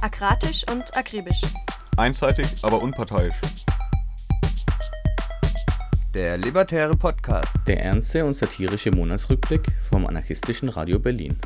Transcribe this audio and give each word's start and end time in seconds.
Akratisch 0.00 0.64
und 0.70 0.96
akribisch. 0.96 1.42
Einseitig, 1.96 2.46
aber 2.62 2.80
unparteiisch. 2.80 3.34
Der 6.14 6.38
Libertäre 6.38 6.96
Podcast. 6.96 7.54
Der 7.66 7.82
ernste 7.82 8.24
und 8.24 8.34
satirische 8.34 8.92
Monatsrückblick 8.92 9.66
vom 9.90 10.06
anarchistischen 10.06 10.68
Radio 10.68 11.00
Berlin. 11.00 11.36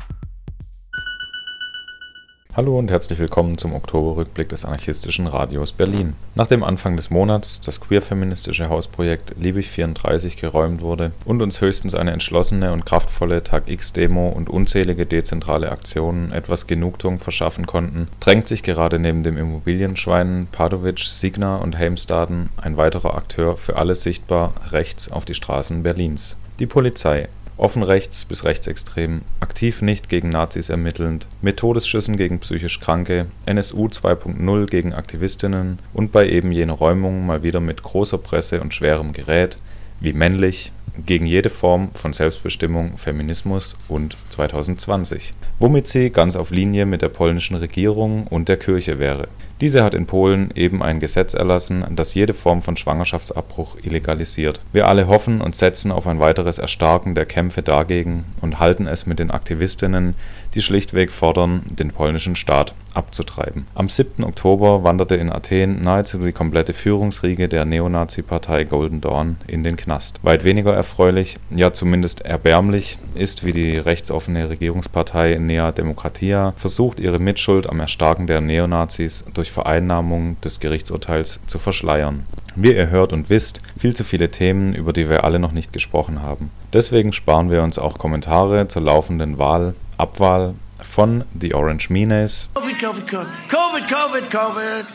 Hallo 2.55 2.77
und 2.77 2.91
herzlich 2.91 3.17
willkommen 3.17 3.57
zum 3.57 3.73
Oktoberrückblick 3.73 4.47
des 4.47 4.63
anarchistischen 4.63 5.25
Radios 5.25 5.71
Berlin. 5.71 6.13
Nach 6.35 6.45
dem 6.45 6.63
Anfang 6.63 6.95
des 6.95 7.09
Monats 7.09 7.61
das 7.61 7.81
queer-feministische 7.81 8.69
Hausprojekt 8.69 9.33
Liebig 9.39 9.71
34 9.71 10.37
geräumt 10.37 10.83
wurde 10.83 11.13
und 11.25 11.41
uns 11.41 11.61
höchstens 11.61 11.95
eine 11.95 12.11
entschlossene 12.11 12.71
und 12.71 12.85
kraftvolle 12.85 13.41
Tag 13.41 13.67
X-Demo 13.67 14.29
und 14.29 14.51
unzählige 14.51 15.07
dezentrale 15.07 15.71
Aktionen 15.71 16.31
etwas 16.31 16.67
Genugtuung 16.67 17.17
verschaffen 17.17 17.65
konnten, 17.65 18.07
drängt 18.19 18.45
sich 18.45 18.61
gerade 18.61 18.99
neben 18.99 19.23
dem 19.23 19.35
Immobilienschwein 19.35 20.47
Padovic, 20.51 20.99
Signa 20.99 21.55
und 21.55 21.75
Helmstaden 21.75 22.51
ein 22.57 22.77
weiterer 22.77 23.15
Akteur 23.15 23.57
für 23.57 23.77
alle 23.77 23.95
sichtbar 23.95 24.53
rechts 24.69 25.11
auf 25.11 25.25
die 25.25 25.33
Straßen 25.33 25.81
Berlins. 25.81 26.37
Die 26.59 26.67
Polizei 26.67 27.29
offen 27.57 27.83
rechts 27.83 28.25
bis 28.25 28.43
rechtsextrem, 28.43 29.21
aktiv 29.39 29.81
nicht 29.81 30.09
gegen 30.09 30.29
Nazis 30.29 30.69
ermittelnd, 30.69 31.27
mit 31.41 31.57
Todesschüssen 31.57 32.17
gegen 32.17 32.39
psychisch 32.39 32.79
Kranke, 32.79 33.27
NSU 33.45 33.87
2.0 33.87 34.65
gegen 34.67 34.93
Aktivistinnen 34.93 35.79
und 35.93 36.11
bei 36.11 36.27
eben 36.27 36.51
jener 36.51 36.73
Räumung 36.73 37.25
mal 37.25 37.43
wieder 37.43 37.59
mit 37.59 37.83
großer 37.83 38.17
Presse 38.17 38.61
und 38.61 38.73
schwerem 38.73 39.13
Gerät, 39.13 39.57
wie 40.03 40.13
männlich, 40.13 40.71
gegen 41.05 41.25
jede 41.25 41.49
Form 41.49 41.89
von 41.95 42.13
Selbstbestimmung, 42.13 42.97
Feminismus 42.97 43.75
und 43.87 44.15
2020, 44.29 45.33
womit 45.59 45.87
sie 45.87 46.11
ganz 46.11 46.35
auf 46.35 46.51
Linie 46.51 46.85
mit 46.85 47.01
der 47.01 47.09
polnischen 47.09 47.55
Regierung 47.55 48.27
und 48.27 48.47
der 48.47 48.57
Kirche 48.57 48.99
wäre. 48.99 49.27
Diese 49.61 49.83
hat 49.83 49.93
in 49.93 50.05
Polen 50.05 50.49
eben 50.55 50.83
ein 50.83 50.99
Gesetz 50.99 51.33
erlassen, 51.33 51.85
das 51.95 52.13
jede 52.13 52.33
Form 52.33 52.61
von 52.61 52.75
Schwangerschaftsabbruch 52.75 53.77
illegalisiert. 53.81 54.59
Wir 54.71 54.87
alle 54.87 55.07
hoffen 55.07 55.41
und 55.41 55.55
setzen 55.55 55.91
auf 55.91 56.05
ein 56.05 56.19
weiteres 56.19 56.57
Erstarken 56.57 57.15
der 57.15 57.25
Kämpfe 57.25 57.61
dagegen 57.63 58.25
und 58.41 58.59
halten 58.59 58.87
es 58.87 59.05
mit 59.05 59.19
den 59.19 59.31
Aktivistinnen, 59.31 60.15
die 60.53 60.61
schlichtweg 60.61 61.11
fordern, 61.11 61.63
den 61.69 61.91
polnischen 61.91 62.35
Staat 62.35 62.73
abzutreiben. 62.93 63.65
Am 63.75 63.89
7. 63.89 64.23
Oktober 64.23 64.83
wanderte 64.83 65.15
in 65.15 65.31
Athen 65.31 65.81
nahezu 65.81 66.19
die 66.19 66.31
komplette 66.31 66.73
Führungsriege 66.73 67.47
der 67.47 67.65
Neonazi-Partei 67.65 68.65
Golden 68.65 69.01
Dawn 69.01 69.37
in 69.47 69.63
den 69.63 69.75
Knast. 69.75 70.19
Weit 70.23 70.43
weniger 70.43 70.73
erfreulich, 70.73 71.37
ja 71.49 71.73
zumindest 71.73 72.21
erbärmlich, 72.21 72.99
ist, 73.15 73.45
wie 73.45 73.53
die 73.53 73.77
rechtsoffene 73.77 74.49
Regierungspartei 74.49 75.37
Nea 75.39 75.71
Demokratia 75.71 76.53
versucht, 76.55 76.99
ihre 76.99 77.19
Mitschuld 77.19 77.67
am 77.67 77.79
Erstarken 77.79 78.27
der 78.27 78.41
Neonazis 78.41 79.25
durch 79.33 79.51
Vereinnahmung 79.51 80.39
des 80.41 80.59
Gerichtsurteils 80.59 81.39
zu 81.47 81.59
verschleiern. 81.59 82.25
Wie 82.55 82.73
ihr 82.73 82.91
hört 82.91 83.13
und 83.13 83.31
wisst, 83.31 83.61
viel 83.77 83.95
zu 83.95 84.03
viele 84.03 84.29
Themen, 84.29 84.75
über 84.75 84.93
die 84.93 85.09
wir 85.09 85.23
alle 85.23 85.39
noch 85.39 85.53
nicht 85.53 85.73
gesprochen 85.73 86.21
haben. 86.21 86.51
Deswegen 86.71 87.11
sparen 87.11 87.49
wir 87.49 87.63
uns 87.63 87.79
auch 87.79 87.97
Kommentare 87.97 88.67
zur 88.67 88.83
laufenden 88.83 89.39
Wahl, 89.39 89.73
Abwahl 89.97 90.55
von 90.93 91.23
The 91.41 91.55
Orange 91.55 91.89
Menace 91.89 92.51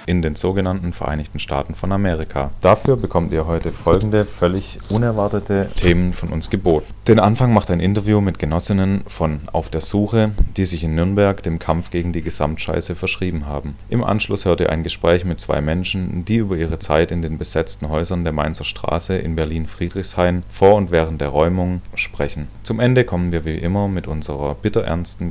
in 0.07 0.23
den 0.23 0.37
sogenannten 0.37 0.93
Vereinigten 0.93 1.41
Staaten 1.41 1.75
von 1.75 1.91
Amerika. 1.91 2.53
Dafür 2.61 2.97
bekommt 2.97 3.33
ihr 3.33 3.47
heute 3.47 3.73
folgende 3.73 4.25
völlig 4.25 4.79
unerwartete 4.89 5.69
Themen 5.75 6.13
von 6.13 6.29
uns 6.29 6.51
geboten. 6.51 6.87
Den 7.09 7.19
Anfang 7.19 7.53
macht 7.53 7.71
ein 7.71 7.81
Interview 7.81 8.21
mit 8.21 8.39
Genossinnen 8.39 9.03
von 9.09 9.41
Auf 9.51 9.71
der 9.71 9.81
Suche, 9.81 10.31
die 10.57 10.67
sich 10.67 10.85
in 10.85 10.95
Nürnberg 10.95 11.43
dem 11.43 11.59
Kampf 11.59 11.91
gegen 11.91 12.13
die 12.13 12.23
Gesamtscheiße 12.23 12.95
verschrieben 12.95 13.47
haben. 13.47 13.75
Im 13.89 14.05
Anschluss 14.05 14.45
hört 14.45 14.61
ihr 14.61 14.71
ein 14.71 14.83
Gespräch 14.83 15.25
mit 15.25 15.41
zwei 15.41 15.61
Menschen, 15.61 16.25
die 16.27 16.37
über 16.37 16.57
ihre 16.57 16.79
Zeit 16.79 17.11
in 17.11 17.23
den 17.23 17.39
besetzten 17.39 17.89
Häusern 17.89 18.25
der 18.25 18.35
Mainzer 18.35 18.65
Straße 18.65 19.17
in 19.17 19.35
Berlin-Friedrichshain 19.35 20.45
vor 20.51 20.77
und 20.77 20.91
während 20.91 21.21
der 21.21 21.31
Räumung 21.31 21.83
sprechen. 21.95 22.47
Zum 22.63 22.79
Ende 22.79 23.05
kommen 23.05 23.33
wir 23.33 23.45
wie 23.45 23.57
immer 23.57 23.89
mit 23.89 24.07
unserer 24.07 24.55
bitterernsten 24.55 25.31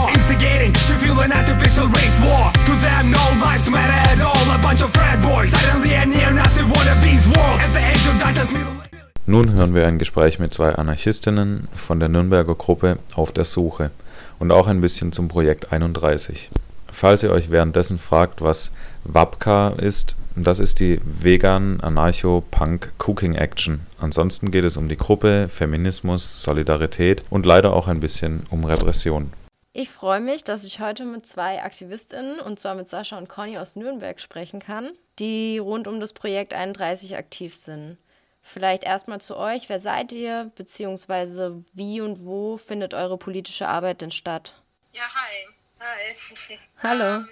Nun 9.27 9.53
hören 9.53 9.75
wir 9.75 9.85
ein 9.85 9.99
Gespräch 9.99 10.39
mit 10.39 10.51
zwei 10.51 10.73
Anarchistinnen 10.73 11.67
von 11.75 11.99
der 11.99 12.09
Nürnberger 12.09 12.55
Gruppe 12.55 12.97
Auf 13.13 13.31
der 13.31 13.45
Suche 13.45 13.91
und 14.39 14.51
auch 14.51 14.65
ein 14.65 14.81
bisschen 14.81 15.11
zum 15.11 15.27
Projekt 15.27 15.71
31. 15.71 16.49
Falls 16.91 17.21
ihr 17.21 17.29
euch 17.29 17.51
währenddessen 17.51 17.99
fragt, 17.99 18.41
was 18.41 18.71
WAPKA 19.03 19.75
ist, 19.77 20.15
das 20.35 20.59
ist 20.59 20.79
die 20.79 20.99
Vegan 21.03 21.81
Anarcho 21.81 22.43
Punk 22.49 22.93
Cooking 22.97 23.35
Action. 23.35 23.81
Ansonsten 23.99 24.49
geht 24.49 24.63
es 24.63 24.75
um 24.75 24.89
die 24.89 24.97
Gruppe, 24.97 25.49
Feminismus, 25.49 26.41
Solidarität 26.41 27.21
und 27.29 27.45
leider 27.45 27.73
auch 27.73 27.87
ein 27.87 27.99
bisschen 27.99 28.47
um 28.49 28.65
Repression. 28.65 29.33
Ich 29.73 29.89
freue 29.89 30.19
mich, 30.19 30.43
dass 30.43 30.65
ich 30.65 30.81
heute 30.81 31.05
mit 31.05 31.25
zwei 31.25 31.63
Aktivistinnen, 31.63 32.41
und 32.41 32.59
zwar 32.59 32.75
mit 32.75 32.89
Sascha 32.89 33.17
und 33.17 33.29
Conny 33.29 33.57
aus 33.57 33.77
Nürnberg, 33.77 34.19
sprechen 34.19 34.59
kann, 34.59 34.91
die 35.17 35.59
rund 35.59 35.87
um 35.87 36.01
das 36.01 36.11
Projekt 36.11 36.53
31 36.53 37.15
aktiv 37.15 37.55
sind. 37.55 37.97
Vielleicht 38.41 38.83
erstmal 38.83 39.21
zu 39.21 39.37
euch. 39.37 39.69
Wer 39.69 39.79
seid 39.79 40.11
ihr? 40.11 40.51
Beziehungsweise 40.55 41.63
wie 41.71 42.01
und 42.01 42.25
wo 42.25 42.57
findet 42.57 42.93
eure 42.93 43.17
politische 43.17 43.69
Arbeit 43.69 44.01
denn 44.01 44.11
statt? 44.11 44.61
Ja, 44.91 45.03
hi. 45.03 45.47
Hi. 45.79 46.59
Hallo. 46.83 47.03
Ähm, 47.03 47.27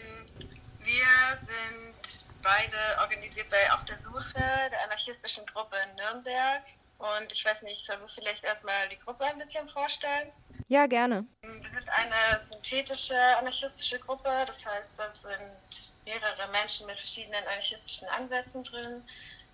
wir 0.79 1.39
sind 1.41 2.25
beide 2.41 3.01
organisiert 3.01 3.49
bei 3.49 3.69
Auf 3.73 3.83
der 3.83 3.97
Suche 3.97 4.39
der 4.71 4.81
anarchistischen 4.85 5.45
Gruppe 5.47 5.75
in 5.89 5.95
Nürnberg. 5.97 6.63
Und 6.99 7.33
ich 7.33 7.43
weiß 7.43 7.63
nicht, 7.63 7.85
sollen 7.85 7.99
wir 7.99 8.07
vielleicht 8.07 8.45
erstmal 8.45 8.87
die 8.87 8.97
Gruppe 8.97 9.25
ein 9.25 9.37
bisschen 9.37 9.67
vorstellen? 9.67 10.31
Ja, 10.69 10.85
gerne. 10.85 11.25
Wir 11.41 11.51
sind 11.51 11.89
eine 11.89 12.45
synthetische 12.47 13.17
anarchistische 13.37 13.97
Gruppe. 13.99 14.29
Das 14.45 14.63
heißt, 14.63 14.91
da 14.97 15.11
sind 15.15 15.91
mehrere 16.05 16.47
Menschen 16.49 16.85
mit 16.85 16.99
verschiedenen 16.99 17.43
anarchistischen 17.47 18.07
Ansätzen 18.09 18.63
drin. 18.63 19.03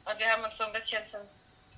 Und 0.04 0.20
wir 0.20 0.30
haben 0.30 0.44
uns 0.44 0.58
so 0.58 0.66
ein 0.66 0.74
bisschen 0.74 1.08
zum 1.08 1.22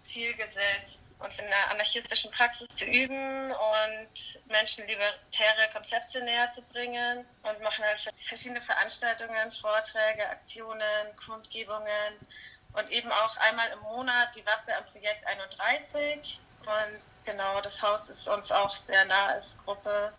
Ziel 0.06 0.34
gesetzt, 0.34 1.00
uns 1.20 1.38
in 1.38 1.46
einer 1.46 1.70
anarchistischen 1.70 2.32
Praxis 2.32 2.68
zu 2.70 2.86
üben 2.86 3.52
und 3.52 4.40
Menschen 4.48 4.88
libertäre 4.88 5.70
Konzepte 5.72 6.20
näher 6.22 6.52
zu 6.54 6.64
bringen 6.64 7.24
und 7.44 7.62
machen 7.62 7.86
halt 7.86 8.10
verschiedene 8.26 8.62
Veranstaltungen, 8.64 9.52
Vorträge, 9.52 10.28
Aktionen, 10.30 11.16
Kundgebungen 11.24 12.14
und 12.74 12.90
eben 12.90 13.12
auch 13.12 13.38
einmal 13.38 13.70
im 13.70 13.80
Monat 13.82 14.36
die 14.36 14.46
Wappe 14.48 14.76
am 14.76 14.86
Projekt 14.86 15.28
31. 15.28 16.40
Und 16.62 17.02
genau, 17.28 17.62
das 17.62 17.82
Haus 17.82 18.10
ist 18.10 18.28
uns 18.28 18.52
auch 18.52 18.74
sehr 18.74 19.06
nah 19.06 19.28
als 19.28 19.58
Gruppe. 19.64 20.14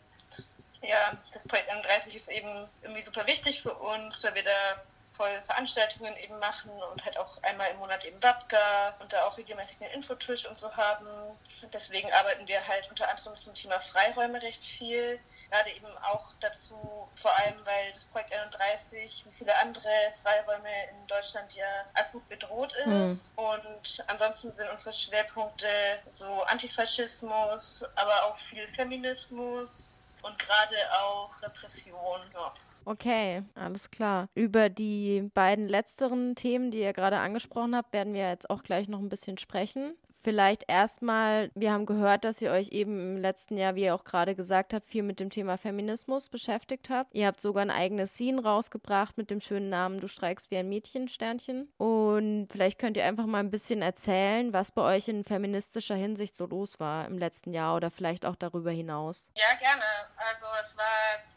Ja, 0.82 1.16
das 1.32 1.42
Projekt 1.48 1.70
31 1.70 2.14
ist 2.14 2.28
eben 2.28 2.68
irgendwie 2.82 3.02
super 3.02 3.26
wichtig 3.26 3.62
für 3.62 3.74
uns, 3.74 4.22
weil 4.22 4.34
wir 4.36 4.44
da 4.44 4.82
voll 5.14 5.40
Veranstaltungen 5.42 6.16
eben 6.18 6.38
machen 6.38 6.70
und 6.70 7.04
halt 7.04 7.18
auch 7.18 7.42
einmal 7.42 7.70
im 7.70 7.78
Monat 7.78 8.04
eben 8.04 8.22
Wapka 8.22 8.94
und 9.00 9.12
da 9.12 9.24
auch 9.24 9.36
regelmäßig 9.36 9.82
einen 9.82 9.94
Infotisch 9.94 10.46
und 10.46 10.56
so 10.56 10.76
haben. 10.76 11.08
Deswegen 11.72 12.12
arbeiten 12.12 12.46
wir 12.46 12.64
halt 12.68 12.88
unter 12.88 13.08
anderem 13.08 13.36
zum 13.36 13.54
Thema 13.54 13.80
Freiräume 13.80 14.40
recht 14.40 14.64
viel. 14.64 15.18
Gerade 15.50 15.70
eben 15.70 15.86
auch 16.02 16.32
dazu, 16.40 17.08
vor 17.14 17.38
allem 17.38 17.56
weil 17.64 17.92
das 17.94 18.04
Projekt 18.04 18.32
31 18.32 19.24
wie 19.26 19.32
viele 19.32 19.58
andere 19.58 19.88
Freiräume 20.22 20.68
in 20.90 21.06
Deutschland 21.06 21.54
ja 21.54 21.64
akut 21.94 22.28
bedroht 22.28 22.74
ist. 22.74 23.36
Mhm. 23.36 23.44
Und 23.44 24.04
ansonsten 24.08 24.52
sind 24.52 24.68
unsere 24.70 24.92
Schwerpunkte 24.92 25.68
so 26.10 26.42
Antifaschismus, 26.42 27.84
aber 27.96 28.26
auch 28.26 28.36
viel 28.36 28.66
Feminismus 28.68 29.96
und 30.22 30.38
gerade 30.38 30.76
auch 31.00 31.30
Repression. 31.42 32.20
Ja. 32.34 32.52
Okay, 32.84 33.42
alles 33.54 33.90
klar. 33.90 34.28
Über 34.34 34.70
die 34.70 35.30
beiden 35.34 35.68
letzteren 35.68 36.34
Themen, 36.34 36.70
die 36.70 36.80
ihr 36.80 36.92
gerade 36.92 37.18
angesprochen 37.18 37.76
habt, 37.76 37.92
werden 37.92 38.14
wir 38.14 38.28
jetzt 38.28 38.48
auch 38.48 38.62
gleich 38.62 38.88
noch 38.88 38.98
ein 38.98 39.10
bisschen 39.10 39.38
sprechen. 39.38 39.94
Vielleicht 40.22 40.64
erstmal, 40.68 41.50
wir 41.54 41.72
haben 41.72 41.86
gehört, 41.86 42.24
dass 42.24 42.42
ihr 42.42 42.50
euch 42.50 42.68
eben 42.68 42.98
im 42.98 43.16
letzten 43.18 43.56
Jahr, 43.56 43.74
wie 43.74 43.84
ihr 43.84 43.94
auch 43.94 44.04
gerade 44.04 44.34
gesagt 44.34 44.74
habt, 44.74 44.88
viel 44.88 45.02
mit 45.02 45.20
dem 45.20 45.30
Thema 45.30 45.56
Feminismus 45.56 46.28
beschäftigt 46.28 46.90
habt. 46.90 47.14
Ihr 47.14 47.26
habt 47.26 47.40
sogar 47.40 47.62
ein 47.62 47.70
eigenes 47.70 48.14
Scene 48.14 48.42
rausgebracht 48.42 49.16
mit 49.16 49.30
dem 49.30 49.40
schönen 49.40 49.68
Namen 49.68 50.00
Du 50.00 50.08
streikst 50.08 50.50
wie 50.50 50.56
ein 50.56 50.68
Mädchen, 50.68 51.08
Sternchen. 51.08 51.68
Und 51.78 52.48
vielleicht 52.50 52.78
könnt 52.78 52.96
ihr 52.96 53.04
einfach 53.04 53.26
mal 53.26 53.38
ein 53.38 53.50
bisschen 53.50 53.82
erzählen, 53.82 54.52
was 54.52 54.72
bei 54.72 54.82
euch 54.96 55.08
in 55.08 55.24
feministischer 55.24 55.96
Hinsicht 55.96 56.34
so 56.34 56.46
los 56.46 56.80
war 56.80 57.06
im 57.06 57.18
letzten 57.18 57.52
Jahr 57.52 57.76
oder 57.76 57.90
vielleicht 57.90 58.26
auch 58.26 58.36
darüber 58.36 58.70
hinaus. 58.70 59.30
Ja, 59.36 59.56
gerne. 59.58 59.84
Also 60.16 60.46
es 60.62 60.76
war 60.76 60.84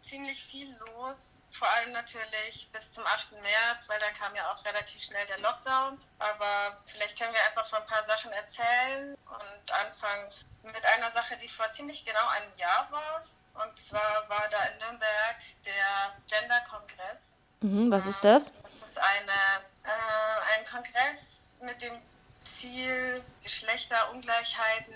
ziemlich 0.01 0.43
viel 0.43 0.67
los 0.95 1.40
vor 1.61 1.69
allem 1.69 1.91
natürlich 1.91 2.67
bis 2.71 2.91
zum 2.91 3.05
8. 3.05 3.33
März, 3.33 3.87
weil 3.87 3.99
dann 3.99 4.15
kam 4.15 4.33
ja 4.35 4.51
auch 4.51 4.65
relativ 4.65 5.03
schnell 5.03 5.27
der 5.27 5.37
Lockdown. 5.37 5.99
Aber 6.17 6.75
vielleicht 6.87 7.19
können 7.19 7.35
wir 7.35 7.43
einfach 7.45 7.69
von 7.69 7.77
ein 7.77 7.85
paar 7.85 8.03
Sachen 8.07 8.31
erzählen 8.31 9.15
und 9.29 9.71
anfangen 9.71 10.27
mit 10.63 10.83
einer 10.87 11.11
Sache, 11.11 11.37
die 11.37 11.47
vor 11.47 11.71
ziemlich 11.71 12.03
genau 12.03 12.27
einem 12.29 12.51
Jahr 12.57 12.87
war. 12.89 13.23
Und 13.63 13.79
zwar 13.79 14.27
war 14.27 14.47
da 14.49 14.57
in 14.63 14.77
Nürnberg 14.79 15.35
der 15.63 16.15
Gender-Kongress. 16.27 17.21
Mhm, 17.61 17.91
was 17.91 18.07
ist 18.07 18.25
das? 18.25 18.51
Das 18.63 18.89
ist 18.89 18.97
eine, 18.97 19.61
äh, 19.83 20.57
ein 20.57 20.65
Kongress 20.65 21.53
mit 21.61 21.79
dem 21.83 22.01
Ziel, 22.43 23.23
Geschlechterungleichheiten, 23.43 24.95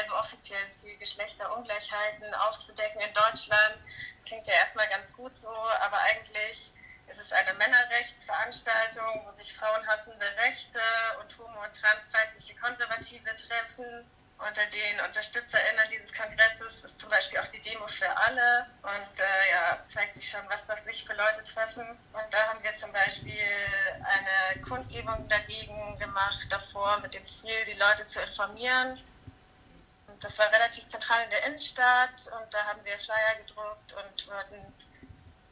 also 0.00 0.14
offiziell 0.14 0.70
Ziel, 0.70 0.96
Geschlechterungleichheiten 0.98 2.32
aufzudecken 2.34 3.00
in 3.00 3.12
Deutschland. 3.12 3.74
Klingt 4.30 4.46
ja 4.46 4.54
erstmal 4.54 4.86
ganz 4.86 5.12
gut 5.12 5.36
so, 5.36 5.50
aber 5.50 5.98
eigentlich 5.98 6.72
ist 7.08 7.18
es 7.18 7.32
eine 7.32 7.52
Männerrechtsveranstaltung, 7.54 9.26
wo 9.26 9.36
sich 9.36 9.52
frauenhassende 9.56 10.24
Rechte 10.36 10.78
und 11.20 11.36
homo- 11.36 11.64
und 11.64 11.74
transfeindliche 11.74 12.54
Konservative 12.54 13.34
treffen 13.34 14.08
unter 14.38 14.64
den 14.66 15.00
UnterstützerInnen 15.00 15.88
dieses 15.90 16.12
Kongresses 16.12 16.84
ist 16.84 17.00
zum 17.00 17.10
Beispiel 17.10 17.40
auch 17.40 17.46
die 17.48 17.60
Demo 17.60 17.88
für 17.88 18.08
alle 18.16 18.66
und 18.82 19.20
äh, 19.20 19.50
ja, 19.50 19.84
zeigt 19.88 20.14
sich 20.14 20.30
schon, 20.30 20.48
was 20.48 20.64
das 20.66 20.84
sich 20.84 21.04
für 21.04 21.14
Leute 21.14 21.42
treffen. 21.42 21.84
Und 22.12 22.24
da 22.30 22.48
haben 22.48 22.62
wir 22.62 22.74
zum 22.76 22.92
Beispiel 22.92 23.34
eine 23.34 24.62
Kundgebung 24.62 25.28
dagegen 25.28 25.96
gemacht, 25.98 26.46
davor 26.50 27.00
mit 27.00 27.14
dem 27.14 27.26
Ziel, 27.26 27.64
die 27.66 27.78
Leute 27.78 28.06
zu 28.06 28.20
informieren. 28.22 28.98
Das 30.20 30.38
war 30.38 30.52
relativ 30.52 30.86
zentral 30.86 31.24
in 31.24 31.30
der 31.30 31.44
Innenstadt 31.46 32.30
und 32.38 32.52
da 32.52 32.64
haben 32.64 32.84
wir 32.84 32.98
Flyer 32.98 33.36
gedruckt 33.38 33.94
und 33.94 34.28
wollten 34.28 34.56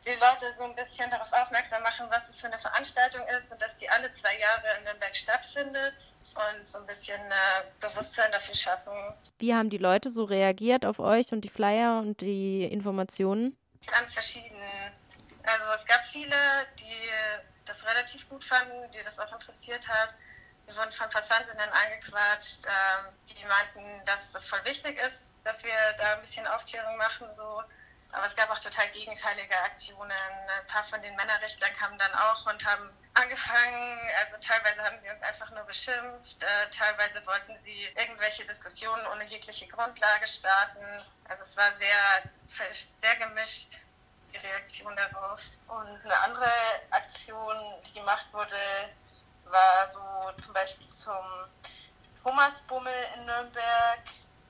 die 0.06 0.15
Leute 0.15 0.53
so 0.56 0.65
ein 0.65 0.75
bisschen 0.75 1.11
darauf 1.11 1.32
aufmerksam 1.32 1.82
machen, 1.82 2.06
was 2.11 2.26
das 2.26 2.41
für 2.41 2.47
eine 2.47 2.59
Veranstaltung 2.59 3.26
ist 3.29 3.50
und 3.50 3.61
dass 3.61 3.76
die 3.76 3.88
alle 3.88 4.12
zwei 4.12 4.38
Jahre 4.38 4.79
in 4.79 4.85
Nürnberg 4.85 5.15
stattfindet 5.15 5.94
und 6.35 6.67
so 6.67 6.79
ein 6.79 6.87
bisschen 6.87 7.20
äh, 7.20 7.65
Bewusstsein 7.81 8.31
dafür 8.31 8.55
schaffen. 8.55 8.93
Wie 9.38 9.55
haben 9.55 9.70
die 9.70 9.79
Leute 9.79 10.11
so 10.11 10.25
reagiert 10.25 10.85
auf 10.85 10.99
euch 10.99 11.32
und 11.32 11.43
die 11.43 11.49
Flyer 11.49 11.99
und 11.99 12.21
die 12.21 12.64
Informationen? 12.64 13.56
Ganz 13.87 14.14
verschieden. 14.14 14.61
Also 15.43 15.73
es 15.73 15.87
gab 15.87 16.05
viele, 16.06 16.37
die 16.79 17.11
das 17.64 17.85
relativ 17.85 18.29
gut 18.29 18.44
fanden, 18.44 18.91
die 18.93 19.03
das 19.05 19.19
auch 19.19 19.32
interessiert 19.32 19.87
hat. 19.88 20.14
Wir 20.69 20.76
wurden 20.76 20.93
von 20.93 21.09
Passantinnen 21.09 21.70
angequatscht, 21.70 22.67
äh, 22.67 23.32
die 23.32 23.43
meinten, 23.47 24.05
dass 24.05 24.32
das 24.32 24.47
voll 24.47 24.62
wichtig 24.67 24.99
ist, 24.99 25.35
dass 25.43 25.65
wir 25.65 25.73
da 25.97 26.12
ein 26.12 26.20
bisschen 26.20 26.47
Aufklärung 26.47 26.94
machen. 26.99 27.26
So. 27.35 27.62
Aber 28.12 28.26
es 28.26 28.37
gab 28.37 28.50
auch 28.50 28.59
total 28.59 28.87
gegenteilige 28.91 29.59
Aktionen. 29.62 30.11
Ein 30.11 30.67
paar 30.67 30.85
von 30.85 31.00
den 31.00 31.17
Männerrechtlern 31.17 31.73
kamen 31.73 31.99
dann 31.99 32.15
auch 32.15 32.44
und 32.44 32.62
haben 32.67 32.91
angefangen, 33.15 34.11
also 34.19 34.37
teilweise 34.47 34.82
haben 34.85 34.99
sie 34.99 35.09
uns 35.09 35.23
einfach 35.23 35.50
nur 35.53 35.65
beschimpft, 35.65 36.43
äh, 36.43 36.69
teilweise 36.71 37.25
wollten 37.26 37.56
sie 37.61 37.88
irgendwelche 37.97 38.44
Diskussionen 38.44 39.06
ohne 39.06 39.25
jegliche 39.25 39.69
Grundlage 39.69 40.26
starten. 40.26 40.85
Also 41.31 41.44
es 41.44 41.56
war 41.56 41.73
sehr, 41.79 42.31
sehr 43.00 43.17
gemischt, 43.17 43.79
die 44.35 44.37
Reaktion 44.37 44.94
darauf. 44.94 45.41
Und 45.67 46.05
eine 46.05 46.19
andere 46.21 46.53
Aktion, 46.91 47.56
die 47.87 47.94
gemacht 47.94 48.26
wurde, 48.32 48.55
war 49.50 49.89
so 49.89 50.43
zum 50.43 50.53
Beispiel 50.53 50.89
zum 50.89 51.25
Thomasbummel 52.23 52.93
in 53.17 53.27
Nürnberg. 53.27 54.00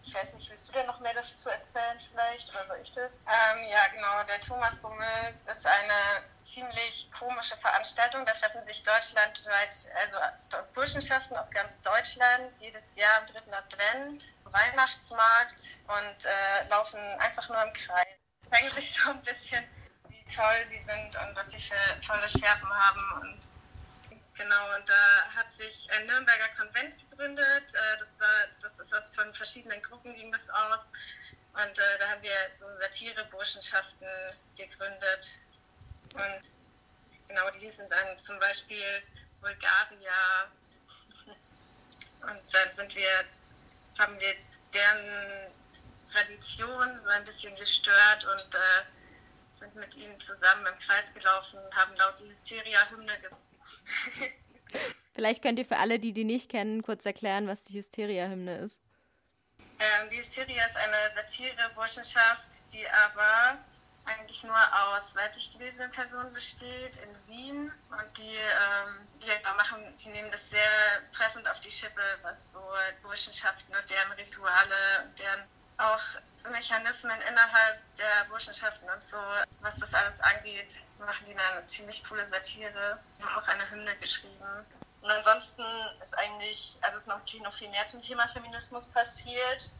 Ich 0.02 0.14
weiß 0.14 0.32
nicht, 0.34 0.48
willst 0.50 0.66
du 0.68 0.72
denn 0.72 0.86
noch 0.86 1.00
mehr 1.00 1.12
dazu 1.12 1.50
erzählen 1.50 2.00
vielleicht 2.10 2.48
oder 2.50 2.64
soll 2.66 2.78
ich 2.82 2.92
das? 2.92 3.12
Ähm, 3.26 3.68
ja, 3.68 3.88
genau. 3.88 4.24
Der 4.24 4.40
Thomasbummel 4.40 5.34
ist 5.52 5.66
eine 5.66 6.22
ziemlich 6.46 7.10
komische 7.12 7.56
Veranstaltung. 7.58 8.24
Da 8.24 8.32
treffen 8.32 8.64
sich 8.64 8.82
deutschlandweit, 8.84 9.74
also 9.94 10.64
Burschenschaften 10.74 11.36
aus 11.36 11.50
ganz 11.50 11.80
Deutschland, 11.82 12.52
jedes 12.58 12.96
Jahr 12.96 13.18
am 13.18 13.26
dritten 13.26 13.52
Advent, 13.52 14.32
Weihnachtsmarkt 14.44 15.60
und 15.88 16.24
äh, 16.24 16.66
laufen 16.68 17.00
einfach 17.18 17.48
nur 17.48 17.62
im 17.62 17.72
Kreis. 17.74 18.06
Zeigen 18.50 18.70
sich 18.70 18.98
so 18.98 19.10
ein 19.10 19.22
bisschen, 19.22 19.62
wie 20.08 20.24
toll 20.34 20.66
sie 20.70 20.82
sind 20.84 21.16
und 21.16 21.36
was 21.36 21.50
sie 21.50 21.60
für 21.60 22.00
tolle 22.00 22.28
Scherben 22.28 22.68
haben 22.72 23.20
und 23.20 23.57
Genau, 24.38 24.76
und 24.76 24.88
da 24.88 25.34
hat 25.34 25.52
sich 25.52 25.90
ein 25.90 26.06
Nürnberger 26.06 26.46
Konvent 26.56 26.96
gegründet. 27.10 27.74
Äh, 27.74 27.98
das, 27.98 28.20
war, 28.20 28.46
das 28.62 28.78
ist 28.78 28.94
aus 28.94 29.12
von 29.12 29.34
verschiedenen 29.34 29.82
Gruppen 29.82 30.14
ging 30.14 30.30
das 30.30 30.48
aus. 30.50 30.80
Und 31.54 31.78
äh, 31.78 31.98
da 31.98 32.08
haben 32.08 32.22
wir 32.22 32.36
so 32.56 32.72
Satire-Burschenschaften 32.74 34.06
gegründet. 34.56 35.40
Und 36.14 36.42
genau, 37.26 37.50
die 37.50 37.58
hießen 37.58 37.88
dann 37.90 38.16
zum 38.18 38.38
Beispiel 38.38 39.02
Bulgaria. 39.40 40.52
Und 42.22 42.54
dann 42.54 42.74
sind 42.76 42.94
wir, 42.94 43.24
haben 43.98 44.20
wir 44.20 44.34
deren 44.72 45.52
Tradition 46.12 47.00
so 47.00 47.10
ein 47.10 47.24
bisschen 47.24 47.54
gestört 47.56 48.24
und 48.24 48.54
äh, 48.54 49.58
sind 49.58 49.74
mit 49.74 49.94
ihnen 49.94 50.20
zusammen 50.20 50.66
im 50.66 50.78
Kreis 50.78 51.12
gelaufen 51.12 51.58
und 51.58 51.76
haben 51.76 51.94
laut 51.96 52.18
die 52.18 52.28
Hysteria-Hymne 52.28 53.20
gesungen. 53.20 53.57
Vielleicht 55.14 55.42
könnt 55.42 55.58
ihr 55.58 55.64
für 55.64 55.78
alle, 55.78 55.98
die 55.98 56.12
die 56.12 56.24
nicht 56.24 56.50
kennen, 56.50 56.82
kurz 56.82 57.04
erklären, 57.04 57.48
was 57.48 57.64
die 57.64 57.78
Hysteria-Hymne 57.78 58.58
ist. 58.58 58.80
Ähm, 59.80 60.10
die 60.10 60.18
Hysteria 60.18 60.64
ist 60.66 60.76
eine 60.76 60.96
Satire-Burschenschaft, 61.14 62.50
die 62.72 62.86
aber 62.88 63.58
eigentlich 64.04 64.42
nur 64.44 64.56
aus 64.56 65.14
weiblich 65.14 65.52
gelesenen 65.52 65.90
Personen 65.90 66.32
besteht 66.32 66.96
in 66.96 67.28
Wien 67.28 67.72
und 67.90 68.18
die 68.18 68.36
ähm, 68.36 69.06
ja, 69.20 69.54
machen, 69.54 69.78
die 70.02 70.08
nehmen 70.08 70.30
das 70.30 70.48
sehr 70.48 70.60
treffend 71.12 71.48
auf 71.48 71.60
die 71.60 71.70
Schippe, 71.70 72.00
was 72.22 72.52
so 72.52 72.62
Burschenschaften 73.02 73.74
und 73.74 73.90
deren 73.90 74.12
Rituale 74.12 75.04
und 75.04 75.18
deren 75.18 75.40
auch 75.76 76.02
Mechanismen 76.50 77.20
innerhalb 77.22 77.78
der 77.96 78.24
Burschenschaften 78.28 78.88
und 78.88 79.02
so, 79.02 79.18
was 79.60 79.76
das 79.78 79.92
alles 79.94 80.20
angeht, 80.20 80.72
machen 80.98 81.26
die 81.26 81.36
eine 81.36 81.66
ziemlich 81.66 82.02
coole 82.04 82.28
Satire 82.28 82.98
und 83.18 83.36
auch 83.36 83.46
eine 83.48 83.68
Hymne 83.70 83.96
geschrieben. 83.96 84.66
Und 85.00 85.10
ansonsten 85.10 85.62
ist 86.02 86.16
eigentlich, 86.18 86.76
also 86.80 86.96
es 86.96 87.04
ist 87.04 87.08
natürlich 87.08 87.44
noch 87.44 87.52
viel 87.52 87.68
mehr 87.70 87.84
zum 87.86 88.02
Thema 88.02 88.26
Feminismus 88.28 88.86
passiert. 88.88 89.70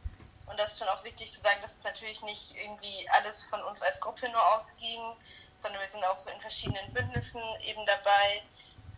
Und 0.45 0.57
das 0.59 0.73
ist 0.73 0.79
schon 0.79 0.87
auch 0.87 1.03
wichtig 1.03 1.31
zu 1.33 1.41
sagen, 1.41 1.61
dass 1.61 1.77
es 1.77 1.83
natürlich 1.83 2.21
nicht 2.23 2.55
irgendwie 2.55 3.07
alles 3.11 3.45
von 3.45 3.61
uns 3.63 3.81
als 3.81 3.99
Gruppe 3.99 4.29
nur 4.29 4.55
ausging, 4.55 5.15
sondern 5.59 5.81
wir 5.81 5.89
sind 5.89 6.03
auch 6.05 6.25
in 6.27 6.41
verschiedenen 6.41 6.91
Bündnissen 6.93 7.41
eben 7.61 7.85
dabei. 7.85 8.41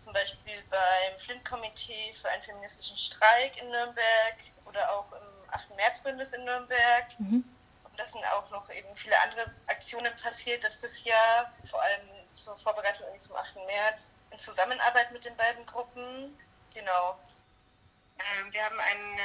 Zum 0.04 0.14
Beispiel 0.14 0.64
beim 0.70 1.20
Flint-Komitee 1.20 2.14
für 2.22 2.30
einen 2.30 2.44
feministischen 2.44 2.98
Streik 2.98 3.58
in 3.58 3.70
Nürnberg 3.70 4.36
oder 4.66 4.92
auch 4.92 5.12
im 5.12 5.31
8. 5.52 5.76
März-Bündnis 5.76 6.34
in 6.34 6.46
Nürnberg. 6.46 7.20
Mhm. 7.20 7.44
Und 7.84 8.00
das 8.00 8.12
sind 8.12 8.24
auch 8.26 8.50
noch 8.52 8.70
eben 8.70 8.96
viele 8.96 9.20
andere 9.22 9.54
Aktionen 9.68 10.16
passiert 10.18 10.64
letztes 10.64 11.04
Jahr, 11.04 11.52
vor 11.70 11.82
allem 11.82 12.08
zur 12.36 12.58
Vorbereitung 12.58 13.06
zum 13.20 13.36
8. 13.36 13.56
März 13.68 14.02
in 14.32 14.40
Zusammenarbeit 14.40 15.12
mit 15.12 15.26
den 15.26 15.36
beiden 15.36 15.66
Gruppen. 15.66 16.38
Genau. 16.74 17.20
Ähm, 18.18 18.54
wir 18.54 18.64
haben 18.64 18.80
eine 18.80 19.22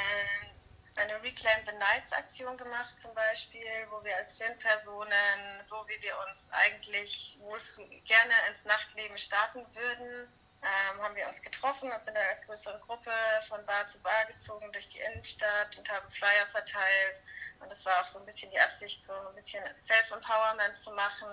eine 0.97 1.21
Reclaim 1.21 1.63
the 1.65 1.73
Nights 1.73 2.11
Aktion 2.11 2.57
gemacht 2.57 2.99
zum 2.99 3.13
Beispiel, 3.13 3.69
wo 3.91 4.03
wir 4.03 4.15
als 4.15 4.35
Filmpersonen, 4.37 5.63
so 5.63 5.75
wie 5.87 6.01
wir 6.01 6.15
uns 6.27 6.51
eigentlich 6.51 7.37
wohl 7.41 7.59
gerne 8.03 8.33
ins 8.49 8.65
Nachtleben 8.65 9.17
starten 9.17 9.63
würden, 9.75 10.27
ähm, 10.63 11.01
haben 11.01 11.15
wir 11.15 11.27
uns 11.27 11.41
getroffen 11.41 11.91
und 11.91 12.03
sind 12.03 12.15
dann 12.15 12.25
als 12.27 12.41
größere 12.41 12.79
Gruppe 12.79 13.11
von 13.47 13.65
Bar 13.65 13.87
zu 13.87 14.01
Bar 14.01 14.25
gezogen 14.25 14.71
durch 14.71 14.89
die 14.89 14.99
Innenstadt 14.99 15.77
und 15.77 15.89
haben 15.89 16.09
Flyer 16.09 16.45
verteilt. 16.47 17.21
Und 17.59 17.71
das 17.71 17.85
war 17.85 18.01
auch 18.01 18.05
so 18.05 18.19
ein 18.19 18.25
bisschen 18.25 18.51
die 18.51 18.59
Absicht, 18.59 19.05
so 19.05 19.13
ein 19.13 19.35
bisschen 19.35 19.63
Self-Empowerment 19.87 20.77
zu 20.77 20.91
machen, 20.91 21.27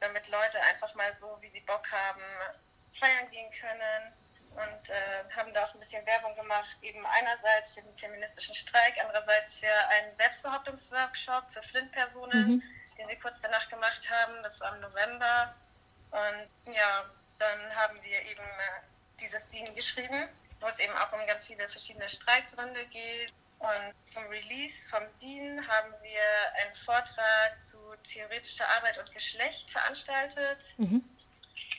damit 0.00 0.28
Leute 0.28 0.60
einfach 0.62 0.94
mal 0.94 1.14
so, 1.14 1.36
wie 1.40 1.48
sie 1.48 1.60
Bock 1.60 1.90
haben, 1.90 2.22
feiern 2.92 3.30
gehen 3.30 3.50
können 3.52 4.12
und 4.56 4.90
äh, 4.90 5.24
haben 5.36 5.52
da 5.52 5.64
auch 5.64 5.74
ein 5.74 5.80
bisschen 5.80 6.04
Werbung 6.06 6.34
gemacht, 6.34 6.76
eben 6.82 7.04
einerseits 7.06 7.74
für 7.74 7.82
den 7.82 7.96
feministischen 7.96 8.54
Streik, 8.54 8.94
andererseits 9.00 9.54
für 9.54 9.74
einen 9.90 10.16
Selbstbehauptungsworkshop 10.16 11.50
für 11.50 11.62
Flint-Personen, 11.62 12.48
mhm. 12.48 12.62
den 12.98 13.08
wir 13.08 13.18
kurz 13.18 13.40
danach 13.42 13.68
gemacht 13.68 14.08
haben. 14.10 14.42
Das 14.42 14.60
war 14.60 14.74
im 14.74 14.80
November. 14.80 15.54
Und 16.10 16.74
ja, 16.74 17.04
dann 17.38 17.74
haben 17.74 18.02
wir 18.02 18.22
eben 18.22 18.42
äh, 18.42 19.20
dieses 19.20 19.48
Ding 19.50 19.74
geschrieben. 19.74 20.28
wo 20.60 20.68
es 20.68 20.78
eben 20.78 20.94
auch 20.94 21.12
um 21.12 21.26
ganz 21.26 21.46
viele 21.46 21.68
verschiedene 21.68 22.08
Streikgründe 22.08 22.86
geht. 22.86 23.32
Und 23.58 23.94
zum 24.04 24.26
Release 24.26 24.88
vom 24.88 25.02
SIN 25.12 25.66
haben 25.66 25.94
wir 26.02 26.52
einen 26.60 26.74
Vortrag 26.74 27.60
zu 27.62 27.78
theoretischer 28.04 28.68
Arbeit 28.76 28.98
und 28.98 29.10
Geschlecht 29.12 29.70
veranstaltet, 29.70 30.58
mhm. 30.76 31.02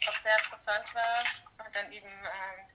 was 0.06 0.24
sehr 0.24 0.38
interessant 0.38 0.96
war. 0.96 1.66
Und 1.66 1.76
dann 1.76 1.92
eben 1.92 2.08
ähm, 2.08 2.68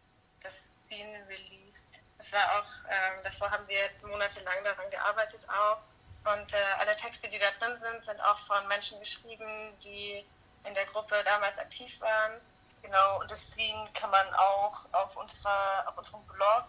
das 0.42 0.54
SIN 0.88 1.14
released. 1.28 2.00
Das 2.18 2.32
war 2.32 2.60
auch, 2.60 2.70
ähm, 2.88 3.22
davor 3.24 3.50
haben 3.50 3.66
wir 3.66 3.90
monatelang 4.02 4.62
daran 4.62 4.88
gearbeitet 4.90 5.46
auch. 5.48 5.82
Und 6.24 6.54
äh, 6.54 6.56
alle 6.78 6.94
Texte, 6.96 7.28
die 7.28 7.38
da 7.38 7.50
drin 7.50 7.76
sind, 7.78 8.04
sind 8.04 8.20
auch 8.20 8.38
von 8.46 8.68
Menschen 8.68 9.00
geschrieben, 9.00 9.76
die 9.82 10.24
in 10.64 10.74
der 10.74 10.86
Gruppe 10.86 11.20
damals 11.24 11.58
aktiv 11.58 12.00
waren. 12.00 12.40
Genau, 12.82 13.20
und 13.20 13.30
das 13.30 13.52
Scene 13.52 13.88
kann 13.94 14.10
man 14.10 14.34
auch 14.34 14.86
auf, 14.92 15.16
unserer, 15.16 15.84
auf 15.86 15.96
unserem 15.96 16.26
Blog 16.26 16.66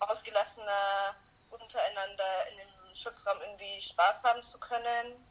ausgelassener 0.00 1.14
untereinander 1.50 2.48
in 2.50 2.58
dem 2.58 2.94
Schutzraum 2.94 3.40
irgendwie 3.40 3.80
Spaß 3.80 4.22
haben 4.24 4.42
zu 4.42 4.58
können. 4.58 5.24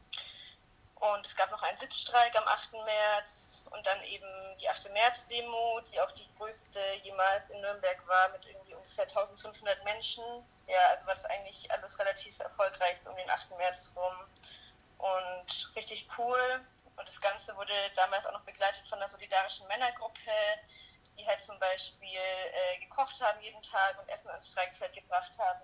Und 0.96 1.24
es 1.24 1.34
gab 1.34 1.50
noch 1.50 1.62
einen 1.62 1.78
Sitzstreik 1.78 2.36
am 2.36 2.46
8. 2.46 2.72
März 2.72 3.64
und 3.70 3.86
dann 3.86 4.02
eben 4.04 4.58
die 4.60 4.68
8. 4.68 4.90
März-Demo, 4.92 5.80
die 5.90 6.00
auch 6.00 6.10
die 6.12 6.28
größte 6.36 6.78
jemals 7.02 7.48
in 7.48 7.60
Nürnberg 7.62 8.06
war, 8.06 8.28
mit 8.30 8.44
irgendwie 8.44 8.59
ungefähr 8.90 9.04
1500 9.04 9.84
Menschen. 9.84 10.24
Ja, 10.66 10.78
also 10.90 11.06
war 11.06 11.14
das 11.14 11.24
eigentlich 11.26 11.70
alles 11.70 11.98
relativ 11.98 12.38
erfolgreich 12.40 13.00
so 13.00 13.10
um 13.10 13.16
den 13.16 13.30
8. 13.30 13.50
März 13.56 13.90
rum. 13.96 14.12
Und 14.98 15.72
richtig 15.76 16.08
cool. 16.18 16.60
Und 16.96 17.08
das 17.08 17.20
Ganze 17.20 17.56
wurde 17.56 17.72
damals 17.94 18.26
auch 18.26 18.32
noch 18.32 18.42
begleitet 18.42 18.86
von 18.88 18.98
einer 18.98 19.08
solidarischen 19.08 19.66
Männergruppe, 19.68 20.30
die 21.18 21.26
halt 21.26 21.42
zum 21.42 21.58
Beispiel 21.58 22.08
äh, 22.08 22.78
gekocht 22.80 23.20
haben 23.20 23.40
jeden 23.40 23.62
Tag 23.62 23.98
und 24.00 24.08
Essen 24.08 24.28
ans 24.30 24.48
Streikfeld 24.48 24.92
gebracht 24.94 25.32
haben 25.38 25.62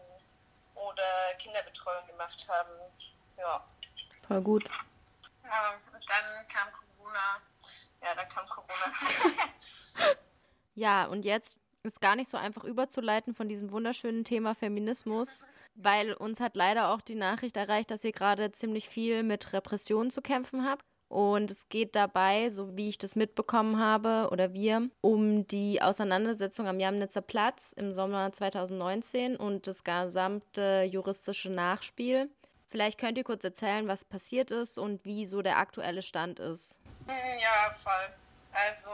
oder 0.74 1.34
Kinderbetreuung 1.38 2.06
gemacht 2.06 2.46
haben. 2.48 2.72
Ja. 3.36 3.64
Voll 4.26 4.40
gut. 4.40 4.64
Ja, 5.44 5.74
und 5.92 6.10
dann 6.10 6.48
kam 6.48 6.68
Corona. 6.72 7.40
Ja, 8.02 8.14
dann 8.14 8.28
kam 8.28 8.48
Corona. 8.48 8.92
ja, 10.74 11.04
und 11.04 11.24
jetzt 11.24 11.58
ist 11.86 12.00
gar 12.00 12.16
nicht 12.16 12.30
so 12.30 12.36
einfach 12.36 12.64
überzuleiten 12.64 13.34
von 13.34 13.48
diesem 13.48 13.70
wunderschönen 13.70 14.24
Thema 14.24 14.54
Feminismus, 14.54 15.44
weil 15.74 16.12
uns 16.12 16.40
hat 16.40 16.56
leider 16.56 16.90
auch 16.90 17.00
die 17.00 17.14
Nachricht 17.14 17.56
erreicht, 17.56 17.90
dass 17.90 18.04
ihr 18.04 18.12
gerade 18.12 18.52
ziemlich 18.52 18.88
viel 18.88 19.22
mit 19.22 19.52
Repressionen 19.52 20.10
zu 20.10 20.20
kämpfen 20.20 20.68
habt. 20.68 20.84
Und 21.08 21.52
es 21.52 21.68
geht 21.68 21.94
dabei, 21.94 22.50
so 22.50 22.76
wie 22.76 22.88
ich 22.88 22.98
das 22.98 23.14
mitbekommen 23.14 23.78
habe, 23.78 24.28
oder 24.32 24.52
wir, 24.52 24.88
um 25.02 25.46
die 25.46 25.80
Auseinandersetzung 25.80 26.66
am 26.66 26.80
Jamnitzer 26.80 27.20
Platz 27.20 27.72
im 27.72 27.92
Sommer 27.92 28.32
2019 28.32 29.36
und 29.36 29.68
das 29.68 29.84
gesamte 29.84 30.82
juristische 30.82 31.50
Nachspiel. 31.50 32.28
Vielleicht 32.68 32.98
könnt 32.98 33.16
ihr 33.18 33.24
kurz 33.24 33.44
erzählen, 33.44 33.86
was 33.86 34.04
passiert 34.04 34.50
ist 34.50 34.78
und 34.78 35.04
wie 35.04 35.26
so 35.26 35.42
der 35.42 35.58
aktuelle 35.58 36.02
Stand 36.02 36.40
ist. 36.40 36.80
Hm, 37.06 37.38
ja, 37.38 37.72
voll. 37.72 37.92
Also 38.52 38.90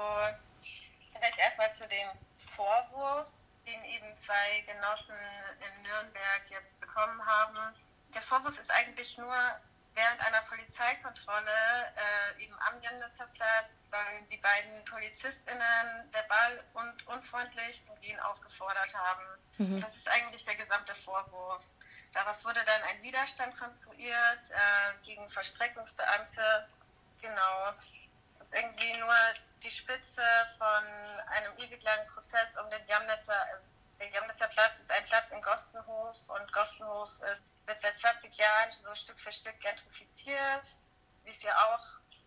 vielleicht 1.15 1.39
erstmal 1.39 1.73
zu 1.73 1.85
dem 1.89 2.09
Vorwurf, 2.57 3.29
den 3.67 3.85
eben 3.85 4.19
zwei 4.19 4.61
Genossen 4.67 5.15
in 5.61 5.83
Nürnberg 5.83 6.51
jetzt 6.51 6.81
bekommen 6.81 7.25
haben. 7.25 7.75
Der 8.15 8.23
Vorwurf 8.23 8.59
ist 8.59 8.71
eigentlich 8.71 9.17
nur, 9.19 9.37
während 9.95 10.21
einer 10.21 10.41
Polizeikontrolle 10.43 11.51
äh, 11.97 12.43
eben 12.43 12.55
am 12.61 12.81
Chemnitzer 12.81 13.27
Platz 13.35 13.83
weil 13.93 14.25
die 14.31 14.39
beiden 14.39 14.85
PolizistInnen 14.87 16.11
verbal 16.11 16.65
und 16.73 17.07
unfreundlich 17.07 17.85
zum 17.85 17.99
Gehen 18.01 18.19
aufgefordert 18.21 18.95
haben. 18.95 19.23
Mhm. 19.59 19.81
Das 19.81 19.95
ist 19.95 20.09
eigentlich 20.09 20.45
der 20.47 20.57
gesamte 20.57 20.95
Vorwurf. 20.95 21.63
Daraus 22.15 22.45
wurde 22.45 22.65
dann 22.65 22.83
ein 22.83 23.03
Widerstand 23.03 23.57
konstruiert 23.59 24.51
äh, 24.51 25.05
gegen 25.05 25.29
Verstreckungsbeamte. 25.29 26.69
Genau. 27.21 27.75
Ist 28.53 28.63
irgendwie 28.63 28.99
nur 28.99 29.15
die 29.63 29.71
Spitze 29.71 30.23
von 30.59 30.85
einem 31.29 31.57
ewig 31.59 31.83
langen 31.83 32.07
Prozess 32.07 32.49
um 32.63 32.71
den 32.71 32.87
Jamnitzer. 32.87 33.41
Also 33.53 33.65
der 33.99 34.11
Jamnitzer 34.11 34.49
Platz 34.49 34.79
ist 34.79 34.91
ein 34.91 35.05
Platz 35.05 35.31
in 35.31 35.41
Gostenhof 35.41 36.17
und 36.29 36.53
Gostenhof 36.53 37.11
ist, 37.33 37.45
wird 37.67 37.81
seit 37.81 37.99
20 37.99 38.37
Jahren 38.37 38.71
so 38.71 38.95
Stück 38.95 39.19
für 39.19 39.33
Stück 39.33 39.59
gentrifiziert, 39.61 40.69
wie 41.25 41.31
es 41.31 41.43
ja 41.43 41.55
auch 41.57 41.85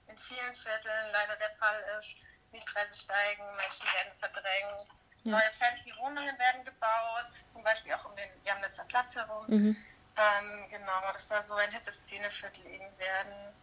in 0.08 0.18
vielen 0.18 0.56
Vierteln 0.56 1.12
leider 1.12 1.36
der 1.36 1.52
Fall 1.58 1.84
ist. 2.00 2.10
Mietpreise 2.52 2.94
steigen, 2.94 3.56
Menschen 3.56 3.86
werden 3.94 4.14
verdrängt 4.20 4.90
ja. 5.26 5.32
Neue 5.32 5.52
fancy 5.54 5.92
Wohnungen 5.98 6.38
werden 6.38 6.64
gebaut, 6.64 7.34
zum 7.50 7.64
Beispiel 7.64 7.94
auch 7.94 8.06
um 8.06 8.16
den 8.16 8.30
Jamnitzer 8.44 8.86
Platz 8.86 9.16
herum. 9.16 9.46
Mhm. 9.48 9.76
Ähm, 10.18 10.70
genau, 10.70 11.02
das 11.12 11.28
soll 11.28 11.44
so 11.44 11.56
ein 11.56 11.72
hippes 11.72 11.96
Szeneviertel 11.96 12.66
eben 12.68 13.00
werden. 13.00 13.54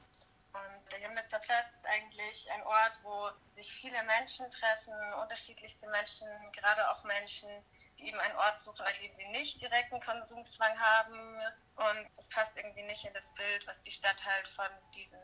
Der 0.92 1.00
Jamnitzer 1.00 1.38
Platz 1.38 1.72
ist 1.74 1.86
eigentlich 1.86 2.50
ein 2.52 2.62
Ort, 2.64 2.98
wo 3.02 3.30
sich 3.48 3.72
viele 3.80 4.02
Menschen 4.02 4.50
treffen, 4.50 4.92
unterschiedlichste 5.22 5.88
Menschen, 5.88 6.28
gerade 6.52 6.86
auch 6.90 7.02
Menschen, 7.04 7.48
die 7.98 8.08
eben 8.08 8.20
einen 8.20 8.36
Ort 8.36 8.60
suchen, 8.60 8.84
an 8.84 8.92
dem 9.00 9.10
sie 9.10 9.26
nicht 9.28 9.62
direkten 9.62 10.00
Konsumzwang 10.00 10.78
haben. 10.78 11.40
Und 11.76 12.08
das 12.16 12.28
passt 12.28 12.56
irgendwie 12.58 12.82
nicht 12.82 13.06
in 13.06 13.14
das 13.14 13.32
Bild, 13.34 13.66
was 13.66 13.80
die 13.80 13.90
Stadt 13.90 14.22
halt 14.24 14.46
von 14.48 14.68
diesen 14.94 15.18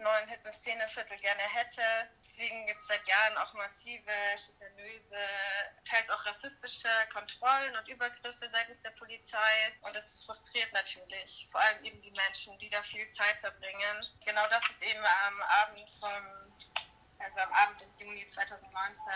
neuen 0.00 0.28
hippen 0.28 0.52
Szeneviertel 0.52 1.16
gerne 1.18 1.42
hätte. 1.42 1.82
Deswegen 2.20 2.66
gibt 2.66 2.80
es 2.80 2.86
seit 2.86 3.06
Jahren 3.06 3.36
auch 3.38 3.52
massive, 3.54 4.10
chikanöse, 4.36 5.18
teils 5.84 6.08
auch 6.10 6.24
rassistische 6.26 6.88
Kontrollen 7.12 7.76
und 7.76 7.88
Übergriffe 7.88 8.48
seitens 8.48 8.80
der 8.82 8.90
Polizei. 8.90 9.72
Und 9.82 9.94
das 9.94 10.24
frustriert 10.24 10.72
natürlich, 10.72 11.46
vor 11.50 11.60
allem 11.60 11.84
eben 11.84 12.00
die 12.02 12.12
Menschen, 12.12 12.58
die 12.58 12.70
da 12.70 12.82
viel 12.82 13.08
Zeit 13.10 13.38
verbringen. 13.40 14.06
Genau 14.24 14.46
das 14.48 14.62
ist 14.70 14.82
eben 14.82 15.04
am 15.04 15.42
Abend 15.42 15.90
vom, 15.98 16.56
also 17.18 17.40
am 17.40 17.52
Abend 17.52 17.82
im 17.82 18.06
Juni 18.06 18.26
2019, 18.26 19.12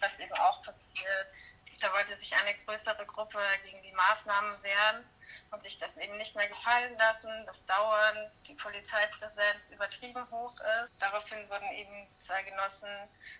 was 0.00 0.18
eben 0.20 0.34
auch 0.34 0.62
passiert. 0.62 1.32
Da 1.80 1.90
wollte 1.94 2.14
sich 2.16 2.34
eine 2.36 2.54
größere 2.64 3.06
Gruppe 3.06 3.40
gegen 3.62 3.80
die 3.80 3.92
Maßnahmen 3.92 4.62
wehren 4.62 5.04
und 5.50 5.62
sich 5.62 5.78
das 5.78 5.96
eben 5.96 6.16
nicht 6.18 6.36
mehr 6.36 6.48
gefallen 6.48 6.96
lassen, 6.98 7.46
dass 7.46 7.64
dauernd 7.64 8.30
die 8.46 8.54
Polizeipräsenz 8.54 9.70
übertrieben 9.70 10.30
hoch 10.30 10.54
ist. 10.82 10.92
Daraufhin 10.98 11.48
wurden 11.48 11.70
eben 11.72 12.06
zwei 12.18 12.42
Genossen, 12.42 12.90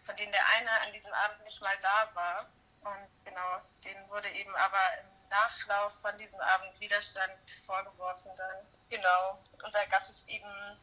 von 0.05 0.17
denen 0.17 0.33
der 0.33 0.47
eine 0.57 0.71
an 0.81 0.93
diesem 0.95 1.13
Abend 1.13 1.45
nicht 1.45 1.61
mal 1.61 1.77
da 1.83 2.09
war. 2.15 2.49
Und 2.81 3.25
genau, 3.27 3.61
denen 3.85 4.09
wurde 4.09 4.31
eben 4.31 4.55
aber 4.57 4.99
im 5.01 5.29
Nachlauf 5.29 6.01
von 6.01 6.17
diesem 6.17 6.41
Abend 6.41 6.81
Widerstand 6.81 7.61
vorgeworfen 7.67 8.31
dann. 8.37 8.67
Genau, 8.89 9.39
und 9.63 9.75
da 9.75 9.85
gab 9.87 10.03
es 10.03 10.25
eben 10.29 10.81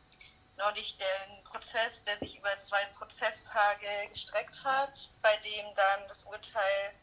neulich 0.57 0.97
den 0.97 1.43
Prozess, 1.43 2.03
der 2.03 2.19
sich 2.19 2.37
über 2.37 2.57
zwei 2.59 2.85
Prozesstage 2.97 4.09
gestreckt 4.09 4.63
hat, 4.63 5.09
bei 5.23 5.35
dem 5.37 5.73
dann 5.75 6.07
das 6.07 6.23
Urteil 6.23 6.93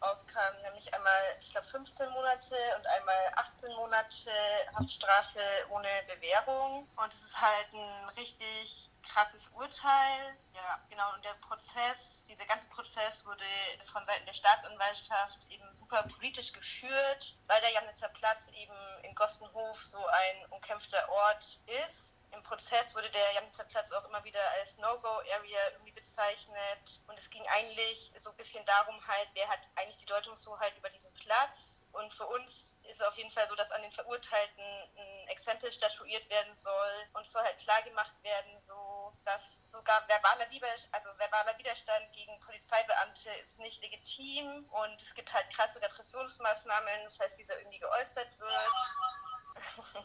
auskamen, 0.00 0.62
nämlich 0.62 0.92
einmal, 0.92 1.38
ich 1.40 1.50
glaube, 1.50 1.66
15 1.68 2.10
Monate 2.10 2.56
und 2.76 2.86
einmal 2.86 3.32
18 3.36 3.72
Monate 3.74 4.30
Haftstrafe 4.74 5.40
ohne 5.70 5.88
Bewährung. 6.06 6.88
Und 6.96 7.12
es 7.12 7.22
ist 7.22 7.40
halt 7.40 7.72
ein 7.72 8.08
richtig 8.10 8.90
krasses 9.02 9.48
Urteil. 9.48 10.36
Ja, 10.54 10.80
genau. 10.90 11.12
Und 11.14 11.24
der 11.24 11.34
Prozess, 11.34 12.24
dieser 12.24 12.46
ganze 12.46 12.68
Prozess 12.68 13.24
wurde 13.24 13.44
von 13.92 14.04
Seiten 14.04 14.26
der 14.26 14.34
Staatsanwaltschaft 14.34 15.38
eben 15.50 15.72
super 15.74 16.02
politisch 16.14 16.52
geführt, 16.52 17.38
weil 17.46 17.60
der 17.60 17.72
Jamnitzer 17.72 18.08
Platz 18.08 18.48
eben 18.52 18.76
in 19.02 19.14
Gossenhof 19.14 19.82
so 19.84 20.04
ein 20.04 20.46
umkämpfter 20.50 21.08
Ort 21.08 21.60
ist. 21.84 22.15
Im 22.32 22.42
Prozess 22.42 22.94
wurde 22.94 23.10
der 23.10 23.32
Jamnitzer 23.34 23.64
Platz 23.64 23.90
auch 23.92 24.04
immer 24.06 24.22
wieder 24.24 24.40
als 24.60 24.76
No-Go-Area 24.78 25.70
irgendwie 25.72 25.92
bezeichnet. 25.92 27.00
Und 27.06 27.18
es 27.18 27.30
ging 27.30 27.44
eigentlich 27.48 28.12
so 28.18 28.30
ein 28.30 28.36
bisschen 28.36 28.64
darum 28.66 29.06
halt, 29.06 29.28
wer 29.34 29.48
hat 29.48 29.60
eigentlich 29.74 29.98
die 29.98 30.06
Deutungshoheit 30.06 30.76
über 30.76 30.90
diesen 30.90 31.12
Platz. 31.14 31.70
Und 31.92 32.12
für 32.12 32.26
uns 32.26 32.76
ist 32.84 33.00
es 33.00 33.06
auf 33.06 33.16
jeden 33.16 33.30
Fall 33.30 33.48
so, 33.48 33.54
dass 33.54 33.72
an 33.72 33.82
den 33.82 33.92
Verurteilten 33.92 34.64
ein 34.96 35.28
Exempel 35.28 35.72
statuiert 35.72 36.28
werden 36.28 36.54
soll 36.56 37.08
und 37.14 37.26
soll 37.26 37.42
halt 37.42 37.58
klar 37.58 37.82
gemacht 37.82 38.12
werden, 38.22 38.60
so 38.60 39.12
dass 39.24 39.42
sogar 39.68 40.06
verbaler 40.06 40.48
Widerstand, 40.50 40.92
also 40.94 41.08
verbaler 41.18 41.56
Widerstand 41.58 42.12
gegen 42.12 42.38
Polizeibeamte 42.40 43.30
ist 43.44 43.58
nicht 43.58 43.82
legitim 43.82 44.68
und 44.70 45.02
es 45.02 45.14
gibt 45.14 45.32
halt 45.32 45.48
krasse 45.50 45.80
Repressionsmaßnahmen, 45.80 47.10
falls 47.16 47.36
dieser 47.36 47.58
irgendwie 47.58 47.78
geäußert 47.78 48.38
wird. 48.38 48.74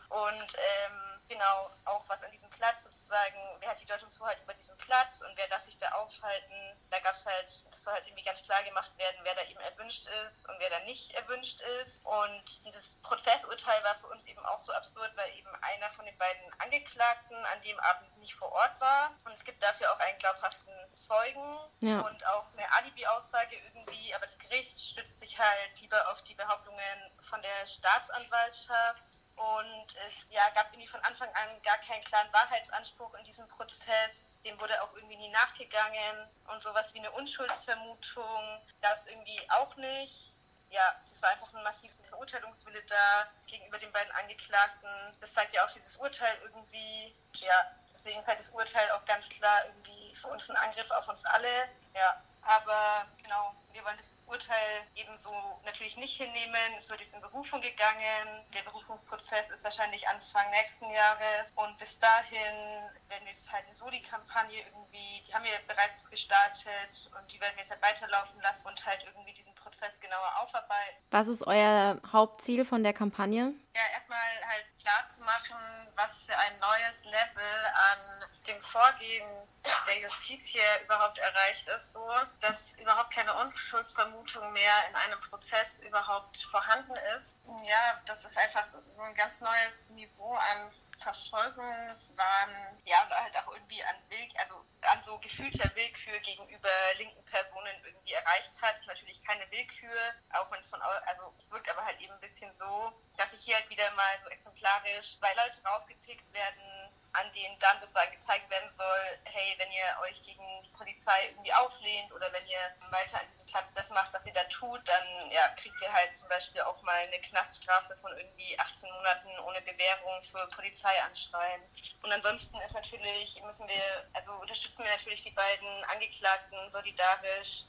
Und 0.09 0.55
ähm, 0.57 1.19
genau, 1.27 1.69
auch 1.85 2.03
was 2.09 2.21
an 2.23 2.31
diesem 2.31 2.49
Platz 2.49 2.83
sozusagen, 2.83 3.37
wer 3.59 3.69
hat 3.69 3.81
die 3.81 3.85
Deutungshoheit 3.85 4.37
über 4.43 4.53
diesen 4.53 4.77
Platz 4.77 5.21
und 5.21 5.35
wer 5.37 5.47
darf 5.47 5.61
sich 5.63 5.77
da 5.77 5.89
aufhalten. 5.93 6.77
Da 6.89 6.99
gab 6.99 7.15
es 7.15 7.25
halt, 7.25 7.47
es 7.47 7.83
soll 7.83 7.93
halt 7.93 8.05
irgendwie 8.05 8.23
ganz 8.23 8.43
klar 8.43 8.63
gemacht 8.63 8.91
werden, 8.97 9.19
wer 9.23 9.35
da 9.35 9.43
eben 9.43 9.59
erwünscht 9.61 10.07
ist 10.25 10.49
und 10.49 10.59
wer 10.59 10.69
da 10.69 10.79
nicht 10.81 11.11
erwünscht 11.11 11.61
ist. 11.81 12.05
Und 12.05 12.65
dieses 12.65 13.01
Prozessurteil 13.01 13.83
war 13.83 13.95
für 13.95 14.07
uns 14.07 14.25
eben 14.25 14.45
auch 14.45 14.59
so 14.59 14.73
absurd, 14.73 15.11
weil 15.15 15.33
eben 15.35 15.49
einer 15.61 15.89
von 15.91 16.05
den 16.05 16.17
beiden 16.17 16.53
Angeklagten 16.59 17.37
an 17.45 17.61
dem 17.63 17.79
Abend 17.79 18.17
nicht 18.17 18.35
vor 18.35 18.51
Ort 18.51 18.79
war. 18.79 19.11
Und 19.23 19.33
es 19.33 19.43
gibt 19.45 19.63
dafür 19.63 19.93
auch 19.93 19.99
einen 19.99 20.19
glaubhaften 20.19 20.73
Zeugen 20.95 21.59
ja. 21.79 22.01
und 22.01 22.25
auch 22.27 22.51
eine 22.53 22.71
Alibi-Aussage 22.73 23.55
irgendwie. 23.55 24.13
Aber 24.15 24.25
das 24.25 24.37
Gericht 24.39 24.79
stützt 24.79 25.19
sich 25.19 25.39
halt 25.39 25.79
lieber 25.79 26.11
auf 26.11 26.21
die 26.23 26.35
Behauptungen 26.35 27.11
von 27.29 27.41
der 27.41 27.65
Staatsanwaltschaft 27.65 29.10
und 29.35 29.95
es 30.07 30.27
ja, 30.29 30.49
gab 30.51 30.71
irgendwie 30.71 30.87
von 30.87 31.03
Anfang 31.03 31.29
an 31.33 31.61
gar 31.63 31.77
keinen 31.79 32.03
klaren 32.03 32.31
Wahrheitsanspruch 32.31 33.13
in 33.15 33.25
diesem 33.25 33.47
Prozess. 33.47 34.41
Dem 34.43 34.59
wurde 34.59 34.81
auch 34.83 34.93
irgendwie 34.95 35.17
nie 35.17 35.29
nachgegangen. 35.29 36.29
Und 36.47 36.61
sowas 36.61 36.93
wie 36.93 36.99
eine 36.99 37.11
Unschuldsvermutung 37.11 38.61
gab 38.81 38.97
es 38.97 39.05
irgendwie 39.07 39.39
auch 39.49 39.75
nicht. 39.77 40.33
Ja, 40.69 40.95
es 41.05 41.21
war 41.21 41.31
einfach 41.31 41.53
ein 41.53 41.63
massives 41.63 42.01
Verurteilungswille 42.07 42.83
da 42.83 43.27
gegenüber 43.47 43.79
den 43.79 43.91
beiden 43.91 44.11
Angeklagten. 44.13 44.89
Das 45.19 45.33
zeigt 45.33 45.53
ja 45.53 45.65
auch 45.65 45.71
dieses 45.71 45.97
Urteil 45.97 46.37
irgendwie. 46.43 47.15
Ja, 47.35 47.71
deswegen 47.93 48.19
ist 48.19 48.27
das 48.27 48.51
Urteil 48.51 48.89
auch 48.91 49.03
ganz 49.05 49.27
klar 49.29 49.65
irgendwie 49.65 50.15
für 50.15 50.27
uns 50.27 50.49
ein 50.49 50.55
Angriff 50.55 50.89
auf 50.91 51.07
uns 51.09 51.25
alle. 51.25 51.67
Ja, 51.93 52.21
aber 52.43 53.07
genau, 53.21 53.53
wir 53.73 53.83
wollen 53.85 53.97
das 53.97 54.15
Urteil 54.27 54.87
ebenso 54.95 55.31
natürlich 55.65 55.97
nicht 55.97 56.15
hinnehmen. 56.17 56.75
Es 56.77 56.89
wird 56.89 57.01
jetzt 57.01 57.13
in 57.13 57.21
Berufung 57.21 57.61
gegangen. 57.61 58.45
Der 58.53 58.61
Berufungsprozess 58.63 59.49
ist 59.49 59.63
wahrscheinlich 59.63 60.07
Anfang 60.07 60.49
nächsten 60.51 60.89
Jahres. 60.89 61.51
Und 61.55 61.77
bis 61.77 61.99
dahin 61.99 62.89
werden 63.09 63.25
wir 63.25 63.33
jetzt 63.33 63.51
halt 63.51 63.65
eine 63.65 63.75
Soli-Kampagne 63.75 64.59
irgendwie, 64.59 65.23
die 65.27 65.33
haben 65.33 65.43
wir 65.43 65.57
bereits 65.67 66.09
gestartet 66.09 67.11
und 67.17 67.31
die 67.31 67.39
werden 67.39 67.55
wir 67.55 67.63
jetzt 67.63 67.71
halt 67.71 67.81
weiterlaufen 67.81 68.41
lassen 68.41 68.67
und 68.67 68.85
halt 68.85 69.03
irgendwie 69.05 69.33
diesen 69.33 69.53
Prozess 69.55 69.99
genauer 69.99 70.39
aufarbeiten. 70.41 70.97
Was 71.11 71.27
ist 71.27 71.45
euer 71.45 71.99
Hauptziel 72.11 72.65
von 72.65 72.83
der 72.83 72.93
Kampagne? 72.93 73.53
Ja, 73.73 73.81
erstmal 73.93 74.19
halt 74.47 74.65
klar 74.81 75.07
zu 75.15 75.21
machen, 75.23 75.57
was 75.95 76.23
für 76.23 76.37
ein 76.37 76.59
neues 76.59 77.05
Level 77.05 77.65
an 77.91 78.29
dem 78.47 78.59
Vorgehen 78.61 79.47
der 79.87 79.99
Justiz 79.99 80.45
hier 80.45 80.81
überhaupt 80.83 81.17
erreicht 81.19 81.67
ist, 81.67 81.93
so 81.93 82.05
dass 82.39 82.57
überhaupt 82.77 83.13
keine 83.13 83.33
Unschuldsvermutung 83.61 84.51
mehr 84.53 84.73
in 84.89 84.95
einem 84.95 85.19
Prozess 85.19 85.79
überhaupt 85.87 86.37
vorhanden 86.49 86.93
ist. 87.17 87.35
Ja, 87.63 88.01
das 88.05 88.25
ist 88.25 88.37
einfach 88.37 88.65
so 88.65 88.79
ein 89.01 89.13
ganz 89.15 89.39
neues 89.39 89.89
Niveau 89.89 90.33
an 90.33 90.71
Verfolgungswahn, 91.01 92.79
ja, 92.85 93.03
und 93.03 93.11
halt 93.11 93.37
auch 93.37 93.53
irgendwie 93.53 93.83
an 93.83 93.95
Willk 94.09 94.31
also 94.37 94.65
an 94.81 95.01
so 95.03 95.17
gefühlter 95.19 95.69
Willkür 95.75 96.19
gegenüber 96.19 96.69
linken 96.97 97.23
Personen 97.25 97.83
irgendwie 97.85 98.13
erreicht 98.13 98.51
hat. 98.61 98.75
Das 98.75 98.81
ist 98.81 98.87
natürlich 98.87 99.23
keine 99.23 99.49
Willkür, 99.51 100.13
auch 100.33 100.51
wenn 100.51 100.59
es 100.59 100.67
von, 100.67 100.81
also 100.81 101.33
es 101.39 101.51
wirkt 101.51 101.69
aber 101.69 101.85
halt 101.85 101.99
eben 101.99 102.13
ein 102.13 102.19
bisschen 102.19 102.53
so, 102.55 102.91
dass 103.17 103.31
sich 103.31 103.41
hier 103.41 103.55
halt 103.55 103.69
wieder 103.69 103.89
mal 103.91 104.19
so 104.23 104.29
exemplarisch 104.29 105.17
zwei 105.17 105.33
Leute 105.35 105.61
rausgepickt 105.63 106.33
werden, 106.33 106.91
an 107.13 107.31
denen 107.33 107.59
dann 107.59 107.79
sozusagen 107.79 108.11
gezeigt 108.11 108.49
werden 108.49 108.69
soll, 108.71 109.19
hey, 109.25 109.55
wenn 109.57 109.71
ihr 109.71 109.83
euch 110.01 110.23
gegen 110.23 110.43
die 110.63 110.69
Polizei 110.69 111.27
irgendwie 111.29 111.53
auflehnt 111.53 112.11
oder 112.13 112.31
wenn 112.31 112.45
ihr 112.47 112.91
weiter 112.91 113.19
an 113.19 113.27
diesem 113.31 113.45
Platz 113.47 113.71
das 113.73 113.89
macht, 113.89 114.13
was 114.13 114.25
ihr 114.25 114.33
da 114.33 114.43
tut, 114.45 114.87
dann 114.87 115.31
ja, 115.31 115.49
kriegt 115.49 115.79
ihr 115.81 115.91
halt 115.91 116.15
zum 116.15 116.29
Beispiel 116.29 116.61
auch 116.61 116.81
mal 116.83 116.95
eine 116.95 117.19
Knaststrafe 117.19 117.97
von 117.97 118.17
irgendwie 118.17 118.57
18 118.57 118.91
Monaten 118.91 119.29
ohne 119.39 119.61
Bewährung 119.61 120.23
für 120.23 120.47
Polizeianschreien. 120.91 121.61
Und 122.03 122.11
ansonsten 122.11 122.57
ist 122.65 122.73
natürlich, 122.73 123.41
müssen 123.45 123.67
wir, 123.67 123.83
also 124.13 124.31
unterstützen 124.41 124.83
wir 124.83 124.91
natürlich 124.91 125.23
die 125.23 125.31
beiden 125.31 125.83
Angeklagten 125.91 126.57
solidarisch 126.71 127.65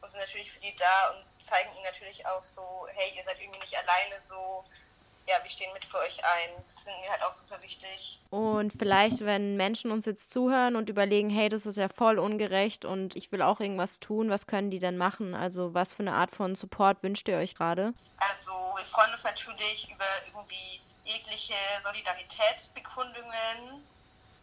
und 0.00 0.10
sind 0.10 0.20
natürlich 0.20 0.50
für 0.50 0.60
die 0.60 0.74
da 0.76 1.10
und 1.10 1.44
zeigen 1.44 1.70
ihnen 1.74 1.84
natürlich 1.84 2.26
auch 2.26 2.42
so, 2.42 2.86
hey, 2.94 3.12
ihr 3.16 3.24
seid 3.24 3.40
irgendwie 3.40 3.60
nicht 3.60 3.76
alleine 3.76 4.20
so, 4.28 4.64
ja, 5.28 5.36
wir 5.40 5.50
stehen 5.50 5.72
mit 5.72 5.84
für 5.84 5.98
euch 5.98 6.18
ein. 6.24 6.50
Das 6.66 6.82
sind 6.82 7.00
mir 7.00 7.10
halt 7.10 7.22
auch 7.22 7.32
super 7.32 7.62
wichtig. 7.62 8.20
Und 8.30 8.72
vielleicht, 8.72 9.24
wenn 9.24 9.56
Menschen 9.56 9.92
uns 9.92 10.04
jetzt 10.04 10.32
zuhören 10.32 10.74
und 10.74 10.88
überlegen, 10.88 11.30
hey, 11.30 11.48
das 11.48 11.64
ist 11.64 11.76
ja 11.76 11.88
voll 11.88 12.18
ungerecht 12.18 12.84
und 12.84 13.14
ich 13.14 13.30
will 13.30 13.40
auch 13.40 13.60
irgendwas 13.60 14.00
tun, 14.00 14.30
was 14.30 14.48
können 14.48 14.72
die 14.72 14.80
denn 14.80 14.96
machen? 14.96 15.34
Also 15.34 15.74
was 15.74 15.92
für 15.92 16.02
eine 16.02 16.14
Art 16.14 16.34
von 16.34 16.56
Support 16.56 17.04
wünscht 17.04 17.28
ihr 17.28 17.36
euch 17.36 17.54
gerade? 17.54 17.94
Also 18.18 18.50
wir 18.76 18.84
freuen 18.84 19.12
uns 19.12 19.22
natürlich 19.22 19.88
über 19.92 20.04
irgendwie 20.26 20.80
jegliche 21.04 21.54
Solidaritätsbekundungen. 21.82 23.86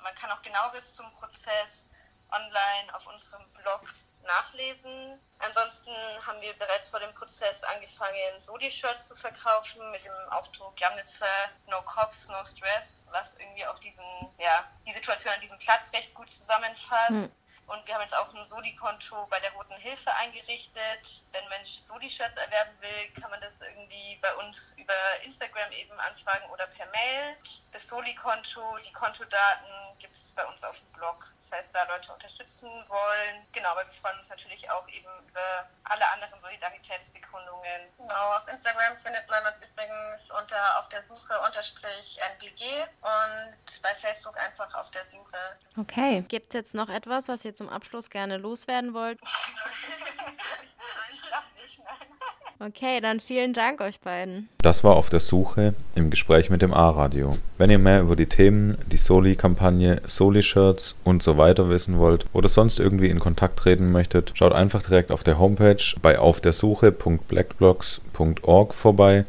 Man 0.01 0.15
kann 0.15 0.31
auch 0.31 0.41
genaueres 0.41 0.95
zum 0.95 1.11
Prozess 1.15 1.89
online 2.31 2.95
auf 2.95 3.05
unserem 3.07 3.47
Blog 3.53 3.83
nachlesen. 4.23 5.19
Ansonsten 5.39 5.91
haben 6.25 6.41
wir 6.41 6.53
bereits 6.53 6.89
vor 6.89 6.99
dem 6.99 7.13
Prozess 7.15 7.63
angefangen, 7.63 8.41
Sodi-Shirts 8.41 9.07
zu 9.07 9.15
verkaufen 9.15 9.91
mit 9.91 10.03
dem 10.03 10.11
Aufdruck 10.31 10.79
Jamnitzer 10.79 11.25
No 11.67 11.81
Cops, 11.83 12.27
No 12.27 12.43
Stress, 12.45 13.05
was 13.11 13.35
irgendwie 13.37 13.65
auch 13.65 13.79
diesen, 13.79 14.03
ja, 14.37 14.69
die 14.85 14.93
Situation 14.93 15.33
an 15.33 15.41
diesem 15.41 15.57
Platz 15.59 15.91
recht 15.93 16.13
gut 16.13 16.29
zusammenfasst. 16.29 17.11
Mhm. 17.11 17.31
Und 17.69 17.85
wir 17.85 17.93
haben 17.93 18.01
jetzt 18.01 18.15
auch 18.15 18.33
ein 18.33 18.47
Soli-Konto 18.47 19.27
bei 19.27 19.39
der 19.39 19.51
Roten 19.53 19.75
Hilfe 19.75 20.11
eingerichtet. 20.15 21.23
Wenn 21.31 21.43
ein 21.43 21.49
Mensch 21.49 21.81
Soli-Shirts 21.87 22.35
erwerben 22.35 22.75
will, 22.81 23.21
kann 23.21 23.29
man 23.29 23.39
das 23.41 23.61
irgendwie 23.61 24.17
bei 24.23 24.35
uns 24.37 24.73
über 24.77 24.93
Instagram 25.23 25.71
eben 25.73 25.93
anfragen 25.99 26.49
oder 26.49 26.65
per 26.65 26.87
Mail. 26.87 27.37
Das 27.71 27.87
Soli-Konto, 27.87 28.79
die 28.79 28.91
Kontodaten 28.91 29.99
gibt 29.99 30.15
es 30.15 30.31
bei 30.31 30.45
uns 30.47 30.63
auf 30.63 30.79
dem 30.79 30.91
Blog 30.93 31.31
falls 31.49 31.71
da 31.71 31.83
Leute 31.83 32.13
unterstützen 32.13 32.69
wollen. 32.87 33.45
Genau, 33.51 33.69
aber 33.69 33.85
wir 33.85 33.93
freuen 33.93 34.17
uns 34.19 34.29
natürlich 34.29 34.69
auch 34.69 34.87
eben 34.87 35.09
über 35.27 35.67
alle 35.83 36.07
anderen 36.11 36.39
Solidaritätsbekundungen. 36.39 37.81
Genau, 37.97 38.33
auf 38.35 38.47
Instagram 38.47 38.97
findet 38.97 39.29
man 39.29 39.45
uns 39.51 39.63
übrigens 39.63 40.31
unter 40.31 40.79
auf 40.79 40.89
der 40.89 41.03
Suche 41.03 41.39
unterstrich 41.45 42.19
NBG 42.35 42.83
und 43.01 43.81
bei 43.81 43.95
Facebook 43.95 44.37
einfach 44.37 44.73
auf 44.75 44.89
der 44.91 45.05
Suche. 45.05 45.37
Okay. 45.77 46.21
Gibt 46.27 46.53
es 46.53 46.53
jetzt 46.53 46.73
noch 46.75 46.89
etwas, 46.89 47.27
was 47.27 47.43
ihr 47.45 47.55
zum 47.55 47.69
Abschluss 47.69 48.09
gerne 48.09 48.37
loswerden 48.37 48.93
wollt? 48.93 49.19
nicht, 51.61 51.79
nein. 51.79 51.95
Okay, 52.61 52.99
dann 52.99 53.21
vielen 53.21 53.53
Dank 53.53 53.79
euch 53.79 54.01
beiden. 54.01 54.49
Das 54.61 54.83
war 54.83 54.97
auf 54.97 55.09
der 55.09 55.21
Suche 55.21 55.73
im 55.95 56.09
Gespräch 56.09 56.49
mit 56.49 56.61
dem 56.61 56.73
A-Radio. 56.73 57.37
Wenn 57.57 57.69
ihr 57.69 57.79
mehr 57.79 58.01
über 58.01 58.17
die 58.17 58.25
Themen, 58.25 58.77
die 58.87 58.97
Soli-Kampagne, 58.97 60.01
Soli-Shirts 60.05 60.97
und 61.05 61.23
so 61.23 61.37
weiter 61.37 61.69
wissen 61.69 61.99
wollt 61.99 62.25
oder 62.33 62.49
sonst 62.49 62.81
irgendwie 62.81 63.07
in 63.07 63.19
Kontakt 63.19 63.59
treten 63.59 63.93
möchtet, 63.93 64.33
schaut 64.35 64.51
einfach 64.51 64.81
direkt 64.81 65.09
auf 65.09 65.23
der 65.23 65.39
Homepage 65.39 65.81
bei 66.01 66.19
aufdersuche.blackblocks.org 66.19 68.73
vorbei. 68.73 69.23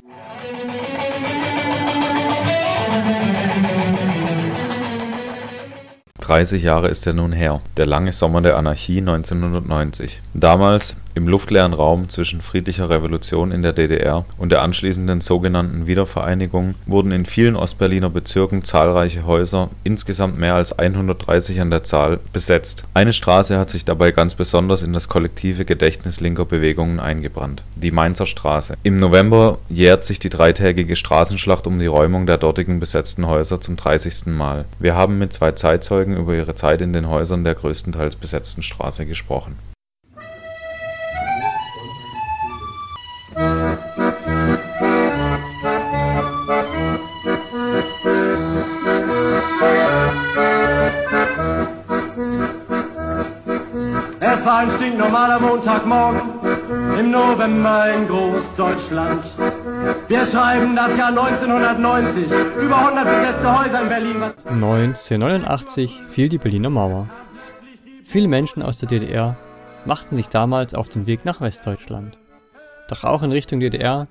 30 6.31 6.63
Jahre 6.63 6.87
ist 6.87 7.05
er 7.09 7.13
nun 7.13 7.33
her, 7.33 7.61
der 7.77 7.87
lange 7.87 8.13
Sommer 8.13 8.41
der 8.41 8.57
Anarchie 8.57 8.99
1990. 8.99 10.21
Damals, 10.33 10.97
Im 11.21 11.29
luftleeren 11.29 11.75
Raum 11.75 12.09
zwischen 12.09 12.41
friedlicher 12.41 12.89
Revolution 12.89 13.53
in 13.53 13.61
der 13.61 13.75
DDR 13.75 14.25
und 14.39 14.53
der 14.53 14.63
anschließenden 14.63 15.21
sogenannten 15.21 15.87
Wiedervereinigung 15.87 16.77
wurden 16.87 17.13
in 17.13 17.27
vielen 17.27 17.57
Ostberliner 17.57 18.09
Bezirken 18.09 18.65
zahlreiche 18.65 19.27
Häuser, 19.27 19.69
insgesamt 19.85 20.39
mehr 20.39 20.55
als 20.55 20.79
130 20.79 21.61
an 21.61 21.71
der 21.71 21.83
Zahl, 21.83 22.21
besetzt. 22.33 22.85
Eine 22.95 23.13
Straße 23.13 23.59
hat 23.59 23.69
sich 23.69 23.85
dabei 23.85 24.13
ganz 24.13 24.35
besonders 24.35 24.83
in 24.83 24.95
das 24.95 25.11
kollektive 25.11 25.67
Gedächtnis 25.67 26.21
linker 26.21 26.47
Bewegungen 26.47 27.01
eingebrannt: 27.01 27.65
die 27.77 27.91
Mainzer 27.91 28.25
Straße. 28.25 28.79
Im 28.83 28.97
November 28.97 29.59
jährt 29.69 30.05
sich 30.05 30.21
die 30.21 30.31
dreitägige 30.31 30.97
Straßenschlacht 30.97 31.67
um 31.67 31.79
die 31.79 31.85
Räumung 31.85 32.25
der 32.25 32.39
dortigen 32.39 32.81
besetzten 32.81 33.27
Häuser 33.27 33.61
zum 33.61 33.77
30. 33.77 34.29
Mal. 34.29 34.65
Wir 34.79 34.97
haben 34.97 35.19
mit 35.19 35.35
zwei 35.35 35.53
Zeitzeugen 35.53 36.17
über 36.17 36.35
ihre 36.35 36.55
Zeit 36.55 36.81
in 36.81 36.95
den 36.95 37.11
Häusern 37.11 37.45
der 37.45 37.57
größtenteils 37.57 38.17
besetzten 38.17 38.63
Straße 38.63 39.05
gesprochen 39.05 39.59
Es 54.41 54.47
war 54.47 54.61
ein 54.61 54.71
stinknormaler 54.71 55.39
Montagmorgen 55.39 56.23
im 56.99 57.11
November 57.11 57.93
in 57.95 58.09
Großdeutschland. 58.09 59.23
Wir 60.09 60.25
schreiben 60.25 60.75
das 60.75 60.97
Jahr 60.97 61.09
1990, 61.09 62.25
über 62.59 62.79
100 62.89 63.05
besetzte 63.05 63.59
Häuser 63.59 63.83
in 63.83 63.89
Berlin. 63.91 64.23
1989 64.47 66.01
fiel 66.09 66.31
die 66.31 66.39
Berliner 66.39 66.71
Mauer. 66.71 67.11
Viele 68.07 68.29
Menschen 68.29 68.63
aus 68.63 68.79
der 68.79 68.89
DDR 68.89 69.37
machten 69.85 70.17
sich 70.17 70.31
damals 70.31 70.73
auf 70.73 70.89
den 70.89 71.07
Weg 71.07 71.27
nach 71.27 71.43
Westdeutschland. 71.43 72.19
Doch 72.89 73.05
auch 73.05 73.23
in 73.23 73.33
Richtung 73.33 73.61
DDR, 73.61 74.09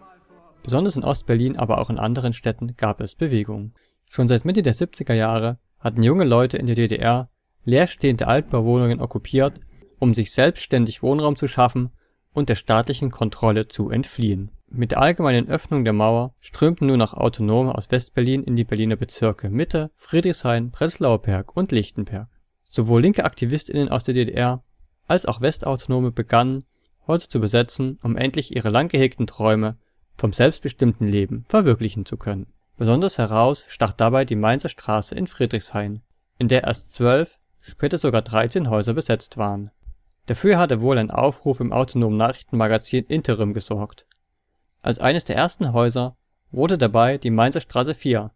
besonders 0.62 0.96
in 0.96 1.04
Ostberlin, 1.04 1.58
aber 1.58 1.82
auch 1.82 1.90
in 1.90 1.98
anderen 1.98 2.34
Städten, 2.34 2.76
gab 2.78 3.02
es 3.02 3.16
Bewegung. 3.16 3.74
Schon 4.12 4.28
seit 4.28 4.46
Mitte 4.46 4.62
der 4.62 4.76
70er 4.76 5.16
Jahre 5.16 5.58
hatten 5.80 6.04
junge 6.04 6.26
Leute 6.26 6.58
in 6.58 6.68
der 6.68 6.76
DDR 6.76 7.30
leerstehende 7.66 8.28
Altbauwohnungen 8.28 9.02
okkupiert, 9.02 9.60
um 10.00 10.14
sich 10.14 10.32
selbstständig 10.32 11.04
Wohnraum 11.04 11.36
zu 11.36 11.48
schaffen 11.48 11.92
und 12.34 12.50
der 12.50 12.56
staatlichen 12.56 13.12
Kontrolle 13.12 13.68
zu 13.68 13.90
entfliehen. 13.90 14.52
Mit 14.72 14.92
der 14.92 15.02
allgemeinen 15.02 15.50
Öffnung 15.50 15.84
der 15.84 15.94
Mauer 15.94 16.36
strömten 16.40 16.88
nun 16.88 17.02
auch 17.02 17.14
Autonome 17.14 17.76
aus 17.76 17.90
Westberlin 17.90 18.44
in 18.44 18.56
die 18.56 18.64
Berliner 18.64 18.96
Bezirke 18.96 19.50
Mitte, 19.50 19.92
Friedrichshain, 19.96 20.72
Prenzlauer 20.72 21.22
Berg 21.22 21.58
und 21.58 21.72
Lichtenberg. 21.72 22.30
Sowohl 22.64 23.02
linke 23.02 23.26
AktivistInnen 23.26 23.90
aus 23.90 24.04
der 24.04 24.14
DDR 24.14 24.64
als 25.08 25.26
auch 25.26 25.42
Westautonome 25.42 26.12
begannen 26.12 26.64
Häuser 27.08 27.30
zu 27.30 27.40
besetzen, 27.40 27.98
um 28.04 28.16
endlich 28.16 28.56
ihre 28.56 28.70
lang 28.70 28.88
gehegten 28.88 29.26
Träume 29.26 29.78
vom 30.16 30.34
selbstbestimmten 30.34 31.08
Leben 31.08 31.46
verwirklichen 31.50 32.06
zu 32.06 32.18
können. 32.18 32.54
Besonders 32.78 33.18
heraus 33.18 33.66
stach 33.68 33.94
dabei 33.94 34.24
die 34.24 34.36
Mainzer 34.36 34.70
Straße 34.70 35.16
in 35.16 35.26
Friedrichshain, 35.26 36.04
in 36.38 36.48
der 36.48 36.66
erst 36.66 36.94
zwölf, 36.94 37.40
später 37.60 37.98
sogar 37.98 38.22
13 38.22 38.70
Häuser 38.70 38.94
besetzt 38.94 39.38
waren. 39.38 39.72
Dafür 40.30 40.60
hatte 40.60 40.80
wohl 40.80 41.00
ein 41.00 41.10
Aufruf 41.10 41.60
im 41.60 41.74
autonomen 41.74 42.16
Nachrichtenmagazin 42.16 43.04
Interim 43.08 43.56
gesorgt. 43.56 44.06
Als 44.84 45.00
eines 45.00 45.26
der 45.26 45.36
ersten 45.36 45.74
Häuser 45.74 46.18
wurde 46.52 46.78
dabei 46.78 47.18
die 47.18 47.32
Mainzer 47.32 47.62
Straße 47.62 47.96
4, 47.96 48.30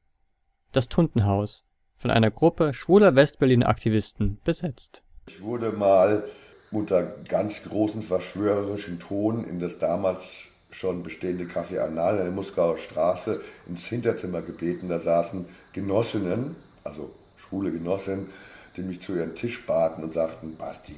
das 0.72 0.90
Tuntenhaus, 0.90 1.66
von 1.96 2.10
einer 2.10 2.32
Gruppe 2.32 2.74
schwuler 2.74 3.16
Westberliner 3.16 3.70
Aktivisten 3.70 4.40
besetzt. 4.44 5.04
Ich 5.28 5.44
wurde 5.44 5.72
mal 5.72 6.24
unter 6.72 7.04
ganz 7.28 7.62
großen 7.62 8.02
verschwörerischen 8.02 9.00
Ton 9.00 9.44
in 9.44 9.60
das 9.60 9.78
damals 9.78 10.24
schon 10.72 11.04
bestehende 11.04 11.44
Café 11.44 11.78
Anal 11.78 12.18
in 12.18 12.24
der 12.24 12.32
Muskauer 12.32 12.80
Straße 12.80 13.40
ins 13.68 13.86
Hinterzimmer 13.86 14.42
gebeten. 14.42 14.90
Da 14.90 14.98
saßen 14.98 15.46
Genossinnen, 15.74 16.56
also 16.84 17.12
schwule 17.38 17.72
Genossinnen, 17.72 18.30
die 18.76 18.82
mich 18.82 19.00
zu 19.00 19.14
ihren 19.14 19.36
Tisch 19.36 19.64
baten 19.68 20.04
und 20.04 20.12
sagten, 20.12 20.58
Basti, 20.58 20.96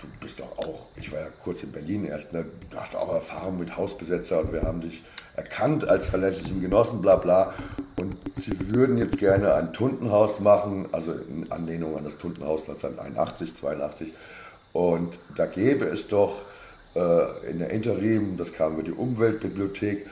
du 0.00 0.06
bist 0.20 0.40
doch 0.40 0.58
auch, 0.58 0.86
ich 0.96 1.12
war 1.12 1.20
ja 1.20 1.26
kurz 1.42 1.62
in 1.62 1.72
Berlin 1.72 2.04
erst, 2.04 2.32
ne, 2.32 2.44
du 2.70 2.76
hast 2.76 2.96
auch 2.96 3.12
Erfahrung 3.12 3.58
mit 3.58 3.76
Hausbesetzer 3.76 4.40
und 4.40 4.52
wir 4.52 4.62
haben 4.62 4.80
dich 4.80 5.02
erkannt 5.36 5.88
als 5.88 6.08
verlässlichen 6.08 6.60
Genossen, 6.60 7.00
bla 7.02 7.16
bla. 7.16 7.54
Und 7.96 8.16
sie 8.36 8.52
würden 8.70 8.98
jetzt 8.98 9.18
gerne 9.18 9.54
ein 9.54 9.72
Tuntenhaus 9.72 10.40
machen, 10.40 10.88
also 10.92 11.12
in 11.12 11.50
Anlehnung 11.50 11.96
an 11.96 12.04
das 12.04 12.18
Tuntenhaus 12.18 12.62
1981, 12.62 13.56
82 13.56 14.12
und 14.72 15.18
da 15.36 15.46
gäbe 15.46 15.86
es 15.86 16.08
doch 16.08 16.36
äh, 16.94 17.50
in 17.50 17.58
der 17.58 17.70
Interim, 17.70 18.36
das 18.36 18.52
kam 18.52 18.74
über 18.74 18.82
die 18.82 18.92
Umweltbibliothek, 18.92 20.06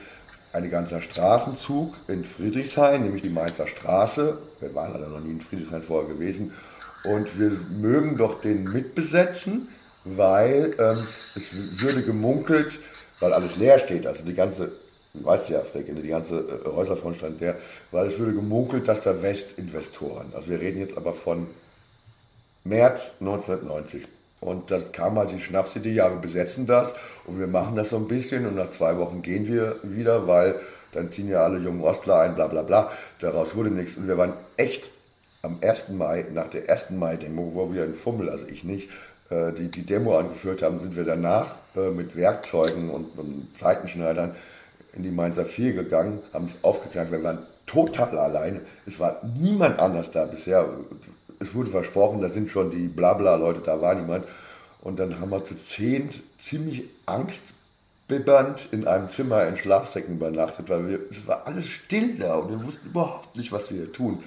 ein 0.51 0.69
ganzer 0.71 1.01
Straßenzug 1.01 1.93
in 2.07 2.23
Friedrichshain, 2.23 3.03
nämlich 3.03 3.21
die 3.21 3.29
Mainzer 3.29 3.67
Straße. 3.67 4.37
Wir 4.59 4.73
waren 4.73 4.93
leider 4.93 5.07
noch 5.07 5.19
nie 5.19 5.31
in 5.31 5.41
Friedrichshain 5.41 5.83
vorher 5.83 6.09
gewesen. 6.09 6.53
Und 7.03 7.39
wir 7.39 7.51
mögen 7.79 8.17
doch 8.17 8.41
den 8.41 8.63
mitbesetzen, 8.63 9.67
weil 10.17 10.73
ähm, 10.77 10.97
es 10.97 11.81
würde 11.81 12.03
gemunkelt, 12.03 12.79
weil 13.19 13.33
alles 13.33 13.57
leer 13.57 13.79
steht, 13.79 14.07
also 14.07 14.23
die 14.23 14.33
ganze, 14.33 14.71
du 15.13 15.25
weißt 15.25 15.49
ja, 15.49 15.61
Frick, 15.61 15.87
die 15.87 16.07
ganze 16.07 16.39
äh, 16.39 16.69
Häuserfront 16.69 17.17
stand 17.17 17.39
leer, 17.39 17.55
weil 17.91 18.07
es 18.07 18.17
würde 18.17 18.33
gemunkelt, 18.33 18.87
dass 18.87 19.01
da 19.01 19.21
Westinvestoren, 19.21 20.27
also 20.33 20.49
wir 20.49 20.59
reden 20.59 20.79
jetzt 20.79 20.97
aber 20.97 21.13
von 21.13 21.47
März 22.63 23.11
1990, 23.19 24.07
und 24.41 24.71
da 24.71 24.79
kam 24.79 25.17
halt 25.17 25.31
die 25.31 25.39
Schnapsidee, 25.39 25.91
ja, 25.91 26.09
wir 26.09 26.21
besetzen 26.21 26.65
das 26.65 26.95
und 27.25 27.39
wir 27.39 27.47
machen 27.47 27.75
das 27.75 27.89
so 27.89 27.97
ein 27.97 28.07
bisschen 28.07 28.45
und 28.45 28.55
nach 28.55 28.71
zwei 28.71 28.97
Wochen 28.97 29.21
gehen 29.21 29.45
wir 29.47 29.75
wieder, 29.83 30.27
weil 30.27 30.55
dann 30.93 31.11
ziehen 31.11 31.29
ja 31.29 31.43
alle 31.43 31.59
jungen 31.59 31.81
Ostler 31.81 32.21
ein, 32.21 32.35
bla 32.35 32.47
bla 32.47 32.63
bla. 32.63 32.91
Daraus 33.19 33.55
wurde 33.55 33.69
nichts. 33.69 33.97
Und 33.97 34.07
wir 34.07 34.17
waren 34.17 34.33
echt 34.57 34.89
am 35.41 35.57
1. 35.61 35.89
Mai, 35.89 36.25
nach 36.33 36.47
der 36.49 36.69
1. 36.69 36.91
Mai-Demo, 36.91 37.51
wo 37.53 37.73
wir 37.73 37.85
in 37.85 37.95
Fummel, 37.95 38.29
also 38.29 38.45
ich 38.47 38.63
nicht, 38.63 38.89
die, 39.53 39.69
die 39.69 39.85
Demo 39.85 40.17
angeführt 40.17 40.61
haben, 40.61 40.79
sind 40.79 40.95
wir 40.95 41.03
danach 41.03 41.55
äh, 41.75 41.89
mit 41.91 42.15
Werkzeugen 42.15 42.89
und, 42.89 43.17
und 43.17 43.57
Zeitenschneidern 43.57 44.35
in 44.93 45.03
die 45.03 45.11
Mainzer 45.11 45.45
4 45.45 45.73
gegangen, 45.73 46.19
haben 46.33 46.45
es 46.45 46.63
aufgeknackt. 46.63 47.11
Wir 47.11 47.23
waren 47.23 47.39
total 47.65 48.17
alleine. 48.17 48.61
Es 48.87 48.99
war 48.99 49.21
niemand 49.39 49.79
anders 49.79 50.11
da 50.11 50.25
bisher 50.25 50.67
es 51.39 51.55
wurde 51.55 51.69
versprochen, 51.69 52.21
da 52.21 52.29
sind 52.29 52.51
schon 52.51 52.71
die 52.71 52.87
Blabla-Leute, 52.87 53.61
da 53.65 53.81
war 53.81 53.95
niemand. 53.95 54.25
Und 54.81 54.99
dann 54.99 55.19
haben 55.19 55.31
wir 55.31 55.43
zu 55.45 55.55
zehnt 55.55 56.21
ziemlich 56.37 56.83
angstbibbernd 57.05 58.67
in 58.71 58.87
einem 58.87 59.09
Zimmer 59.09 59.47
in 59.47 59.57
Schlafsäcken 59.57 60.15
übernachtet, 60.15 60.69
weil 60.69 60.87
wir, 60.87 60.99
es 61.09 61.27
war 61.27 61.47
alles 61.47 61.67
still 61.67 62.17
da 62.17 62.35
und 62.35 62.49
wir 62.51 62.65
wussten 62.65 62.89
überhaupt 62.89 63.35
nicht, 63.37 63.51
was 63.51 63.71
wir 63.71 63.77
hier 63.77 63.93
tun. 63.93 64.23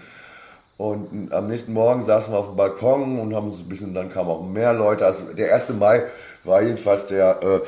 Und 0.83 1.33
am 1.33 1.49
nächsten 1.49 1.73
Morgen 1.73 2.05
saßen 2.05 2.33
wir 2.33 2.39
auf 2.39 2.49
dem 2.49 2.57
Balkon 2.57 3.19
und 3.19 3.35
haben 3.35 3.51
uns 3.51 3.61
ein 3.61 3.69
bisschen, 3.69 3.95
dann 3.95 4.11
kamen 4.11 4.31
auch 4.31 4.43
mehr 4.43 4.73
Leute. 4.73 5.07
Also 5.07 5.27
der 5.33 5.55
1. 5.55 5.71
Mai 5.71 6.05
war 6.45 6.63
jedenfalls 6.63 7.07
der, 7.07 7.43
äh, 7.43 7.61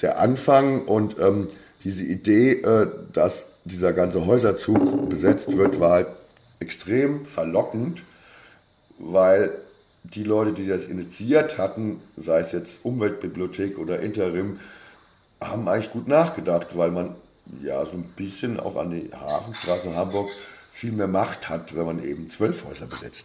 der 0.00 0.18
Anfang 0.18 0.84
und 0.86 1.18
ähm, 1.20 1.48
diese 1.84 2.02
Idee, 2.02 2.52
äh, 2.52 2.88
dass 3.12 3.46
dieser 3.64 3.92
ganze 3.92 4.26
Häuserzug 4.26 5.08
besetzt 5.08 5.56
wird, 5.56 5.78
war 5.78 5.90
halt 5.90 6.06
extrem 6.58 7.26
verlockend 7.26 8.02
weil 9.02 9.58
die 10.04 10.24
Leute, 10.24 10.52
die 10.52 10.66
das 10.66 10.86
initiiert 10.86 11.58
hatten, 11.58 12.00
sei 12.16 12.40
es 12.40 12.52
jetzt 12.52 12.84
Umweltbibliothek 12.84 13.78
oder 13.78 14.00
Interim, 14.00 14.60
haben 15.40 15.68
eigentlich 15.68 15.92
gut 15.92 16.08
nachgedacht, 16.08 16.76
weil 16.76 16.90
man 16.90 17.14
ja 17.62 17.84
so 17.84 17.92
ein 17.92 18.04
bisschen 18.16 18.60
auch 18.60 18.76
an 18.76 18.90
die 18.90 19.10
Hafenstraße 19.12 19.94
Hamburg 19.94 20.28
viel 20.82 20.90
mehr 20.90 21.06
Macht 21.06 21.48
hat, 21.48 21.76
wenn 21.76 21.86
man 21.86 22.02
eben 22.02 22.28
zwölf 22.28 22.64
Häuser 22.64 22.86
besetzt. 22.86 23.24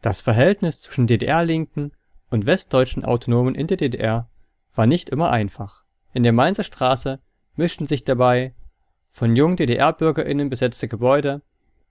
Das 0.00 0.20
Verhältnis 0.20 0.80
zwischen 0.80 1.08
DDR-Linken 1.08 1.90
und 2.30 2.46
westdeutschen 2.46 3.04
Autonomen 3.04 3.56
in 3.56 3.66
der 3.66 3.76
DDR 3.76 4.30
war 4.72 4.86
nicht 4.86 5.08
immer 5.08 5.32
einfach. 5.32 5.82
In 6.12 6.22
der 6.22 6.32
Mainzer 6.32 6.62
Straße 6.62 7.18
mischten 7.56 7.88
sich 7.88 8.04
dabei 8.04 8.54
von 9.10 9.34
jungen 9.34 9.56
DDR-BürgerInnen 9.56 10.48
besetzte 10.48 10.86
Gebäude 10.86 11.42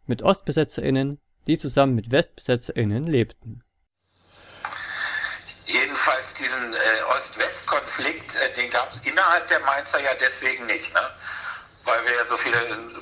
mit 0.06 0.24
OstbesetzerInnen 0.24 1.20
die 1.48 1.58
zusammen 1.58 1.96
mit 1.96 2.12
WestbesetzerInnen 2.12 3.06
lebten. 3.08 3.62
Jedenfalls 5.66 6.34
diesen 6.34 6.74
äh, 6.74 7.16
Ost-West-Konflikt, 7.16 8.36
äh, 8.36 8.54
den 8.54 8.70
gab 8.70 8.90
es 8.90 9.00
innerhalb 9.02 9.48
der 9.50 9.60
Mainzer 9.60 10.02
ja 10.02 10.12
deswegen 10.20 10.66
nicht, 10.66 10.94
ne? 10.94 11.02
Weil 11.86 12.04
wir 12.06 12.14
ja 12.16 12.26
so 12.26 12.38
viele 12.38 12.58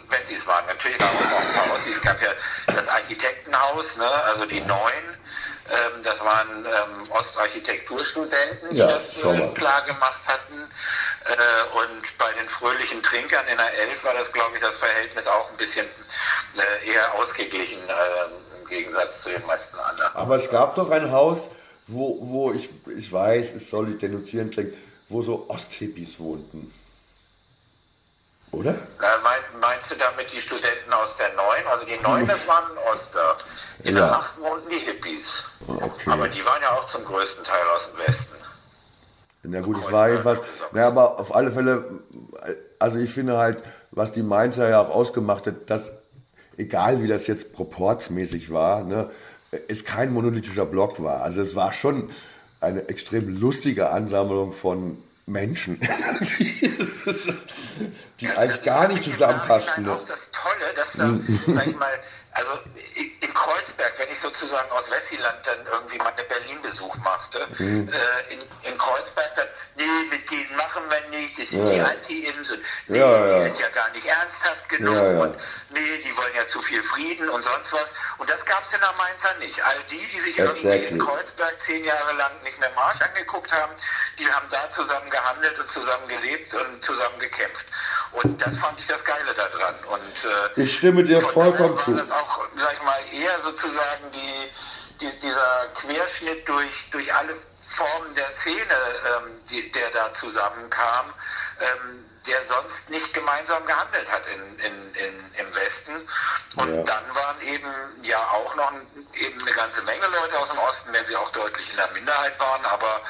Wessis 0.10 0.46
waren. 0.46 0.66
Natürlich 0.68 0.98
gab 0.98 1.10
es 1.14 1.32
auch 1.32 1.40
ein 1.40 1.54
paar 1.54 1.76
Ossis, 1.76 1.96
es 1.96 2.02
gab 2.02 2.22
ja 2.22 2.30
das 2.68 2.88
Architektenhaus, 2.88 3.98
ne? 3.98 4.10
also 4.26 4.46
die 4.46 4.62
Neuen, 4.62 5.06
ähm, 5.72 6.04
das 6.04 6.24
waren 6.24 6.66
ähm, 6.66 7.12
Ostarchitekturstudenten, 7.12 8.72
die 8.72 8.78
ja, 8.78 8.88
das 8.88 9.18
äh, 9.18 9.48
klar 9.54 9.82
gemacht 9.84 10.22
hatten. 10.28 10.70
Äh, 11.26 11.78
und 11.78 12.18
bei 12.18 12.32
den 12.40 12.48
fröhlichen 12.50 13.02
Trinkern 13.02 13.48
in 13.48 13.58
der 13.58 13.74
Elf 13.88 14.04
war 14.04 14.14
das, 14.14 14.32
glaube 14.32 14.56
ich, 14.56 14.62
das 14.62 14.80
Verhältnis 14.80 15.28
auch 15.28 15.50
ein 15.50 15.58
bisschen 15.58 15.86
äh, 15.86 16.92
eher 16.92 17.14
ausgeglichen 17.16 17.80
äh, 17.88 18.62
im 18.62 18.68
Gegensatz 18.68 19.24
zu 19.24 19.30
den 19.30 19.46
meisten 19.46 19.80
anderen. 19.80 20.16
Aber 20.16 20.36
es 20.36 20.50
gab 20.50 20.76
doch 20.76 20.90
ein 20.90 21.12
Haus, 21.12 21.50
wo, 21.88 22.18
wo 22.22 22.52
ich, 22.52 22.70
ich 22.98 23.12
weiß, 23.12 23.54
es 23.56 23.70
soll 23.70 23.98
denunzierend 23.98 24.54
klingen, 24.54 24.74
wo 25.08 25.24
so 25.24 25.46
Osthippies 25.50 26.20
wohnten. 26.20 26.74
Oder? 28.64 28.76
Mein, 29.24 29.60
meinst 29.60 29.92
du 29.92 29.96
damit 29.96 30.32
die 30.32 30.40
Studenten 30.40 30.94
aus 30.94 31.18
der 31.18 31.30
Neuen? 31.36 31.68
Also 31.70 31.86
die 31.86 32.02
Neuen, 32.02 32.26
das 32.26 32.48
waren 32.48 32.64
Oster. 32.92 33.38
In 33.84 33.96
ja. 33.96 34.06
der 34.06 34.12
Acht 34.18 34.40
wohnten 34.40 34.70
die 34.70 34.80
Hippies. 34.80 35.46
Okay. 35.68 36.10
Aber 36.10 36.30
die 36.30 36.46
waren 36.46 36.62
ja 36.62 36.70
auch 36.72 36.88
zum 36.88 37.04
größten 37.04 37.44
Teil 37.44 37.62
aus 37.76 37.92
dem 37.92 38.08
Westen. 38.08 38.36
Na 39.44 39.60
gut, 39.60 39.78
ich 39.78 39.92
war 39.92 40.10
jedenfalls. 40.10 40.40
Na, 40.72 40.88
aber 40.88 41.20
auf 41.20 41.36
alle 41.36 41.52
Fälle, 41.52 41.84
also 42.80 42.98
ich 42.98 43.12
finde 43.12 43.38
halt, 43.38 43.62
was 43.92 44.14
die 44.14 44.24
Mainzer 44.24 44.70
ja 44.70 44.82
auch 44.82 44.90
ausgemacht 44.90 45.48
hat, 45.48 45.70
dass, 45.70 45.92
egal 46.58 47.04
wie 47.04 47.08
das 47.08 47.28
jetzt 47.28 47.54
proportsmäßig 47.54 48.54
war, 48.54 48.84
ne, 48.84 49.10
es 49.68 49.84
kein 49.84 50.14
monolithischer 50.14 50.66
Block 50.66 51.04
war. 51.04 51.22
Also 51.24 51.42
es 51.42 51.56
war 51.56 51.74
schon 51.74 52.10
eine 52.62 52.88
extrem 52.88 53.38
lustige 53.38 53.90
Ansammlung 53.90 54.54
von 54.54 54.98
Menschen, 55.26 55.80
die, 58.20 58.30
eigentlich 58.30 58.64
gar 58.64 58.88
nicht 58.88 59.04
zusammenpassten. 59.04 59.86
Das 59.86 59.96
ist 59.96 60.04
auch 60.04 60.08
das 60.08 60.32
Tolle, 60.32 60.74
dass 60.76 60.94
da, 60.94 61.54
sag 61.54 61.68
ich 61.68 61.76
mal, 61.78 61.92
also 62.32 62.52
in 62.96 63.13
Kreuzberg, 63.44 63.94
wenn 63.98 64.10
ich 64.10 64.20
sozusagen 64.20 64.72
aus 64.72 64.90
Wessiland 64.90 65.40
dann 65.44 65.60
irgendwie 65.70 65.98
mal 65.98 66.14
einen 66.16 66.28
Berlin-Besuch 66.28 66.96
machte, 67.04 67.46
mhm. 67.60 67.90
äh, 67.90 68.34
in, 68.34 68.40
in, 68.72 68.78
Kreuzberg 68.78 69.36
dann, 69.36 69.48
nee, 69.76 69.84
mit 70.10 70.30
denen 70.32 70.56
machen 70.56 70.84
wir 70.90 71.20
nicht, 71.20 71.38
das 71.38 71.50
sind 71.50 71.68
ja. 71.68 71.74
die 71.74 71.82
Anti-Inseln, 71.82 72.62
nee, 72.88 73.00
ja, 73.00 73.28
ja. 73.28 73.36
die 73.36 73.42
sind 73.44 73.60
ja 73.60 73.68
gar 73.70 73.90
nicht 73.92 74.06
ernsthaft 74.06 74.70
genug 74.70 74.96
und 74.96 75.36
nee, 75.72 75.98
die 76.06 76.16
wollen 76.16 76.34
ja 76.36 76.48
zu 76.48 76.62
viel 76.62 76.82
Frieden 76.84 77.28
und 77.30 77.44
sonst 77.44 77.74
was. 77.74 77.94
Und 78.18 78.30
das 78.30 78.46
gab 78.46 78.64
es 78.64 78.74
in 78.74 78.80
der 78.80 78.94
Mainzer 78.94 79.38
nicht. 79.40 79.62
All 79.66 79.84
die, 79.92 80.08
die 80.08 80.20
sich 80.20 80.40
exactly. 80.40 80.70
irgendwie 80.70 80.88
in 80.94 81.00
Kreuzberg 81.00 81.62
zehn 81.62 81.84
Jahre 81.84 82.14
lang 82.14 82.32
nicht 82.44 82.60
mehr 82.60 82.72
Marsch 82.76 83.02
angeguckt 83.02 83.52
haben, 83.52 83.74
die 84.20 84.28
haben 84.28 84.48
da 84.50 84.70
zusammen 84.70 85.10
gehandelt 85.10 85.60
und 85.60 85.70
zusammen 85.70 86.08
gelebt 86.08 86.54
und 86.54 86.84
zusammen 86.84 87.20
gekämpft. 87.20 87.66
Und 88.14 88.42
das 88.42 88.58
fand 88.58 88.80
ich 88.80 88.88
das 88.88 89.04
Geile 89.04 89.34
daran. 89.36 89.76
Und, 89.90 90.26
äh, 90.58 90.62
ich 90.62 90.78
stimme 90.78 91.04
dir 91.04 91.20
vollkommen 91.20 91.78
zu. 91.80 91.94
Das 91.94 92.12
auch, 92.12 92.48
sag 92.56 92.74
ich 92.74 92.84
mal, 92.84 93.00
eher 93.12 93.33
sozusagen 93.40 94.12
die, 94.12 94.52
die, 95.02 95.20
dieser 95.20 95.68
Querschnitt 95.74 96.48
durch, 96.48 96.90
durch 96.92 97.14
alle 97.14 97.36
Formen 97.68 98.14
der 98.14 98.30
Szene, 98.30 98.56
ähm, 98.60 99.42
die, 99.50 99.72
der 99.72 99.90
da 99.92 100.14
zusammenkam, 100.14 101.14
ähm, 101.60 102.06
der 102.28 102.42
sonst 102.44 102.90
nicht 102.90 103.14
gemeinsam 103.14 103.66
gehandelt 103.66 104.12
hat 104.12 104.24
in, 104.28 104.42
in, 104.60 104.74
in, 104.96 105.46
im 105.46 105.56
Westen. 105.56 105.92
Und 106.56 106.76
ja. 106.76 106.84
dann 106.84 107.04
waren 107.16 107.42
eben 107.42 107.70
ja 108.04 108.20
auch 108.32 108.56
noch 108.56 108.72
eben 109.16 109.42
eine 109.42 109.52
ganze 109.52 109.84
Menge 109.84 110.06
Leute 110.06 110.40
aus 110.40 110.50
dem 110.50 110.60
Osten, 110.60 110.94
wenn 110.94 111.06
sie 111.06 111.16
auch 111.16 111.32
deutlich 111.32 111.70
in 111.72 111.78
der 111.78 111.92
Minderheit 111.92 112.40
waren, 112.40 112.66
aber 112.66 113.02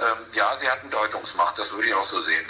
ähm, 0.00 0.26
ja, 0.32 0.54
sie 0.56 0.68
hatten 0.68 0.90
Deutungsmacht, 0.90 1.58
das 1.58 1.72
würde 1.72 1.88
ich 1.88 1.94
auch 1.94 2.04
so 2.04 2.20
sehen. 2.20 2.46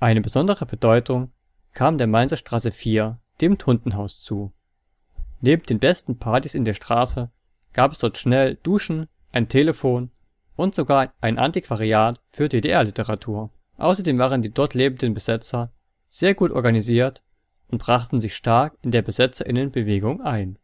Eine 0.00 0.20
besondere 0.20 0.64
Bedeutung 0.64 1.32
kam 1.74 1.98
der 1.98 2.06
Mainzer 2.06 2.36
Straße 2.36 2.72
4, 2.72 3.18
dem 3.40 3.58
Tuntenhaus 3.58 4.22
zu. 4.22 4.52
Neben 5.40 5.62
den 5.64 5.78
besten 5.78 6.18
Partys 6.18 6.54
in 6.54 6.64
der 6.64 6.74
Straße 6.74 7.30
gab 7.72 7.92
es 7.92 7.98
dort 7.98 8.18
schnell 8.18 8.56
Duschen, 8.62 9.06
ein 9.30 9.48
Telefon 9.48 10.10
und 10.56 10.74
sogar 10.74 11.12
ein 11.20 11.38
Antiquariat 11.38 12.20
für 12.30 12.48
DDR-Literatur. 12.48 13.50
Außerdem 13.76 14.18
waren 14.18 14.42
die 14.42 14.52
dort 14.52 14.74
lebenden 14.74 15.14
Besetzer 15.14 15.72
sehr 16.08 16.34
gut 16.34 16.50
organisiert 16.50 17.22
und 17.68 17.78
brachten 17.78 18.20
sich 18.20 18.34
stark 18.34 18.76
in 18.82 18.90
der 18.90 19.02
Besetzerinnenbewegung 19.02 20.22
ein. 20.22 20.58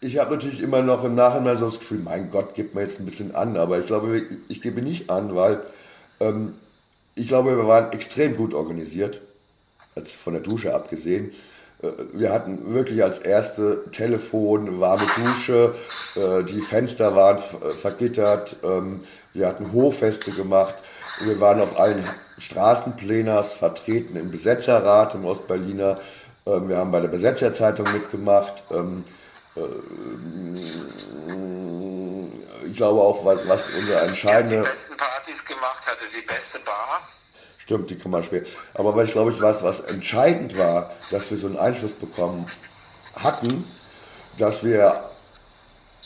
Ich 0.00 0.18
habe 0.18 0.34
natürlich 0.34 0.60
immer 0.60 0.82
noch 0.82 1.02
im 1.04 1.14
Nachhinein 1.14 1.56
so 1.56 1.66
das 1.66 1.78
Gefühl, 1.78 2.00
mein 2.00 2.30
Gott, 2.30 2.54
gibt 2.54 2.74
mir 2.74 2.82
jetzt 2.82 3.00
ein 3.00 3.06
bisschen 3.06 3.34
an, 3.34 3.56
aber 3.56 3.78
ich 3.78 3.86
glaube, 3.86 4.22
ich 4.48 4.60
gebe 4.60 4.82
nicht 4.82 5.08
an, 5.08 5.34
weil 5.34 5.62
ähm, 6.20 6.54
ich 7.14 7.28
glaube, 7.28 7.56
wir 7.56 7.66
waren 7.66 7.92
extrem 7.92 8.36
gut 8.36 8.52
organisiert, 8.52 9.20
von 10.04 10.34
der 10.34 10.42
Dusche 10.42 10.74
abgesehen. 10.74 11.30
Äh, 11.84 11.92
wir 12.12 12.32
hatten 12.32 12.74
wirklich 12.74 13.02
als 13.02 13.18
erste 13.18 13.84
Telefon, 13.90 14.80
warme 14.80 15.06
Dusche, 15.16 15.74
äh, 16.16 16.42
die 16.42 16.60
Fenster 16.60 17.14
waren 17.14 17.38
vergittert, 17.80 18.56
ähm, 18.62 19.04
wir 19.32 19.48
hatten 19.48 19.72
Hochfeste 19.72 20.30
gemacht, 20.32 20.74
wir 21.24 21.40
waren 21.40 21.60
auf 21.60 21.78
allen 21.78 22.08
Straßenpleners 22.38 23.52
vertreten 23.52 24.16
im 24.16 24.30
Besetzerrat 24.30 25.14
im 25.14 25.24
Ostberliner, 25.24 25.98
ähm, 26.46 26.68
wir 26.68 26.76
haben 26.76 26.92
bei 26.92 27.00
der 27.00 27.08
Besetzerzeitung 27.08 27.90
mitgemacht. 27.92 28.62
Ähm, 28.70 29.04
äh, 29.56 29.60
ich 32.66 32.76
glaube 32.76 33.00
auch, 33.00 33.24
was, 33.24 33.62
unser 33.78 34.02
entscheidende. 34.02 34.56
Die 34.56 34.62
besten 34.62 34.96
Partys 34.96 35.44
gemacht 35.44 35.86
hatte, 35.86 36.04
die 36.14 36.26
beste 36.26 36.58
Bar. 36.60 37.00
Stimmt, 37.64 37.88
die 37.88 37.96
kann 37.96 38.10
man 38.10 38.22
spielen. 38.22 38.44
Aber 38.74 38.94
weil 38.94 39.06
ich 39.06 39.12
glaube 39.12 39.32
ich 39.32 39.40
was, 39.40 39.62
was 39.62 39.80
entscheidend 39.80 40.58
war, 40.58 40.92
dass 41.10 41.30
wir 41.30 41.38
so 41.38 41.46
einen 41.46 41.56
Einfluss 41.56 41.92
bekommen 41.92 42.46
hatten, 43.16 43.64
dass 44.38 44.62
wir 44.62 45.00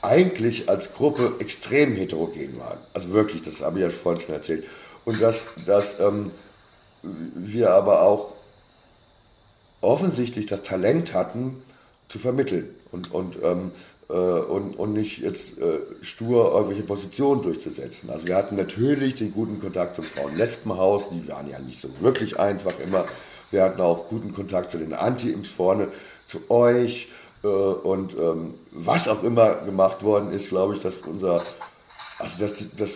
eigentlich 0.00 0.68
als 0.68 0.94
Gruppe 0.94 1.34
extrem 1.40 1.96
heterogen 1.96 2.60
waren. 2.60 2.78
Also 2.94 3.10
wirklich, 3.10 3.42
das 3.42 3.60
habe 3.60 3.80
ich 3.80 3.84
ja 3.84 3.90
vorhin 3.90 4.22
schon 4.22 4.34
erzählt. 4.36 4.64
Und 5.04 5.20
dass, 5.20 5.46
dass 5.66 5.98
ähm, 5.98 6.30
wir 7.02 7.72
aber 7.72 8.02
auch 8.02 8.34
offensichtlich 9.80 10.46
das 10.46 10.62
Talent 10.62 11.12
hatten, 11.12 11.60
zu 12.08 12.18
vermitteln. 12.18 12.74
Und, 12.92 13.12
und 13.12 13.36
ähm, 13.42 13.72
äh, 14.08 14.12
und, 14.12 14.78
und 14.78 14.94
nicht 14.94 15.18
jetzt 15.18 15.58
äh, 15.58 15.80
stur 16.02 16.52
irgendwelche 16.52 16.82
Positionen 16.82 17.42
durchzusetzen. 17.42 18.10
Also 18.10 18.26
wir 18.26 18.36
hatten 18.36 18.56
natürlich 18.56 19.16
den 19.16 19.32
guten 19.32 19.60
Kontakt 19.60 19.96
zum 19.96 20.04
Frauen-Lesbenhaus, 20.04 21.10
die 21.10 21.28
waren 21.28 21.48
ja 21.48 21.58
nicht 21.58 21.80
so 21.80 21.88
wirklich 22.00 22.38
einfach 22.38 22.78
immer. 22.80 23.04
Wir 23.50 23.62
hatten 23.64 23.80
auch 23.80 24.08
guten 24.08 24.34
Kontakt 24.34 24.70
zu 24.70 24.78
den 24.78 24.94
Anti-Imps 24.94 25.50
vorne, 25.50 25.88
zu 26.26 26.50
euch 26.50 27.08
äh, 27.42 27.46
und 27.46 28.14
ähm, 28.14 28.54
was 28.72 29.08
auch 29.08 29.22
immer 29.22 29.56
gemacht 29.56 30.02
worden 30.02 30.32
ist, 30.32 30.48
glaube 30.48 30.74
ich, 30.74 30.80
dass 30.80 30.96
unser, 30.98 31.42
also 32.18 32.38
das, 32.38 32.54
das, 32.76 32.94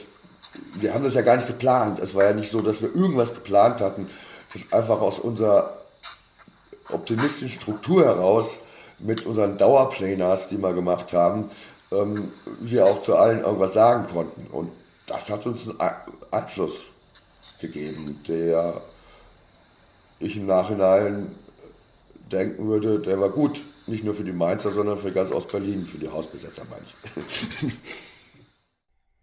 wir 0.75 0.95
haben 0.95 1.05
das 1.05 1.15
ja 1.15 1.23
gar 1.23 1.37
nicht 1.37 1.47
geplant. 1.47 1.99
Es 2.01 2.15
war 2.15 2.25
ja 2.25 2.33
nicht 2.33 2.51
so, 2.51 2.61
dass 2.61 2.83
wir 2.83 2.95
irgendwas 2.95 3.35
geplant 3.35 3.81
hatten. 3.81 4.09
Das 4.53 4.73
einfach 4.73 5.01
aus 5.01 5.19
unserer 5.19 5.79
optimistischen 6.91 7.61
Struktur 7.61 8.05
heraus 8.05 8.59
mit 9.03 9.27
unseren 9.27 9.59
Dauerplaners, 9.59 10.49
die 10.49 10.59
wir 10.59 10.73
gemacht 10.73 11.13
haben, 11.13 11.51
ähm, 11.91 12.33
wir 12.61 12.87
auch 12.87 13.03
zu 13.03 13.17
allen 13.17 13.41
irgendwas 13.41 13.75
sagen 13.75 14.07
konnten. 14.13 14.47
Und 14.53 14.71
das 15.07 15.29
hat 15.29 15.47
uns 15.47 15.69
einen 15.69 15.99
Einfluss 16.31 16.75
gegeben, 17.61 18.17
der 18.29 18.81
ich 20.21 20.37
im 20.37 20.47
Nachhinein 20.47 21.31
denken 22.31 22.67
würde, 22.67 23.01
der 23.01 23.21
war 23.21 23.31
gut. 23.31 23.61
Nicht 23.89 24.05
nur 24.05 24.15
für 24.15 24.25
die 24.25 24.33
Mainzer, 24.33 24.71
sondern 24.71 24.99
für 24.99 25.11
ganz 25.11 25.33
Ostberlin, 25.33 25.85
für 25.85 25.99
die 25.99 26.09
Hausbesetzer, 26.09 26.63
meine 26.71 26.85
ich. 27.29 27.73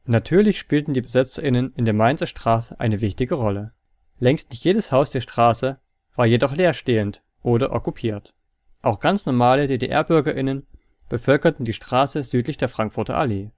Natürlich 0.05 0.59
spielten 0.59 0.93
die 0.93 1.01
BesetzerInnen 1.01 1.73
in 1.75 1.85
der 1.85 1.93
Mainzer 1.93 2.27
Straße 2.27 2.79
eine 2.79 2.99
wichtige 2.99 3.35
Rolle. 3.35 3.73
Längst 4.19 4.49
nicht 4.49 4.65
jedes 4.65 4.91
Haus 4.91 5.11
der 5.11 5.21
Straße 5.21 5.79
war 6.15 6.25
jedoch 6.25 6.53
leerstehend 6.53 7.23
oder 7.41 7.71
okkupiert. 7.71 8.35
Auch 8.81 9.01
ganz 9.01 9.25
normale 9.25 9.67
DDR-BürgerInnen 9.67 10.65
bevölkerten 11.09 11.65
die 11.65 11.73
Straße 11.73 12.23
südlich 12.23 12.55
der 12.55 12.69
Frankfurter 12.69 13.17
Allee. 13.17 13.51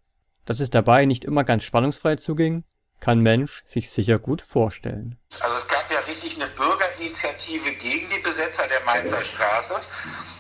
Dass 0.45 0.60
es 0.60 0.71
dabei 0.71 1.05
nicht 1.05 1.25
immer 1.25 1.43
ganz 1.43 1.63
spannungsfrei 1.63 2.15
zuging, 2.15 2.63
kann 2.99 3.19
Mensch 3.19 3.62
sich 3.65 3.91
sicher 3.91 4.17
gut 4.17 4.41
vorstellen. 4.41 5.17
Also 5.39 5.55
es 5.55 5.67
gab 5.67 5.91
ja 5.91 5.99
richtig 6.07 6.41
eine 6.41 6.49
Bürgerinitiative 6.51 7.71
gegen 7.73 8.10
die 8.10 8.19
Besetzer 8.19 8.67
der 8.67 8.81
Mainzer 8.86 9.23
Straße. 9.23 9.75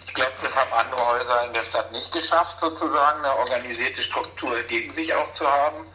Ich 0.07 0.13
glaube, 0.15 0.33
das 0.41 0.55
haben 0.55 0.73
andere 0.73 1.07
Häuser 1.07 1.45
in 1.45 1.53
der 1.53 1.63
Stadt 1.63 1.91
nicht 1.91 2.11
geschafft, 2.11 2.59
sozusagen 2.59 3.23
eine 3.23 3.35
organisierte 3.37 4.01
Struktur 4.01 4.51
gegen 4.67 4.89
sich 4.89 5.13
auch 5.13 5.31
zu 5.33 5.45
haben. 5.45 5.85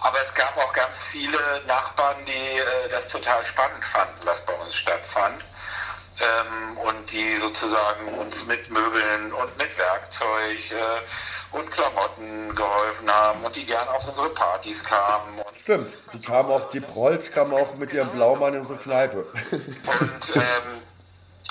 Aber 0.00 0.18
es 0.20 0.34
gab 0.34 0.56
auch 0.56 0.72
ganz 0.72 0.98
viele 1.04 1.38
Nachbarn, 1.68 2.16
die 2.26 2.58
äh, 2.58 2.90
das 2.90 3.08
total 3.08 3.42
spannend 3.44 3.84
fanden, 3.84 4.26
was 4.26 4.44
bei 4.44 4.52
uns 4.54 4.74
stattfand 4.74 5.44
ähm, 6.20 6.78
und 6.78 7.10
die 7.10 7.36
sozusagen 7.36 8.14
uns 8.18 8.44
mit 8.46 8.70
Möbeln 8.70 9.32
und 9.32 9.58
mit 9.58 9.76
Werkzeug 9.78 10.70
äh, 10.70 11.56
und 11.56 11.70
Klamotten 11.70 12.54
geholfen 12.54 13.10
haben 13.10 13.44
und 13.44 13.54
die 13.56 13.66
gern 13.66 13.88
auf 13.88 14.06
unsere 14.08 14.28
Partys 14.30 14.82
kamen. 14.84 15.42
Stimmt, 15.60 15.92
die 16.12 16.20
kamen 16.20 16.50
auch, 16.50 16.70
die 16.70 16.80
Prolls 16.80 17.30
kamen 17.30 17.52
auch 17.52 17.74
mit 17.76 17.92
ihrem 17.92 18.08
Blaumann 18.10 18.54
in 18.54 18.60
unsere 18.60 18.78
Kneipe. 18.78 19.26
Und 19.50 20.36
ähm, 20.36 20.82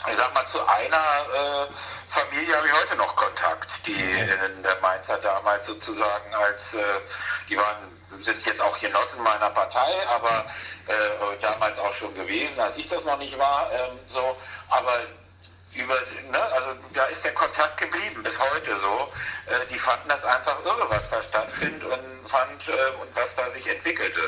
ich 0.09 0.15
sag 0.15 0.33
mal, 0.33 0.45
zu 0.45 0.59
einer 0.65 0.97
äh, 0.97 1.67
Familie 2.07 2.55
habe 2.55 2.67
ich 2.67 2.73
heute 2.73 2.97
noch 2.97 3.15
Kontakt, 3.15 3.87
die 3.87 3.93
in 3.93 4.63
der 4.63 4.77
Mainzer 4.81 5.17
damals 5.17 5.65
sozusagen 5.65 6.33
als, 6.35 6.73
äh, 6.73 6.83
die 7.49 7.57
waren 7.57 8.02
sind 8.21 8.45
jetzt 8.45 8.61
auch 8.61 8.77
Genossen 8.79 9.23
meiner 9.23 9.49
Partei, 9.49 9.91
aber 10.07 10.45
äh, 10.87 11.41
damals 11.41 11.79
auch 11.79 11.93
schon 11.93 12.13
gewesen, 12.15 12.59
als 12.59 12.77
ich 12.77 12.87
das 12.87 13.05
noch 13.05 13.17
nicht 13.17 13.37
war. 13.37 13.69
Ähm, 13.71 13.99
so, 14.07 14.35
aber 14.69 14.91
über, 15.75 15.93
ne, 15.93 16.41
also 16.53 16.67
da 16.93 17.05
ist 17.05 17.25
der 17.25 17.33
Kontakt 17.33 17.81
geblieben 17.81 18.21
bis 18.23 18.37
heute 18.39 18.77
so. 18.77 19.09
Äh, 19.51 19.67
die 19.71 19.79
fanden 19.79 20.07
das 20.07 20.23
einfach 20.25 20.63
irre, 20.65 20.89
was 20.89 21.09
da 21.09 21.21
stattfindet 21.21 21.83
und 21.83 22.29
fand 22.29 22.67
äh, 22.67 23.01
und 23.01 23.15
was 23.15 23.35
da 23.35 23.49
sich 23.49 23.67
entwickelte. 23.69 24.21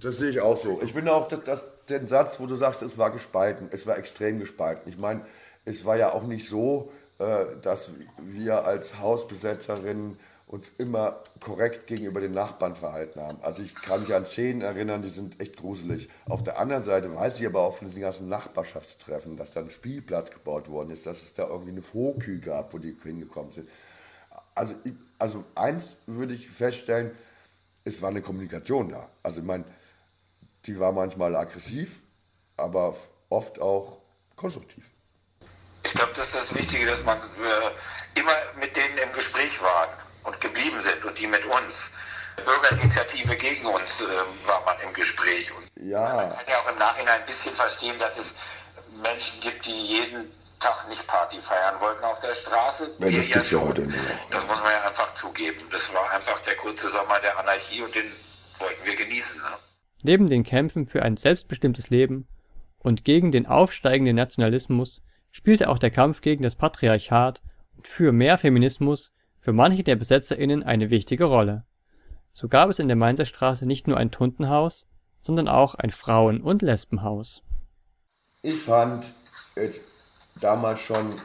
Das 0.00 0.16
sehe 0.16 0.30
ich 0.30 0.40
auch 0.40 0.56
so. 0.56 0.80
Ich 0.82 0.92
finde 0.92 1.12
auch, 1.12 1.28
dass, 1.28 1.44
dass 1.44 1.64
den 1.88 2.08
Satz, 2.08 2.40
wo 2.40 2.46
du 2.46 2.56
sagst, 2.56 2.82
es 2.82 2.98
war 2.98 3.10
gespalten, 3.10 3.68
es 3.72 3.86
war 3.86 3.96
extrem 3.96 4.40
gespalten. 4.40 4.90
Ich 4.90 4.98
meine, 4.98 5.24
es 5.64 5.84
war 5.84 5.96
ja 5.96 6.12
auch 6.12 6.24
nicht 6.24 6.48
so, 6.48 6.92
äh, 7.18 7.44
dass 7.62 7.90
wir 8.18 8.64
als 8.64 8.98
Hausbesetzerinnen 8.98 10.18
uns 10.52 10.70
immer 10.76 11.16
korrekt 11.40 11.86
gegenüber 11.86 12.20
den 12.20 12.34
Nachbarn 12.34 12.76
verhalten 12.76 13.22
haben. 13.22 13.38
Also 13.40 13.62
ich 13.62 13.74
kann 13.74 14.02
mich 14.02 14.14
an 14.14 14.26
Szenen 14.26 14.60
erinnern, 14.60 15.00
die 15.00 15.08
sind 15.08 15.40
echt 15.40 15.56
gruselig. 15.56 16.10
Auf 16.28 16.42
der 16.42 16.58
anderen 16.58 16.84
Seite 16.84 17.14
weiß 17.14 17.40
ich 17.40 17.46
aber 17.46 17.62
auch 17.62 17.78
von 17.78 17.88
diesen 17.88 18.02
ganzen 18.02 18.28
Nachbarschaftstreffen, 18.28 19.38
dass 19.38 19.52
da 19.52 19.60
ein 19.60 19.70
Spielplatz 19.70 20.30
gebaut 20.30 20.68
worden 20.68 20.90
ist, 20.90 21.06
dass 21.06 21.22
es 21.22 21.32
da 21.32 21.46
irgendwie 21.48 21.70
eine 21.70 21.80
Frohkühe 21.80 22.38
gab, 22.38 22.74
wo 22.74 22.78
die 22.78 22.94
hingekommen 23.02 23.50
sind. 23.50 23.66
Also, 24.54 24.74
ich, 24.84 24.92
also 25.18 25.42
eins 25.54 25.96
würde 26.06 26.34
ich 26.34 26.50
feststellen, 26.50 27.12
es 27.84 28.02
war 28.02 28.10
eine 28.10 28.20
Kommunikation 28.20 28.90
da. 28.90 29.08
Also 29.22 29.40
ich 29.40 29.46
meine, 29.46 29.64
die 30.66 30.78
war 30.78 30.92
manchmal 30.92 31.34
aggressiv, 31.34 32.00
aber 32.58 32.94
oft 33.30 33.58
auch 33.58 34.02
konstruktiv. 34.36 34.84
Ich 35.82 35.94
glaube, 35.94 36.12
das 36.14 36.26
ist 36.26 36.36
das 36.36 36.54
Wichtige, 36.54 36.86
dass 36.86 37.02
man 37.04 37.16
äh, 37.16 38.20
immer 38.20 38.32
mit 38.60 38.76
denen 38.76 38.96
im 38.98 39.12
Gespräch 39.12 39.41
geblieben 40.62 40.80
sind 40.80 41.04
und 41.04 41.18
die 41.18 41.26
mit 41.26 41.44
uns. 41.44 41.90
Bürgerinitiative 42.44 43.36
gegen 43.36 43.66
uns 43.66 44.00
äh, 44.00 44.04
war 44.46 44.64
man 44.64 44.76
im 44.86 44.92
Gespräch. 44.94 45.52
Und 45.52 45.70
ja. 45.86 46.00
Man 46.00 46.30
kann 46.30 46.44
ja 46.48 46.56
auch 46.56 46.72
im 46.72 46.78
Nachhinein 46.78 47.20
ein 47.20 47.26
bisschen 47.26 47.54
verstehen, 47.54 47.98
dass 47.98 48.18
es 48.18 48.34
Menschen 49.02 49.40
gibt, 49.40 49.66
die 49.66 49.70
jeden 49.70 50.32
Tag 50.58 50.88
nicht 50.88 51.06
Party 51.06 51.40
feiern 51.42 51.78
wollten 51.80 52.02
auf 52.04 52.20
der 52.20 52.34
Straße. 52.34 52.90
Ja, 52.98 53.10
das 53.10 53.28
ja 53.28 53.42
schon. 53.44 53.68
Heute 53.68 53.86
das 54.30 54.46
muss 54.46 54.56
man 54.62 54.72
ja 54.72 54.88
einfach 54.88 55.12
zugeben. 55.14 55.60
Das 55.70 55.92
war 55.92 56.10
einfach 56.10 56.40
der 56.40 56.54
kurze 56.56 56.88
Sommer 56.88 57.18
der 57.20 57.38
Anarchie 57.38 57.82
und 57.82 57.94
den 57.94 58.10
wollten 58.58 58.86
wir 58.86 58.96
genießen. 58.96 59.40
Ne? 59.40 59.48
Neben 60.02 60.26
den 60.26 60.42
Kämpfen 60.42 60.86
für 60.86 61.02
ein 61.02 61.16
selbstbestimmtes 61.16 61.90
Leben 61.90 62.26
und 62.78 63.04
gegen 63.04 63.30
den 63.30 63.46
aufsteigenden 63.46 64.16
Nationalismus 64.16 65.02
spielte 65.32 65.68
auch 65.68 65.78
der 65.78 65.90
Kampf 65.90 66.22
gegen 66.22 66.42
das 66.42 66.54
Patriarchat 66.54 67.42
und 67.76 67.88
für 67.88 68.12
mehr 68.12 68.38
Feminismus 68.38 69.12
für 69.42 69.52
manche 69.52 69.82
der 69.82 69.96
BesetzerInnen 69.96 70.62
eine 70.62 70.90
wichtige 70.90 71.24
Rolle. 71.24 71.64
So 72.32 72.48
gab 72.48 72.70
es 72.70 72.78
in 72.78 72.86
der 72.86 72.96
Mainzer 72.96 73.26
Straße 73.26 73.66
nicht 73.66 73.88
nur 73.88 73.98
ein 73.98 74.12
Tuntenhaus, 74.12 74.86
sondern 75.20 75.48
auch 75.48 75.74
ein 75.74 75.90
Frauen- 75.90 76.40
und 76.40 76.62
Lesbenhaus. 76.62 77.42
Ich 78.42 78.60
fand 78.60 79.04
jetzt 79.56 79.82
damals 80.40 80.80
schon 80.80 81.16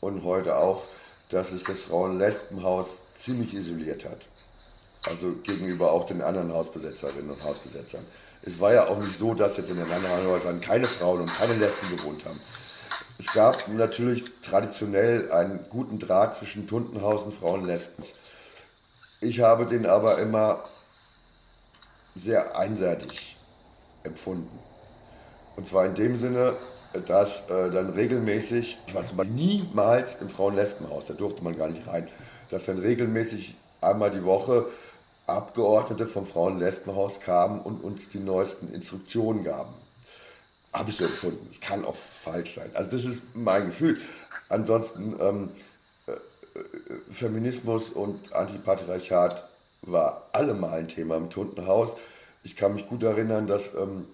und 0.00 0.24
heute 0.24 0.56
auch, 0.56 0.82
dass 1.30 1.52
es 1.52 1.64
das 1.64 1.82
Frauen-Lesbenhaus 1.82 2.98
ziemlich 3.14 3.52
isoliert 3.52 4.04
hat. 4.06 4.20
Also 5.08 5.34
gegenüber 5.42 5.92
auch 5.92 6.06
den 6.06 6.22
anderen 6.22 6.52
Hausbesetzerinnen 6.52 7.30
und 7.30 7.44
Hausbesetzern. 7.44 8.04
Es 8.42 8.58
war 8.60 8.72
ja 8.72 8.86
auch 8.86 8.98
nicht 8.98 9.18
so, 9.18 9.34
dass 9.34 9.58
jetzt 9.58 9.70
in 9.70 9.76
den 9.76 9.90
anderen 9.90 10.26
Häusern 10.26 10.60
keine 10.60 10.86
Frauen 10.86 11.20
und 11.20 11.34
keine 11.34 11.54
Lesben 11.54 11.96
gewohnt 11.96 12.24
haben. 12.24 12.40
Es 13.18 13.32
gab 13.32 13.66
natürlich 13.68 14.24
traditionell 14.42 15.32
einen 15.32 15.58
guten 15.70 15.98
Draht 15.98 16.36
zwischen 16.36 16.68
Tuntenhaus 16.68 17.22
und 17.22 17.34
Frauen-Lesben. 17.34 18.04
Ich 19.20 19.40
habe 19.40 19.66
den 19.66 19.86
aber 19.86 20.18
immer 20.18 20.62
sehr 22.14 22.56
einseitig 22.56 23.36
empfunden. 24.04 24.56
Und 25.56 25.66
zwar 25.66 25.86
in 25.86 25.96
dem 25.96 26.16
Sinne, 26.16 26.54
dass 27.08 27.50
äh, 27.50 27.70
dann 27.70 27.90
regelmäßig, 27.90 28.78
ich 28.86 28.94
war 28.94 29.04
zum 29.04 29.16
Beispiel 29.16 29.34
niemals 29.34 30.20
im 30.20 30.30
Frauen-Lesben-Haus, 30.30 31.06
da 31.08 31.14
durfte 31.14 31.42
man 31.42 31.58
gar 31.58 31.68
nicht 31.68 31.88
rein, 31.88 32.06
dass 32.50 32.66
dann 32.66 32.78
regelmäßig 32.78 33.56
einmal 33.80 34.12
die 34.12 34.24
Woche 34.24 34.66
Abgeordnete 35.26 36.06
vom 36.06 36.24
Frauen-Lesben-Haus 36.24 37.18
kamen 37.20 37.60
und 37.60 37.82
uns 37.82 38.08
die 38.08 38.20
neuesten 38.20 38.72
Instruktionen 38.72 39.42
gaben. 39.42 39.74
Habe 40.72 40.90
ich 40.90 40.96
so 40.96 41.04
empfunden. 41.04 41.48
Es 41.50 41.60
kann 41.60 41.84
auch 41.84 41.96
falsch 42.30 42.54
sein. 42.54 42.70
Also 42.74 42.90
das 42.90 43.04
ist 43.04 43.22
mein 43.34 43.66
Gefühl. 43.66 43.98
Ansonsten 44.48 45.16
ähm, 45.20 45.48
äh, 46.06 46.10
äh, 46.12 47.12
Feminismus 47.12 47.90
und 47.90 48.32
Antipatriarchat 48.32 49.48
war 49.82 50.28
allemal 50.32 50.78
ein 50.78 50.88
Thema 50.88 51.16
im 51.16 51.30
Tuntenhaus. 51.30 51.96
Ich 52.44 52.56
kann 52.56 52.74
mich 52.74 52.88
gut 52.88 53.02
erinnern, 53.02 53.46
dass 53.46 53.74
ähm, 53.74 54.06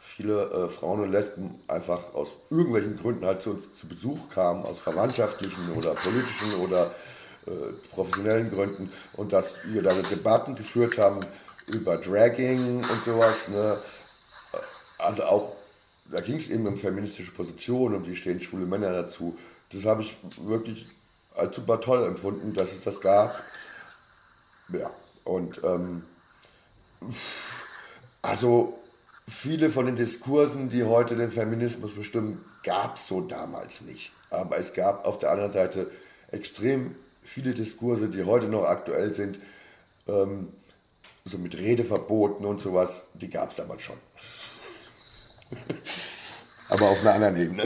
viele 0.00 0.44
äh, 0.44 0.68
Frauen 0.68 1.00
und 1.00 1.12
Lesben 1.12 1.54
einfach 1.68 2.14
aus 2.14 2.28
irgendwelchen 2.50 2.98
Gründen 2.98 3.26
halt 3.26 3.42
zu 3.42 3.50
uns 3.50 3.64
zu 3.78 3.86
Besuch 3.86 4.30
kamen, 4.30 4.64
aus 4.64 4.78
verwandtschaftlichen 4.78 5.72
oder 5.76 5.94
politischen 5.94 6.54
oder 6.62 6.90
äh, 7.46 7.50
professionellen 7.92 8.50
Gründen 8.50 8.90
und 9.16 9.32
dass 9.32 9.54
wir 9.66 9.82
da 9.82 9.92
Debatten 9.94 10.56
geführt 10.56 10.98
haben 10.98 11.20
über 11.66 11.96
Dragging 11.96 12.78
und 12.78 13.04
sowas. 13.04 13.48
Ne? 13.48 13.76
Also 14.98 15.24
auch 15.24 15.52
da 16.10 16.20
ging 16.20 16.36
es 16.36 16.48
eben 16.48 16.66
um 16.66 16.78
feministische 16.78 17.32
Positionen 17.32 17.96
und 17.96 18.08
wie 18.08 18.16
stehen 18.16 18.40
schwule 18.40 18.66
Männer 18.66 18.92
dazu. 18.92 19.36
Das 19.72 19.84
habe 19.84 20.02
ich 20.02 20.16
wirklich 20.44 20.86
als 21.34 21.56
super 21.56 21.80
toll 21.80 22.06
empfunden, 22.06 22.54
dass 22.54 22.72
es 22.72 22.82
das 22.82 23.00
gab. 23.00 23.34
Ja, 24.72 24.90
und 25.24 25.60
ähm, 25.64 26.02
also 28.22 28.78
viele 29.28 29.70
von 29.70 29.86
den 29.86 29.96
Diskursen, 29.96 30.70
die 30.70 30.84
heute 30.84 31.16
den 31.16 31.30
Feminismus 31.30 31.94
bestimmen, 31.94 32.44
gab 32.62 32.96
es 32.96 33.06
so 33.08 33.20
damals 33.20 33.80
nicht. 33.82 34.12
Aber 34.30 34.58
es 34.58 34.72
gab 34.72 35.04
auf 35.04 35.18
der 35.18 35.30
anderen 35.30 35.52
Seite 35.52 35.90
extrem 36.30 36.94
viele 37.22 37.54
Diskurse, 37.54 38.08
die 38.08 38.24
heute 38.24 38.46
noch 38.46 38.64
aktuell 38.64 39.14
sind, 39.14 39.38
ähm, 40.08 40.48
so 41.24 41.38
mit 41.38 41.56
Redeverboten 41.56 42.46
und 42.46 42.60
sowas, 42.60 43.02
die 43.14 43.28
gab 43.28 43.50
es 43.50 43.56
damals 43.56 43.82
schon. 43.82 43.96
Aber 46.68 46.88
auf 46.88 47.00
einer 47.00 47.14
anderen 47.14 47.36
Ebene. 47.36 47.62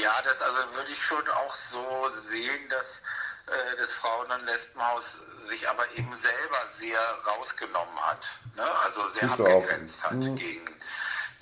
Ja, 0.00 0.12
das 0.24 0.40
also 0.40 0.74
würde 0.74 0.90
ich 0.90 1.02
schon 1.02 1.28
auch 1.28 1.54
so 1.54 2.10
sehen, 2.30 2.68
dass 2.70 3.02
äh, 3.46 3.76
das 3.78 3.92
Frauen- 3.92 4.30
und 4.30 4.46
Lesbenhaus 4.46 5.20
sich 5.48 5.68
aber 5.68 5.84
eben 5.96 6.14
selber 6.16 6.58
sehr 6.78 6.98
rausgenommen 7.26 8.00
hat. 8.00 8.18
Ne? 8.56 8.64
Also 8.84 9.08
sehr 9.10 9.30
abgegrenzt 9.30 10.02
hat 10.02 10.12
mhm. 10.12 10.36
gegen 10.36 10.64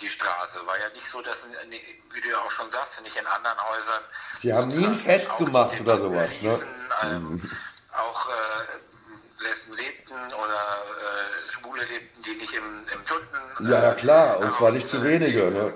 die 0.00 0.08
Straße. 0.08 0.66
War 0.66 0.78
ja 0.78 0.88
nicht 0.90 1.08
so, 1.08 1.20
dass, 1.22 1.46
wie 2.12 2.20
du 2.20 2.28
ja 2.28 2.38
auch 2.38 2.50
schon 2.50 2.70
sagst, 2.70 3.00
nicht 3.02 3.16
in 3.16 3.26
anderen 3.26 3.58
Häusern. 3.60 4.02
Die 4.42 4.52
haben 4.52 4.68
nie 4.68 4.86
ein 4.86 4.98
Fest 4.98 5.36
gemacht 5.36 5.80
oder 5.80 5.98
sowas. 5.98 6.30
Ne? 6.40 6.66
Ähm, 7.02 7.22
mhm. 7.22 7.50
Auch 7.92 8.28
äh, 8.28 9.44
Lesben 9.44 9.76
lebten 9.76 10.14
oder 10.14 10.84
äh, 11.00 11.09
Schwule 11.60 11.84
lebten, 11.84 12.22
die 12.22 12.34
nicht 12.34 12.54
im, 12.54 12.86
im 12.92 13.06
Tunden. 13.06 13.70
ja, 13.70 13.82
ja, 13.82 13.94
klar, 13.94 14.38
und 14.38 14.56
zwar 14.56 14.72
nicht 14.72 14.88
zu 14.88 15.02
wenige. 15.02 15.50
Ne? 15.50 15.74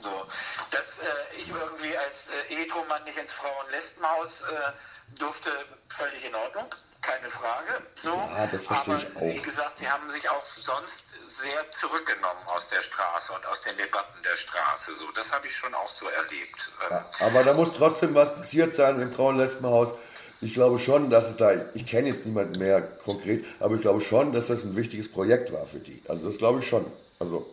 So, 0.00 0.26
dass 0.70 0.98
äh, 0.98 1.36
ich 1.36 1.48
irgendwie 1.48 1.96
als 1.96 2.28
äh, 2.28 2.54
Hetero-Mann 2.54 3.04
nicht 3.04 3.18
ins 3.18 3.32
Frauen-Lesbenhaus 3.32 4.42
äh, 4.42 5.18
durfte, 5.18 5.50
völlig 5.88 6.24
in 6.24 6.34
Ordnung 6.34 6.66
keine 7.02 7.28
Frage. 7.28 7.82
So, 7.96 8.10
ja, 8.10 8.48
aber 8.68 9.00
wie 9.20 9.42
gesagt, 9.42 9.78
sie 9.78 9.88
haben 9.88 10.08
sich 10.08 10.28
auch 10.30 10.44
sonst 10.44 11.04
sehr 11.28 11.70
zurückgenommen 11.72 12.40
aus 12.46 12.68
der 12.68 12.80
Straße 12.80 13.32
und 13.32 13.44
aus 13.46 13.62
den 13.62 13.76
Debatten 13.76 14.22
der 14.22 14.36
Straße. 14.36 14.94
So, 14.94 15.10
das 15.16 15.32
habe 15.32 15.46
ich 15.48 15.56
schon 15.56 15.74
auch 15.74 15.88
so 15.88 16.06
erlebt. 16.08 16.70
Ja, 16.88 17.04
aber 17.20 17.42
da 17.42 17.54
muss 17.54 17.76
trotzdem 17.76 18.14
was 18.14 18.34
passiert 18.34 18.74
sein 18.74 19.00
im 19.00 19.12
Frauenlesbenhaus. 19.12 19.94
Ich 20.42 20.54
glaube 20.54 20.80
schon, 20.80 21.08
dass 21.08 21.30
es 21.30 21.36
da, 21.36 21.52
ich 21.72 21.86
kenne 21.86 22.08
jetzt 22.08 22.26
niemanden 22.26 22.58
mehr 22.58 22.82
konkret, 23.04 23.44
aber 23.60 23.76
ich 23.76 23.80
glaube 23.80 24.00
schon, 24.00 24.32
dass 24.32 24.48
das 24.48 24.64
ein 24.64 24.74
wichtiges 24.76 25.10
Projekt 25.10 25.52
war 25.52 25.64
für 25.66 25.78
die. 25.78 26.02
Also 26.08 26.26
das 26.26 26.36
glaube 26.36 26.58
ich 26.58 26.66
schon. 26.66 26.84
Also 27.20 27.46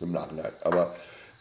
im 0.00 0.12
Nachhinein. 0.12 0.50
Aber 0.62 0.94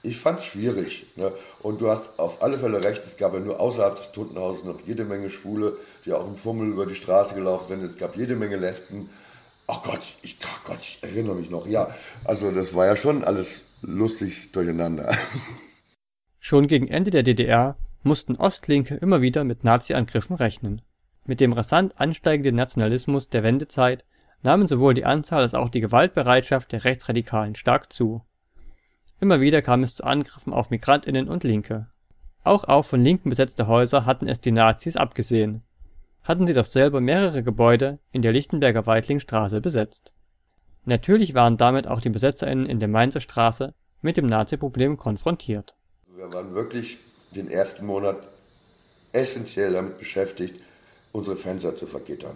ich 0.03 0.17
fand 0.17 0.39
es 0.39 0.45
schwierig. 0.45 1.05
Ne? 1.15 1.31
Und 1.62 1.79
du 1.79 1.89
hast 1.89 2.19
auf 2.19 2.43
alle 2.43 2.59
Fälle 2.59 2.83
recht, 2.83 3.01
es 3.05 3.17
gab 3.17 3.33
ja 3.33 3.39
nur 3.39 3.59
außerhalb 3.59 3.95
des 3.97 4.12
Totenhauses 4.12 4.65
noch 4.65 4.79
jede 4.85 5.05
Menge 5.05 5.29
Schwule, 5.29 5.77
die 6.05 6.13
auch 6.13 6.27
im 6.27 6.35
Fummel 6.35 6.67
über 6.67 6.85
die 6.85 6.95
Straße 6.95 7.33
gelaufen 7.33 7.67
sind. 7.69 7.83
Es 7.83 7.97
gab 7.97 8.17
jede 8.17 8.35
Menge 8.35 8.57
Lesben. 8.57 9.09
Ach 9.67 9.81
Gott, 9.83 10.01
ich, 10.21 10.38
ach 10.43 10.65
Gott, 10.65 10.79
ich 10.81 10.99
erinnere 11.01 11.35
mich 11.35 11.49
noch. 11.49 11.65
Ja, 11.65 11.93
also 12.25 12.51
das 12.51 12.73
war 12.73 12.85
ja 12.88 12.95
schon 12.95 13.23
alles 13.23 13.62
lustig 13.81 14.51
durcheinander. 14.51 15.15
Schon 16.39 16.67
gegen 16.67 16.88
Ende 16.88 17.12
der 17.12 17.23
DDR 17.23 17.77
mussten 18.01 18.35
Ostlinke 18.35 18.95
immer 18.95 19.21
wieder 19.21 19.43
mit 19.43 19.63
Nazi-Angriffen 19.63 20.35
rechnen. 20.35 20.81
Mit 21.29 21.39
dem 21.39 21.53
rasant 21.53 21.93
ansteigenden 22.01 22.55
Nationalismus 22.55 23.29
der 23.29 23.43
Wendezeit 23.43 24.03
nahmen 24.41 24.67
sowohl 24.67 24.95
die 24.95 25.05
Anzahl 25.05 25.41
als 25.43 25.53
auch 25.53 25.69
die 25.69 25.79
Gewaltbereitschaft 25.79 26.71
der 26.71 26.83
Rechtsradikalen 26.83 27.53
stark 27.53 27.93
zu. 27.93 28.23
Immer 29.21 29.39
wieder 29.39 29.61
kam 29.61 29.83
es 29.83 29.95
zu 29.95 30.03
Angriffen 30.03 30.53
auf 30.53 30.71
Migrantinnen 30.71 31.27
und 31.27 31.43
Linke. 31.43 31.87
Auch 32.43 32.63
auf 32.63 32.87
von 32.87 33.03
Linken 33.03 33.29
besetzte 33.29 33.67
Häuser 33.67 34.07
hatten 34.07 34.27
es 34.27 34.41
die 34.41 34.51
Nazis 34.51 34.95
abgesehen 34.95 35.63
hatten 36.29 36.45
sie 36.45 36.53
doch 36.53 36.65
selber 36.65 37.01
mehrere 37.01 37.41
Gebäude 37.43 37.97
in 38.11 38.21
der 38.21 38.31
Lichtenberger 38.31 38.85
Weitlingstraße 38.85 39.61
besetzt. 39.61 40.13
Natürlich 40.85 41.33
waren 41.33 41.58
damit 41.58 41.87
auch 41.87 42.01
die 42.01 42.10
BesetzerInnen 42.10 42.65
in 42.65 42.79
der 42.79 42.87
Mainzer 42.87 43.19
Straße 43.19 43.73
mit 44.01 44.17
dem 44.17 44.27
Nazi-Problem 44.27 44.97
konfrontiert. 44.97 45.75
Wir 46.15 46.31
waren 46.31 46.54
wirklich 46.54 46.97
den 47.35 47.49
ersten 47.49 47.85
Monat 47.85 48.17
essentiell 49.12 49.73
damit 49.73 49.97
beschäftigt, 49.97 50.62
unsere 51.12 51.35
Fenster 51.35 51.75
zu 51.75 51.87
vergittern. 51.87 52.35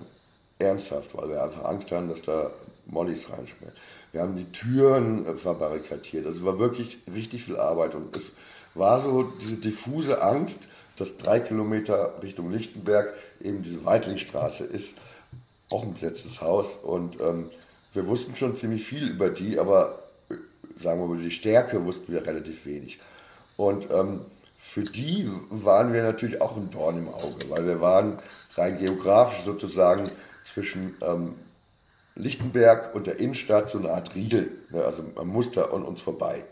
ernsthaft, 0.59 1.15
weil 1.17 1.30
wir 1.30 1.43
einfach 1.43 1.65
Angst 1.65 1.91
haben, 1.91 2.09
dass 2.09 2.21
da 2.21 2.51
Mollys 2.86 3.30
reinschmieren. 3.30 3.76
Wir 4.11 4.21
haben 4.21 4.36
die 4.36 4.51
Türen 4.51 5.26
äh, 5.26 5.36
verbarrikadiert. 5.36 6.26
Also 6.26 6.45
war 6.45 6.59
wirklich 6.59 6.99
richtig 7.13 7.43
viel 7.43 7.57
Arbeit. 7.57 7.95
Und 7.95 8.15
es 8.15 8.32
war 8.76 9.01
so 9.01 9.24
diese 9.41 9.57
diffuse 9.57 10.21
Angst, 10.21 10.67
dass 10.97 11.17
drei 11.17 11.39
Kilometer 11.39 12.21
Richtung 12.21 12.51
Lichtenberg 12.51 13.13
eben 13.41 13.63
diese 13.63 13.84
Weitlingstraße 13.84 14.63
ist, 14.63 14.95
auch 15.69 15.84
ein 15.84 15.93
besetztes 15.95 16.41
Haus. 16.41 16.76
Und 16.76 17.19
ähm, 17.19 17.49
wir 17.93 18.07
wussten 18.07 18.36
schon 18.36 18.55
ziemlich 18.55 18.84
viel 18.86 19.07
über 19.07 19.30
die, 19.30 19.57
aber 19.57 19.99
äh, 20.30 20.36
sagen 20.82 21.01
wir 21.01 21.07
mal, 21.07 21.21
die 21.21 21.32
Stärke 21.32 21.84
wussten 21.84 22.13
wir 22.13 22.26
relativ 22.26 22.65
wenig. 22.65 22.99
Und 23.57 23.88
ähm, 23.91 24.21
für 24.66 24.84
die 24.84 25.30
waren 25.49 25.93
wir 25.93 26.01
natürlich 26.01 26.41
auch 26.41 26.57
ein 26.57 26.72
Dorn 26.72 26.97
im 26.97 27.09
Auge, 27.09 27.49
weil 27.49 27.68
wir 27.68 27.82
waren 27.82 28.18
rein 28.55 28.80
geografisch 28.80 29.43
sozusagen 29.43 30.09
zwischen 30.43 30.95
ähm, 31.01 31.36
Lichtenberg 32.16 32.95
und 32.95 33.05
der 33.05 33.20
Innenstadt 33.20 33.70
so 33.70 33.78
eine 33.78 33.91
Art 33.91 34.16
Riegel. 34.16 34.51
Ne? 34.72 34.84
Also 34.84 35.03
man 35.16 35.28
musste 35.28 35.72
an 35.72 35.84
uns 35.84 36.01
vorbei, 36.01 36.43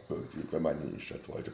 wenn 0.52 0.62
man 0.62 0.74
in 0.74 0.82
die 0.82 0.88
Innenstadt 0.90 1.28
wollte. 1.28 1.52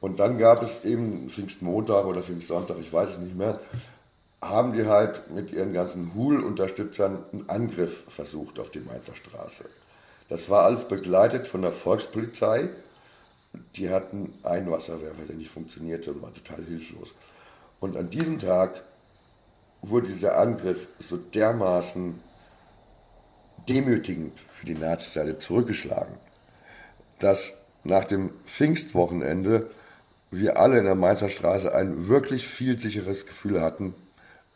Und 0.00 0.20
dann 0.20 0.38
gab 0.38 0.62
es 0.62 0.84
eben 0.84 1.28
Pfingstmontag 1.28 2.06
oder 2.06 2.22
Pfingstsonntag, 2.22 2.76
ich 2.80 2.92
weiß 2.92 3.10
es 3.10 3.18
nicht 3.18 3.36
mehr, 3.36 3.60
haben 4.40 4.72
die 4.72 4.86
halt 4.86 5.30
mit 5.30 5.52
ihren 5.52 5.72
ganzen 5.72 6.14
Hul-Unterstützern 6.14 7.18
einen 7.32 7.50
Angriff 7.50 8.04
versucht 8.08 8.60
auf 8.60 8.70
die 8.70 8.78
Mainzer 8.80 9.16
Straße. 9.16 9.64
Das 10.28 10.48
war 10.48 10.62
alles 10.62 10.84
begleitet 10.84 11.48
von 11.48 11.62
der 11.62 11.72
Volkspolizei. 11.72 12.68
Die 13.76 13.88
hatten 13.90 14.34
einen 14.42 14.70
Wasserwerfer, 14.70 15.24
der 15.28 15.36
nicht 15.36 15.50
funktionierte 15.50 16.12
und 16.12 16.22
war 16.22 16.34
total 16.34 16.64
hilflos. 16.64 17.14
Und 17.80 17.96
an 17.96 18.10
diesem 18.10 18.38
Tag 18.38 18.82
wurde 19.82 20.08
dieser 20.08 20.36
Angriff 20.36 20.86
so 21.00 21.16
dermaßen 21.16 22.20
demütigend 23.68 24.38
für 24.50 24.66
die 24.66 24.74
Nazi-Seite 24.74 25.38
zurückgeschlagen, 25.38 26.14
dass 27.18 27.52
nach 27.84 28.04
dem 28.04 28.30
Pfingstwochenende 28.46 29.70
wir 30.30 30.58
alle 30.58 30.78
in 30.78 30.84
der 30.84 30.94
Mainzer 30.94 31.28
Straße 31.28 31.74
ein 31.74 32.08
wirklich 32.08 32.46
viel 32.46 32.78
sicheres 32.78 33.26
Gefühl 33.26 33.60
hatten 33.60 33.94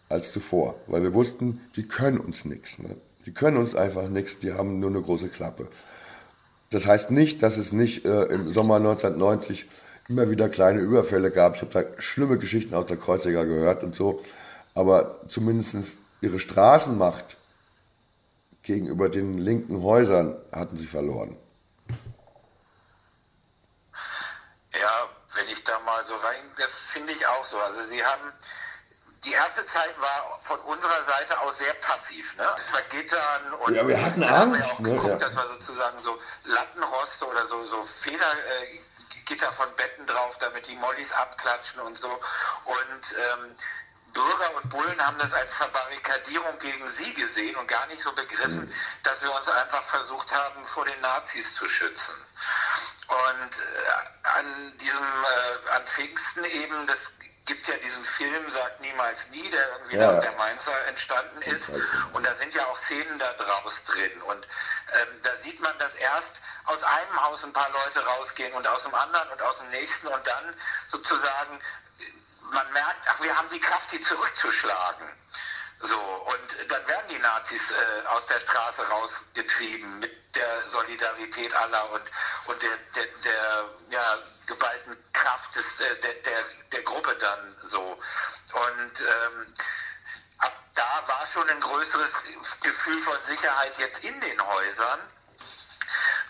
als 0.09 0.33
zuvor, 0.33 0.75
weil 0.87 1.03
wir 1.03 1.15
wussten, 1.15 1.61
die 1.77 1.89
können 1.89 2.19
uns 2.19 2.45
nichts. 2.45 2.79
Ne? 2.79 2.97
Die 3.25 3.33
können 3.33 3.57
uns 3.57 3.75
einfach 3.75 4.09
nichts, 4.09 4.39
die 4.39 4.53
haben 4.53 4.81
nur 4.81 4.91
eine 4.91 5.01
große 5.01 5.29
Klappe. 5.29 5.69
Das 6.73 6.87
heißt 6.87 7.11
nicht, 7.11 7.43
dass 7.43 7.59
es 7.59 7.73
nicht 7.73 8.05
äh, 8.07 8.25
im 8.25 8.51
Sommer 8.51 8.77
1990 8.77 9.69
immer 10.09 10.31
wieder 10.31 10.49
kleine 10.49 10.81
Überfälle 10.81 11.31
gab. 11.31 11.57
Ich 11.57 11.61
habe 11.61 11.73
da 11.73 12.03
schlimme 12.03 12.39
Geschichten 12.39 12.75
aus 12.75 12.87
der 12.87 12.97
Kreuziger 12.97 13.45
gehört 13.45 13.83
und 13.83 13.95
so. 13.95 14.25
Aber 14.75 15.21
zumindest 15.29 15.97
ihre 16.23 16.41
Straßenmacht 16.41 17.37
gegenüber 18.63 19.11
den 19.11 19.39
linken 19.39 19.83
Häusern 19.83 20.35
hatten 20.51 20.79
sie 20.79 20.87
verloren. 20.87 21.37
Ja, 24.73 25.09
wenn 25.35 25.49
ich 25.53 25.63
da 25.65 25.79
mal 25.85 26.03
so 26.07 26.15
rein, 26.15 26.41
das 26.59 26.71
finde 26.89 27.13
ich 27.13 27.27
auch 27.27 27.45
so. 27.45 27.59
Also 27.59 27.83
sie 27.91 28.03
haben, 28.03 28.33
die 29.25 29.33
erste 29.33 29.65
Zeit 29.67 29.95
war 30.01 30.41
von 30.43 30.59
unserer 30.61 31.03
Seite 31.05 31.39
aus 31.41 31.59
sehr 31.59 31.75
passiv, 31.75 32.37
ne? 32.37 32.53
Das 32.57 32.73
war 32.73 32.83
Gittern 32.83 33.55
und 33.61 33.75
ja, 33.75 33.87
wir 33.87 34.03
hatten 34.03 34.23
Angst, 34.23 34.35
haben 34.37 34.55
wir 34.55 34.65
auch 34.67 34.79
ne? 34.81 34.91
geguckt, 34.91 35.09
Ja. 35.13 35.17
dass 35.17 35.37
wir 35.37 35.47
sozusagen 35.47 36.01
so 36.01 36.19
Lattenroste 36.45 37.27
oder 37.27 37.47
so, 37.47 37.63
so 37.65 37.83
Federgitter 37.83 39.53
von 39.53 39.73
Betten 39.77 40.07
drauf, 40.07 40.37
damit 40.39 40.67
die 40.67 40.75
Mollys 40.77 41.13
abklatschen 41.13 41.81
und 41.83 41.99
so. 41.99 42.09
Und 42.09 43.15
ähm, 43.17 43.55
Bürger 44.13 44.57
und 44.57 44.69
Bullen 44.71 45.07
haben 45.07 45.17
das 45.19 45.33
als 45.33 45.55
Verbarrikadierung 45.55 46.59
gegen 46.59 46.87
sie 46.89 47.15
gesehen 47.15 47.57
und 47.57 47.67
gar 47.69 47.87
nicht 47.87 48.03
so 48.03 48.13
begriffen, 48.13 48.73
dass 49.05 49.23
wir 49.23 49.33
uns 49.33 49.49
einfach 49.49 49.83
versucht 49.85 50.31
haben, 50.35 50.67
vor 50.67 50.85
den 50.85 51.01
Nazis 51.01 51.55
zu 51.55 51.67
schützen. 51.67 52.15
Und 53.09 53.59
äh, 53.59 54.29
an 54.39 54.77
diesem, 54.79 55.03
äh, 55.03 55.71
an 55.77 55.87
Pfingsten 55.87 56.45
eben, 56.45 56.87
das 56.87 57.13
gibt 57.45 57.67
ja 57.67 57.75
diesen 57.77 58.05
Film, 58.05 58.51
sagt 58.51 58.81
niemals 58.81 59.29
nie, 59.31 59.49
der 59.51 59.69
irgendwie 59.73 59.97
Ja. 59.97 60.13
nach 60.13 60.21
der 60.23 60.33
Mainzer 60.33 60.87
entstanden 60.87 61.43
ist. 61.43 61.71
Und 62.13 62.25
da 62.25 62.35
sind 62.35 62.55
ja 62.55 62.65
auch 62.67 62.79
Szenen 62.79 63.19
da 63.19 63.31
draus 63.33 63.83
drin. 63.85 64.23
Und 64.23 64.47
ähm, 64.93 65.09
da 65.23 65.35
sieht 65.37 65.61
man, 65.61 65.77
dass 65.79 65.95
erst 65.97 66.41
aus 66.67 66.83
einem 66.83 67.25
Haus 67.25 67.43
ein 67.45 67.53
paar 67.53 67.71
Leute 67.71 68.05
rausgehen 68.05 68.53
und 68.55 68.67
aus 68.69 68.85
dem 68.85 68.95
anderen 68.95 69.29
und 69.31 69.43
aus 69.43 69.59
dem 69.59 69.71
nächsten 69.71 70.07
und 70.07 70.27
dann 70.27 70.57
sozusagen 70.89 71.61
man 72.53 72.71
merkt, 72.73 73.07
ach, 73.09 73.21
wir 73.23 73.35
haben 73.37 73.49
die 73.49 73.61
Kraft, 73.61 73.91
die 73.93 74.01
zurückzuschlagen. 74.01 75.09
So, 75.83 75.99
und 75.99 76.71
dann 76.71 76.87
werden 76.87 77.09
die 77.11 77.19
Nazis 77.19 77.71
äh, 77.71 78.07
aus 78.07 78.27
der 78.27 78.39
Straße 78.39 78.83
rausgetrieben 78.89 79.99
mit 79.99 80.13
der 80.37 80.69
Solidarität 80.71 81.53
aller 81.55 81.91
und, 81.91 82.03
und 82.47 82.63
der, 82.63 82.77
der, 82.95 83.07
der 83.25 83.65
ja, 83.91 84.19
geballten 84.47 84.97
Kraft 85.13 85.55
des, 85.57 85.81
äh, 85.81 85.97
der, 86.01 86.15
der, 86.15 86.45
der 86.71 86.83
Gruppe 86.83 87.17
dann 87.17 87.57
so. 87.65 87.99
Und 88.53 89.01
ähm, 89.01 89.55
ab 90.39 90.53
da 90.75 91.03
war 91.09 91.27
schon 91.27 91.49
ein 91.49 91.61
größeres 91.61 92.13
Gefühl 92.63 93.01
von 93.01 93.21
Sicherheit 93.23 93.77
jetzt 93.79 94.05
in 94.05 94.21
den 94.21 94.47
Häusern. 94.47 95.01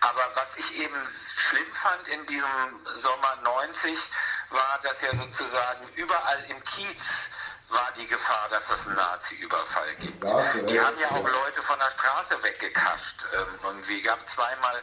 Aber 0.01 0.31
was 0.35 0.57
ich 0.57 0.79
eben 0.79 0.97
schlimm 1.37 1.73
fand 1.75 2.09
in 2.09 2.27
diesem 2.27 2.87
Sommer 2.97 3.37
90, 3.43 4.11
war, 4.51 4.81
dass 4.83 5.01
ja 5.03 5.15
sozusagen 5.15 5.89
überall 5.95 6.45
im 6.49 6.63
Kiez 6.65 7.29
war 7.73 7.91
die 7.97 8.07
Gefahr, 8.07 8.49
dass 8.51 8.69
es 8.71 8.87
einen 8.87 8.97
Nazi-Überfall 8.97 9.95
gibt. 9.97 10.23
Die 10.23 10.81
haben 10.81 10.99
ja 10.99 11.11
auch 11.11 11.27
Leute 11.27 11.63
von 11.63 11.79
der 11.79 11.91
Straße 11.91 12.43
weggekascht. 12.43 13.25
Ähm, 13.35 13.59
irgendwie 13.65 14.03
gab 14.03 14.29
zweimal 14.29 14.77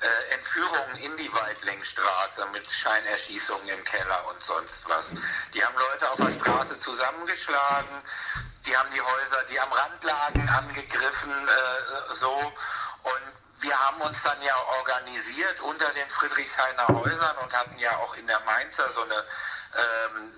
äh, 0.00 0.34
Entführungen 0.34 0.96
in 1.02 1.16
die 1.16 1.32
Weitlingstraße 1.32 2.46
mit 2.52 2.70
Scheinerschießungen 2.70 3.68
im 3.68 3.84
Keller 3.84 4.24
und 4.28 4.42
sonst 4.42 4.88
was. 4.88 5.14
Die 5.54 5.64
haben 5.64 5.74
Leute 5.76 6.10
auf 6.10 6.16
der 6.16 6.30
Straße 6.30 6.78
zusammengeschlagen, 6.78 8.02
die 8.64 8.76
haben 8.76 8.90
die 8.94 9.00
Häuser, 9.00 9.44
die 9.50 9.60
am 9.60 9.72
Rand 9.72 10.04
lagen, 10.04 10.48
angegriffen, 10.48 11.30
äh, 11.30 12.14
so. 12.14 12.30
Und 12.30 13.22
wir 13.60 13.78
haben 13.86 14.00
uns 14.02 14.22
dann 14.22 14.40
ja 14.42 14.54
organisiert 14.78 15.60
unter 15.62 15.88
den 15.94 16.08
Friedrichshainer 16.10 16.88
Häusern 16.88 17.36
und 17.38 17.52
hatten 17.52 17.78
ja 17.78 17.96
auch 17.98 18.14
in 18.16 18.26
der 18.26 18.40
Mainzer 18.40 18.90
so 18.92 19.02
eine 19.02 19.14
ähm, 19.14 20.32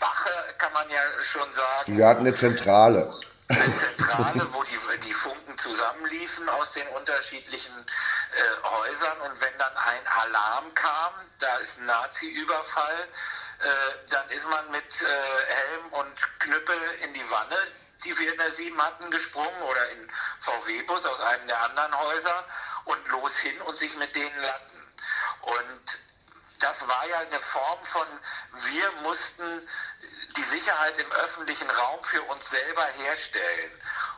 Wache, 0.00 0.54
kann 0.58 0.72
man 0.72 0.88
ja 0.90 1.00
schon 1.22 1.52
sagen. 1.54 1.96
Wir 1.96 2.06
hatten 2.06 2.20
eine 2.20 2.34
Zentrale. 2.34 3.14
Eine 3.48 3.76
Zentrale, 3.76 4.46
wo 4.52 4.62
die, 4.62 4.78
die 5.04 5.12
Funken 5.12 5.58
zusammenliefen 5.58 6.48
aus 6.48 6.72
den 6.72 6.86
unterschiedlichen 6.88 7.74
äh, 7.74 8.68
Häusern 8.68 9.20
und 9.22 9.40
wenn 9.40 9.58
dann 9.58 9.76
ein 9.76 10.06
Alarm 10.22 10.72
kam, 10.74 11.12
da 11.40 11.56
ist 11.56 11.78
ein 11.78 11.86
Nazi-Überfall, 11.86 13.08
äh, 13.60 13.66
dann 14.08 14.28
ist 14.30 14.48
man 14.48 14.70
mit 14.70 15.02
äh, 15.02 15.54
Helm 15.54 15.86
und 15.90 16.38
Knüppel 16.38 16.78
in 17.02 17.12
die 17.12 17.30
Wanne, 17.30 17.56
die 18.04 18.16
wir 18.18 18.32
in 18.32 18.38
der 18.38 18.50
7 18.50 18.80
hatten, 18.80 19.10
gesprungen 19.10 19.62
oder 19.62 19.88
in 19.90 20.08
VW-Bus 20.40 21.04
aus 21.04 21.20
einem 21.20 21.46
der 21.48 21.62
anderen 21.64 21.98
Häuser 21.98 22.44
und 22.84 23.08
los 23.08 23.36
hin 23.38 23.60
und 23.62 23.76
sich 23.76 23.94
mit 23.96 24.14
denen 24.14 24.40
latten. 24.40 24.80
Und 25.42 26.09
das 26.60 26.86
war 26.86 27.08
ja 27.08 27.18
eine 27.18 27.40
Form 27.40 27.84
von, 27.84 28.06
wir 28.64 28.92
mussten 29.02 29.68
die 30.36 30.42
Sicherheit 30.42 30.96
im 30.98 31.12
öffentlichen 31.12 31.68
Raum 31.68 32.04
für 32.04 32.22
uns 32.22 32.48
selber 32.48 32.84
herstellen. 32.98 33.72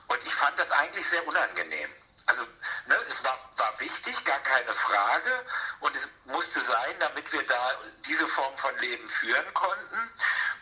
Und 0.08 0.18
ich 0.24 0.34
fand 0.34 0.58
das 0.58 0.70
eigentlich 0.72 1.08
sehr 1.08 1.26
unangenehm. 1.26 1.90
Also 2.26 2.42
ne, 2.86 2.96
es 3.08 3.24
war, 3.24 3.38
war 3.56 3.80
wichtig, 3.80 4.24
gar 4.24 4.40
keine 4.40 4.74
Frage. 4.74 5.44
Und 5.80 5.96
es 5.96 6.08
musste 6.24 6.60
sein, 6.60 6.94
damit 6.98 7.32
wir 7.32 7.46
da 7.46 7.70
diese 8.04 8.26
Form 8.28 8.56
von 8.58 8.76
Leben 8.78 9.08
führen 9.08 9.54
konnten. 9.54 10.10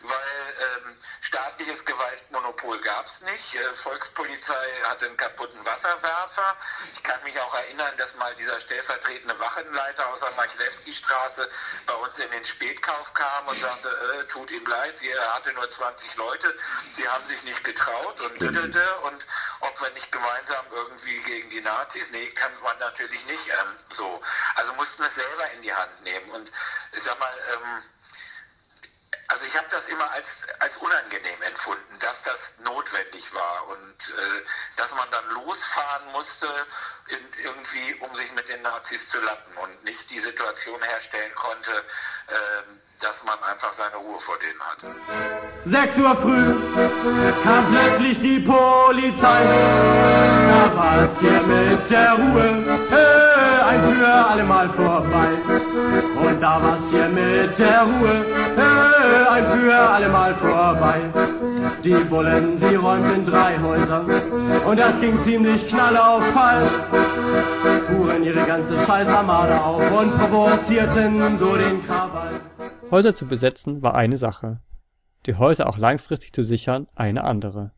Weil 0.03 0.55
ähm, 0.59 0.97
staatliches 1.21 1.85
Gewaltmonopol 1.85 2.79
gab 2.81 3.05
es 3.05 3.21
nicht. 3.21 3.55
Äh, 3.55 3.73
Volkspolizei 3.75 4.65
hatte 4.89 5.05
einen 5.05 5.17
kaputten 5.17 5.63
Wasserwerfer. 5.65 6.57
Ich 6.93 7.03
kann 7.03 7.21
mich 7.23 7.39
auch 7.39 7.53
erinnern, 7.53 7.93
dass 7.97 8.15
mal 8.15 8.33
dieser 8.35 8.59
stellvertretende 8.59 9.39
Wachenleiter 9.39 10.07
aus 10.09 10.21
der 10.21 10.31
Machlewski-Straße 10.31 11.49
bei 11.85 11.93
uns 11.93 12.17
in 12.19 12.31
den 12.31 12.45
Spätkauf 12.45 13.13
kam 13.13 13.47
und 13.47 13.59
sagte, 13.59 13.89
äh, 13.89 14.27
tut 14.27 14.49
ihm 14.51 14.65
leid, 14.65 15.01
er 15.01 15.35
hatte 15.35 15.53
nur 15.53 15.69
20 15.69 16.15
Leute, 16.15 16.55
sie 16.93 17.07
haben 17.07 17.25
sich 17.25 17.41
nicht 17.43 17.63
getraut 17.63 18.19
und 18.19 18.41
düdelte 18.41 18.95
und 19.03 19.25
ob 19.61 19.81
wir 19.81 19.89
nicht 19.91 20.11
gemeinsam 20.11 20.65
irgendwie 20.71 21.19
gegen 21.23 21.49
die 21.49 21.61
Nazis, 21.61 22.09
nee, 22.11 22.27
kann 22.31 22.51
man 22.63 22.77
natürlich 22.79 23.25
nicht 23.25 23.47
ähm, 23.47 23.75
so. 23.91 24.21
Also 24.55 24.73
mussten 24.73 25.03
wir 25.03 25.07
es 25.07 25.15
selber 25.15 25.51
in 25.51 25.61
die 25.61 25.73
Hand 25.73 26.01
nehmen 26.03 26.31
und 26.31 26.51
ich 26.91 27.03
sag 27.03 27.19
mal, 27.19 27.33
ähm, 27.53 27.83
also 29.31 29.45
ich 29.45 29.55
habe 29.55 29.67
das 29.71 29.87
immer 29.87 30.11
als, 30.11 30.43
als 30.59 30.77
unangenehm 30.77 31.41
empfunden, 31.47 31.95
dass 31.99 32.21
das 32.23 32.53
notwendig 32.63 33.33
war 33.33 33.67
und 33.69 33.79
äh, 33.79 34.43
dass 34.75 34.91
man 34.91 35.07
dann 35.11 35.23
losfahren 35.45 36.11
musste, 36.11 36.47
in, 37.07 37.19
irgendwie, 37.43 37.95
um 38.01 38.13
sich 38.15 38.31
mit 38.33 38.47
den 38.49 38.61
Nazis 38.61 39.07
zu 39.07 39.19
lappen 39.21 39.55
und 39.57 39.83
nicht 39.85 40.09
die 40.09 40.19
Situation 40.19 40.81
herstellen 40.81 41.33
konnte, 41.35 41.71
äh, 41.71 42.33
dass 42.99 43.23
man 43.23 43.41
einfach 43.43 43.73
seine 43.73 43.95
Ruhe 43.95 44.19
vor 44.19 44.37
denen 44.37 44.59
hatte. 44.61 44.95
6 45.65 45.97
Uhr 45.97 46.15
früh 46.17 46.55
kam 47.43 47.65
plötzlich 47.71 48.19
die 48.19 48.39
Polizei. 48.39 49.43
Da 50.49 50.75
war 50.75 51.01
es 51.03 51.19
hier 51.19 51.41
mit 51.41 51.89
der 51.89 52.13
Ruhe 52.13 52.47
äh, 52.91 53.63
ein 53.63 53.97
für 53.97 54.07
alle 54.07 54.43
Mal 54.43 54.69
vorbei. 54.69 54.90
Und 56.51 56.57
da 56.57 56.67
war 56.67 56.77
es 56.77 56.89
hier 56.89 57.07
mit 57.07 57.57
der 57.57 57.83
Ruhe 57.83 58.25
äh, 58.57 59.29
ein 59.29 59.45
für 59.45 59.73
alle 59.73 60.09
Mal 60.09 60.33
vorbei. 60.35 60.99
Die 61.81 61.93
Bullen, 62.09 62.57
sie 62.57 62.75
räumten 62.75 63.25
drei 63.25 63.57
Häuser 63.57 64.03
und 64.67 64.77
das 64.77 64.99
ging 64.99 65.17
ziemlich 65.21 65.65
knall 65.67 65.95
auf 65.95 66.25
Fall. 66.33 66.67
Fuhren 67.87 68.23
ihre 68.25 68.45
ganze 68.45 68.77
Scheißarmade 68.77 69.63
auf 69.63 69.91
und 69.91 70.11
provozierten 70.17 71.37
so 71.37 71.55
den 71.55 71.81
Krawall. 71.83 72.41
Häuser 72.89 73.15
zu 73.15 73.27
besetzen 73.27 73.81
war 73.81 73.95
eine 73.95 74.17
Sache, 74.17 74.59
die 75.27 75.35
Häuser 75.35 75.69
auch 75.69 75.77
langfristig 75.77 76.33
zu 76.33 76.43
sichern 76.43 76.87
eine 76.95 77.23
andere. 77.23 77.71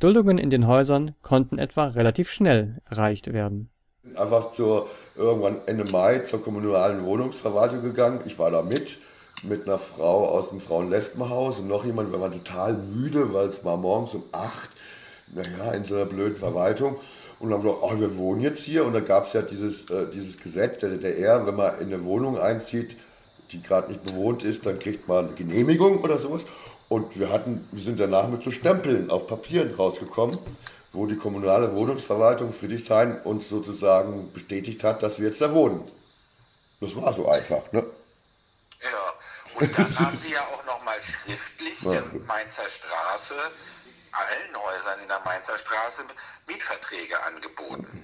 Duldungen 0.00 0.38
in 0.38 0.50
den 0.50 0.66
Häusern 0.66 1.14
konnten 1.22 1.58
etwa 1.58 1.86
relativ 1.86 2.28
schnell 2.28 2.80
erreicht 2.88 3.32
werden. 3.32 3.70
Einfach 4.14 4.52
zur, 4.52 4.88
irgendwann 5.14 5.56
Ende 5.66 5.84
Mai 5.84 6.20
zur 6.20 6.42
kommunalen 6.42 7.04
Wohnungsverwaltung 7.04 7.82
gegangen. 7.82 8.20
Ich 8.24 8.38
war 8.38 8.50
da 8.50 8.62
mit, 8.62 8.96
mit 9.42 9.66
einer 9.66 9.78
Frau 9.78 10.26
aus 10.26 10.48
dem 10.48 10.60
Frauenlesbenhaus 10.60 11.58
und 11.58 11.68
noch 11.68 11.84
jemand. 11.84 12.10
Wir 12.10 12.20
waren 12.20 12.32
total 12.32 12.72
müde, 12.72 13.34
weil 13.34 13.48
es 13.48 13.62
war 13.62 13.76
morgens 13.76 14.14
um 14.14 14.22
acht, 14.32 14.70
naja, 15.34 15.72
in 15.72 15.84
so 15.84 15.96
einer 15.96 16.06
blöden 16.06 16.36
Verwaltung. 16.36 16.96
Und 17.40 17.52
haben 17.52 17.62
gesagt, 17.62 17.78
oh, 17.82 18.00
wir 18.00 18.16
wohnen 18.16 18.40
jetzt 18.40 18.64
hier. 18.64 18.86
Und 18.86 18.94
da 18.94 19.00
gab 19.00 19.26
es 19.26 19.34
ja 19.34 19.42
dieses, 19.42 19.90
äh, 19.90 20.06
dieses 20.12 20.38
Gesetz 20.38 20.80
der 20.80 20.90
DDR, 20.90 21.46
wenn 21.46 21.56
man 21.56 21.78
in 21.80 21.92
eine 21.92 22.02
Wohnung 22.04 22.38
einzieht, 22.38 22.96
die 23.52 23.62
gerade 23.62 23.92
nicht 23.92 24.04
bewohnt 24.04 24.44
ist, 24.44 24.64
dann 24.64 24.78
kriegt 24.78 25.08
man 25.08 25.26
eine 25.26 25.34
Genehmigung 25.34 26.02
oder 26.02 26.18
sowas. 26.18 26.42
Und 26.88 27.18
wir, 27.18 27.30
hatten, 27.30 27.66
wir 27.70 27.82
sind 27.82 28.00
danach 28.00 28.28
mit 28.28 28.42
so 28.42 28.50
Stempeln 28.50 29.10
auf 29.10 29.26
Papieren 29.26 29.74
rausgekommen, 29.74 30.38
wo 30.92 31.06
die 31.06 31.16
kommunale 31.16 31.74
Wohnungsverwaltung 31.76 32.52
Friedrichshain 32.52 33.20
uns 33.22 33.48
sozusagen 33.48 34.32
bestätigt 34.32 34.82
hat, 34.84 35.02
dass 35.02 35.18
wir 35.18 35.28
jetzt 35.28 35.40
da 35.40 35.52
wohnen. 35.52 35.82
Das 36.80 36.96
war 36.96 37.12
so 37.12 37.28
einfach, 37.28 37.70
ne? 37.72 37.84
Ja, 38.82 39.14
und 39.60 39.78
dann 39.78 39.98
haben 39.98 40.18
sie 40.18 40.32
ja 40.32 40.40
auch 40.40 40.64
nochmal 40.64 40.96
schriftlich 41.02 41.82
Ja. 41.82 41.92
in 41.92 42.26
Mainzer 42.26 42.68
Straße 42.68 43.34
allen 44.12 44.56
Häusern 44.56 45.00
in 45.00 45.08
der 45.08 45.20
Mainzer 45.20 45.56
Straße 45.58 46.04
Mietverträge 46.46 47.22
angeboten. 47.22 48.02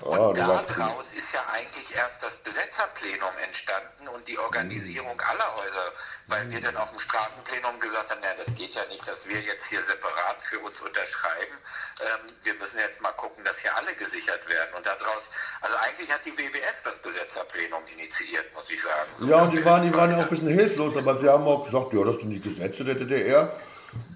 Und 0.00 0.36
warst 0.36 0.70
daraus 0.76 1.12
ist 1.12 1.32
ja 1.32 1.40
eigentlich 1.52 1.94
erst 1.94 2.22
das 2.22 2.36
Besetzerplenum 2.36 3.30
entstanden 3.44 4.08
und 4.08 4.26
die 4.26 4.38
Organisierung 4.38 5.20
aller 5.20 5.56
Häuser, 5.56 5.92
weil 6.26 6.50
wir 6.50 6.60
dann 6.60 6.76
auf 6.76 6.90
dem 6.90 6.98
Straßenplenum 6.98 7.78
gesagt 7.78 8.10
haben, 8.10 8.20
naja, 8.20 8.34
das 8.44 8.54
geht 8.54 8.74
ja 8.74 8.84
nicht, 8.86 9.06
dass 9.06 9.26
wir 9.28 9.40
jetzt 9.40 9.66
hier 9.66 9.80
separat 9.80 10.42
für 10.42 10.58
uns 10.58 10.80
unterschreiben. 10.80 11.54
Ähm, 12.00 12.32
wir 12.42 12.54
müssen 12.54 12.78
jetzt 12.78 13.00
mal 13.00 13.12
gucken, 13.12 13.44
dass 13.44 13.58
hier 13.60 13.76
alle 13.76 13.94
gesichert 13.94 14.48
werden. 14.48 14.74
Und 14.76 14.86
daraus, 14.86 15.30
also 15.60 15.76
eigentlich 15.86 16.10
hat 16.12 16.20
die 16.26 16.36
WWF 16.36 16.82
das 16.84 16.98
Besetzerplenum 16.98 17.82
initiiert, 17.94 18.52
muss 18.54 18.68
ich 18.68 18.82
sagen. 18.82 19.10
So 19.18 19.26
Ja, 19.26 19.42
und 19.42 19.52
die 19.52 19.64
waren, 19.64 19.82
die 19.82 19.94
waren 19.94 20.10
ja 20.10 20.18
auch 20.18 20.22
ein 20.22 20.28
bisschen 20.28 20.48
hilflos, 20.48 20.96
aber 20.96 21.18
sie 21.18 21.28
haben 21.28 21.46
auch 21.46 21.64
gesagt, 21.64 21.92
ja, 21.92 22.04
das 22.04 22.16
sind 22.16 22.30
die 22.30 22.40
Gesetze 22.40 22.84
der 22.84 22.96
DDR. 22.96 23.52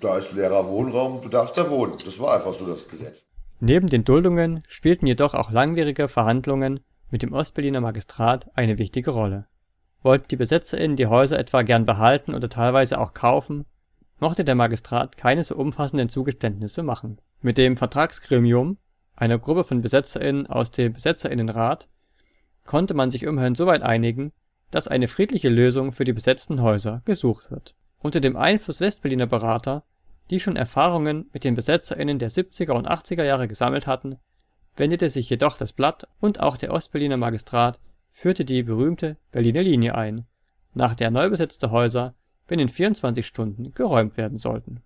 Da 0.01 0.19
ist 0.19 0.33
leerer 0.33 0.69
Wohnraum, 0.69 1.23
du 1.23 1.29
darfst 1.29 1.57
da 1.57 1.71
wohnen. 1.71 1.95
Das 2.05 2.19
war 2.19 2.35
einfach 2.35 2.55
so 2.55 2.67
das 2.67 2.89
Gesetz. 2.89 3.27
Neben 3.61 3.89
den 3.89 4.05
Duldungen 4.05 4.63
spielten 4.69 5.07
jedoch 5.07 5.35
auch 5.35 5.51
langwierige 5.51 6.09
Verhandlungen 6.09 6.81
mit 7.11 7.23
dem 7.23 7.33
Ostberliner 7.33 7.81
Magistrat 7.81 8.51
eine 8.55 8.79
wichtige 8.79 9.11
Rolle. 9.11 9.47
Wollten 10.03 10.29
die 10.29 10.37
BesetzerInnen 10.37 10.97
die 10.97 11.07
Häuser 11.07 11.39
etwa 11.39 11.63
gern 11.63 11.87
behalten 11.87 12.35
oder 12.35 12.49
teilweise 12.49 13.01
auch 13.01 13.15
kaufen, 13.15 13.65
mochte 14.21 14.45
der 14.45 14.55
Magistrat 14.55 15.17
keine 15.17 15.45
so 15.45 15.57
umfassenden 15.57 16.09
Zugeständnisse 16.09 16.83
machen. 16.83 17.21
Mit 17.41 17.59
dem 17.59 17.77
Vertragsgremium, 17.77 18.79
einer 19.15 19.39
Gruppe 19.39 19.65
von 19.65 19.81
BesetzerInnen 19.81 20.47
aus 20.47 20.71
dem 20.71 20.93
BesetzerInnenrat, 20.93 21.89
konnte 22.65 22.95
man 22.95 23.11
sich 23.11 23.23
immerhin 23.23 23.55
so 23.55 23.67
weit 23.67 23.83
einigen, 23.83 24.33
dass 24.71 24.89
eine 24.89 25.09
friedliche 25.09 25.49
Lösung 25.49 25.93
für 25.93 26.05
die 26.05 26.13
besetzten 26.13 26.61
Häuser 26.61 27.03
gesucht 27.05 27.51
wird. 27.51 27.75
Unter 27.99 28.21
dem 28.21 28.37
Einfluss 28.37 28.81
Westberliner 28.81 29.27
Berater, 29.27 29.85
die 30.31 30.41
schon 30.41 30.57
Erfahrungen 30.57 31.29
mit 31.33 31.45
den 31.45 31.55
BesetzerInnen 31.55 32.19
der 32.19 32.31
70er 32.31 32.73
und 32.73 32.89
80er 32.89 33.25
Jahre 33.25 33.49
gesammelt 33.49 33.87
hatten, 33.87 34.19
wendete 34.77 35.11
sich 35.11 35.31
jedoch 35.31 35.57
das 35.57 35.73
Blatt 35.73 36.07
und 36.21 36.41
auch 36.41 36.57
der 36.57 36.73
Ostberliner 36.73 37.17
Magistrat 37.17 37.79
führte 38.13 38.45
die 38.45 38.63
berühmte 38.63 39.17
Berliner 39.31 39.63
Linie 39.63 39.95
ein, 39.95 40.27
nach 40.75 40.95
der 40.95 41.11
neu 41.11 41.31
besetzte 41.31 41.71
Häuser 41.71 42.15
binnen 42.47 42.69
24 42.69 43.27
Stunden 43.27 43.73
geräumt 43.75 44.17
werden 44.17 44.39
sollten. 44.39 44.83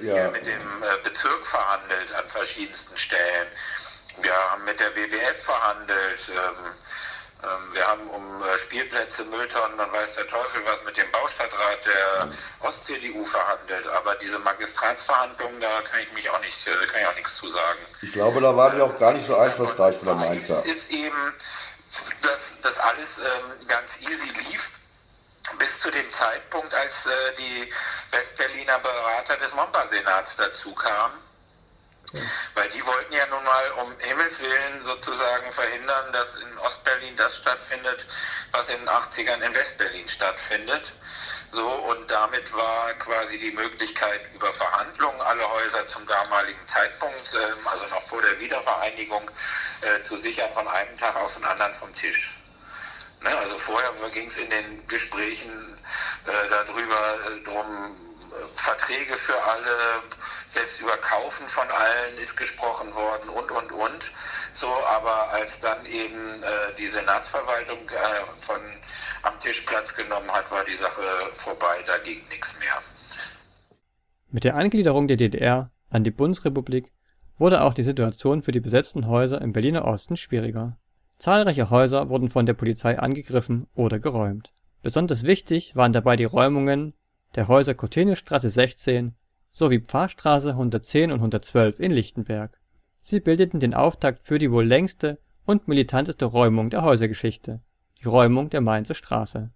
hier 0.00 0.30
mit 0.32 0.46
dem 0.46 0.82
äh, 0.82 1.02
Bezirk 1.04 1.44
verhandelt 1.44 2.14
an 2.16 2.28
verschiedensten 2.28 2.96
Stellen. 2.96 3.48
Wir 4.22 4.32
haben 4.32 4.64
mit 4.64 4.78
der 4.78 4.94
WWF 4.94 5.42
verhandelt. 5.42 6.30
Ähm, 6.30 6.72
wir 7.72 7.86
haben 7.86 8.06
um 8.10 8.42
äh, 8.42 8.58
Spielplätze, 8.58 9.24
Mülltonnen 9.24 9.78
und 9.78 9.92
weiß 9.92 10.14
der 10.14 10.26
Teufel 10.26 10.62
was 10.66 10.82
mit 10.84 10.96
dem 10.96 11.10
Baustadtrat 11.12 11.78
der 11.84 12.28
Ost-CDU 12.60 13.24
verhandelt. 13.24 13.86
Aber 13.88 14.14
diese 14.16 14.38
Magistratsverhandlungen, 14.38 15.60
da 15.60 15.80
kann 15.82 16.00
ich 16.00 16.12
mich 16.12 16.30
auch 16.30 16.40
nicht, 16.40 16.66
äh, 16.66 16.70
kann 16.86 17.00
ich 17.00 17.06
auch 17.06 17.14
nichts 17.16 17.36
zu 17.36 17.50
sagen. 17.50 17.78
Ich 18.02 18.12
glaube, 18.12 18.40
da 18.40 18.56
waren 18.56 18.76
die 18.76 18.82
auch 18.82 18.98
gar 18.98 19.12
nicht 19.12 19.26
so 19.26 19.36
einflussreich 19.36 19.96
von 19.96 20.06
der 20.06 20.16
Mainzer. 20.16 20.64
ist 20.64 20.90
eben, 20.90 21.34
dass 22.22 22.58
das 22.62 22.78
alles 22.78 23.18
ähm, 23.18 23.68
ganz 23.68 24.00
easy 24.00 24.28
lief. 24.50 24.70
Bis 25.58 25.80
zu 25.80 25.90
dem 25.90 26.10
Zeitpunkt, 26.10 26.72
als 26.74 27.06
äh, 27.06 27.10
die 27.38 27.72
Westberliner 28.10 28.78
Berater 28.78 29.36
des 29.36 29.52
Momba-Senats 29.54 30.36
dazu 30.36 30.74
kamen. 30.74 31.14
Weil 32.54 32.68
die 32.70 32.84
wollten 32.86 33.12
ja 33.12 33.26
nun 33.26 33.44
mal 33.44 33.70
um 33.82 33.92
Himmels 33.98 34.40
Willen 34.40 34.84
sozusagen 34.84 35.50
verhindern, 35.52 36.12
dass 36.12 36.36
in 36.36 36.58
Ostberlin 36.58 37.16
das 37.16 37.38
stattfindet, 37.38 38.06
was 38.52 38.68
in 38.68 38.78
den 38.78 38.88
80ern 38.88 39.40
in 39.40 39.54
Westberlin 39.54 40.08
stattfindet. 40.08 40.92
So, 41.52 41.66
und 41.66 42.10
damit 42.10 42.52
war 42.52 42.92
quasi 42.94 43.38
die 43.38 43.52
Möglichkeit 43.52 44.20
über 44.34 44.52
Verhandlungen 44.52 45.20
alle 45.20 45.48
Häuser 45.48 45.86
zum 45.88 46.06
damaligen 46.06 46.66
Zeitpunkt, 46.66 47.34
ähm, 47.34 47.66
also 47.66 47.94
noch 47.94 48.02
vor 48.08 48.20
der 48.22 48.38
Wiedervereinigung, 48.40 49.30
äh, 49.82 50.02
zu 50.02 50.16
sichern 50.16 50.52
von 50.52 50.66
einem 50.66 50.98
Tag 50.98 51.14
auf 51.16 51.34
den 51.34 51.44
anderen 51.44 51.74
vom 51.74 51.94
Tisch. 51.94 52.34
Ne, 53.24 53.38
also 53.38 53.56
vorher 53.56 53.90
ging 54.12 54.26
es 54.26 54.36
in 54.36 54.50
den 54.50 54.86
Gesprächen 54.86 55.78
äh, 56.26 56.48
darüber 56.50 57.18
äh, 57.30 57.40
drum, 57.42 57.66
äh, 57.66 58.03
Verträge 58.54 59.14
für 59.14 59.34
alle, 59.34 60.02
selbst 60.48 60.80
über 60.80 60.96
Kaufen 60.98 61.48
von 61.48 61.68
allen 61.68 62.18
ist 62.18 62.36
gesprochen 62.36 62.94
worden 62.94 63.28
und, 63.30 63.50
und, 63.50 63.72
und. 63.72 64.12
So, 64.54 64.68
aber 64.96 65.32
als 65.32 65.60
dann 65.60 65.84
eben 65.86 66.42
äh, 66.42 66.46
die 66.78 66.86
Senatsverwaltung 66.86 67.78
äh, 67.88 68.40
von, 68.40 68.60
am 69.22 69.38
Tisch 69.40 69.62
Platz 69.62 69.94
genommen 69.94 70.30
hat, 70.30 70.50
war 70.50 70.64
die 70.64 70.76
Sache 70.76 71.02
vorbei, 71.32 71.82
da 71.86 71.98
ging 71.98 72.20
nichts 72.28 72.54
mehr. 72.58 72.78
Mit 74.30 74.44
der 74.44 74.56
Angliederung 74.56 75.08
der 75.08 75.16
DDR 75.16 75.70
an 75.90 76.04
die 76.04 76.10
Bundesrepublik 76.10 76.92
wurde 77.38 77.62
auch 77.62 77.74
die 77.74 77.82
Situation 77.82 78.42
für 78.42 78.52
die 78.52 78.60
besetzten 78.60 79.06
Häuser 79.06 79.40
im 79.40 79.52
Berliner 79.52 79.84
Osten 79.84 80.16
schwieriger. 80.16 80.76
Zahlreiche 81.18 81.70
Häuser 81.70 82.08
wurden 82.08 82.28
von 82.28 82.46
der 82.46 82.54
Polizei 82.54 82.98
angegriffen 82.98 83.66
oder 83.74 83.98
geräumt. 83.98 84.52
Besonders 84.82 85.22
wichtig 85.22 85.74
waren 85.76 85.92
dabei 85.92 86.16
die 86.16 86.24
Räumungen 86.24 86.94
der 87.34 87.48
Häuser 87.48 87.74
Cotteniusstraße 87.74 88.50
16 88.50 89.14
sowie 89.52 89.80
Pfarrstraße 89.80 90.50
110 90.50 91.12
und 91.12 91.18
112 91.18 91.80
in 91.80 91.92
Lichtenberg. 91.92 92.58
Sie 93.00 93.20
bildeten 93.20 93.60
den 93.60 93.74
Auftakt 93.74 94.26
für 94.26 94.38
die 94.38 94.50
wohl 94.50 94.64
längste 94.64 95.18
und 95.44 95.68
militanteste 95.68 96.24
Räumung 96.24 96.70
der 96.70 96.82
Häusergeschichte, 96.82 97.60
die 98.00 98.08
Räumung 98.08 98.50
der 98.50 98.60
Mainzer 98.60 98.94
Straße. 98.94 99.50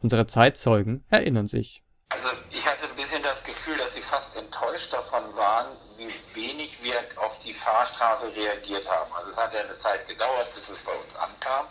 Unsere 0.00 0.26
Zeitzeugen 0.26 1.04
erinnern 1.10 1.46
sich. 1.46 1.84
Also 2.08 2.28
ich 2.50 2.66
hatte 2.66 2.88
ein 2.88 2.96
bisschen 2.96 3.22
das 3.22 3.44
Gefühl, 3.44 3.76
dass 3.76 3.94
sie 3.94 4.02
fast 4.02 4.36
enttäuscht 4.36 4.92
davon 4.92 5.22
waren, 5.36 5.66
wie 5.96 6.08
wenig 6.34 6.78
wir 6.82 6.94
auf 7.22 7.38
die 7.40 7.54
Fahrstraße 7.54 8.26
reagiert 8.34 8.88
haben. 8.90 9.12
Also 9.12 9.30
es 9.30 9.36
hat 9.36 9.52
ja 9.54 9.60
eine 9.60 9.78
Zeit 9.78 10.08
gedauert, 10.08 10.52
bis 10.54 10.70
es 10.70 10.82
bei 10.82 10.92
uns 10.92 11.14
ankam. 11.16 11.66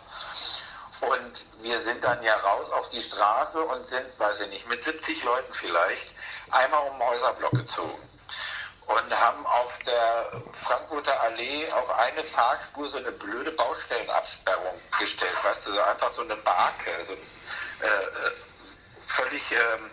Und 1.02 1.44
wir 1.62 1.80
sind 1.80 2.02
dann 2.04 2.22
ja 2.22 2.34
raus 2.36 2.70
auf 2.70 2.88
die 2.90 3.02
Straße 3.02 3.60
und 3.60 3.84
sind, 3.86 4.06
weiß 4.18 4.40
ich 4.40 4.48
nicht, 4.50 4.68
mit 4.68 4.84
70 4.84 5.24
Leuten 5.24 5.52
vielleicht, 5.52 6.14
einmal 6.50 6.88
um 6.88 6.98
den 6.98 7.08
Häuserblock 7.08 7.52
gezogen. 7.52 8.08
Und 8.86 9.20
haben 9.20 9.46
auf 9.46 9.78
der 9.80 10.42
Frankfurter 10.52 11.20
Allee 11.22 11.70
auf 11.72 11.90
eine 11.98 12.22
Fahrspur 12.24 12.88
so 12.88 12.98
eine 12.98 13.12
blöde 13.12 13.50
Baustellenabsperrung 13.52 14.78
gestellt. 14.98 15.34
Weißt 15.42 15.66
du, 15.66 15.72
so 15.72 15.82
einfach 15.82 16.10
so 16.10 16.22
eine 16.22 16.36
Barke, 16.36 16.90
so, 17.04 17.12
äh, 17.14 17.16
völlig 19.06 19.52
ähm, 19.52 19.90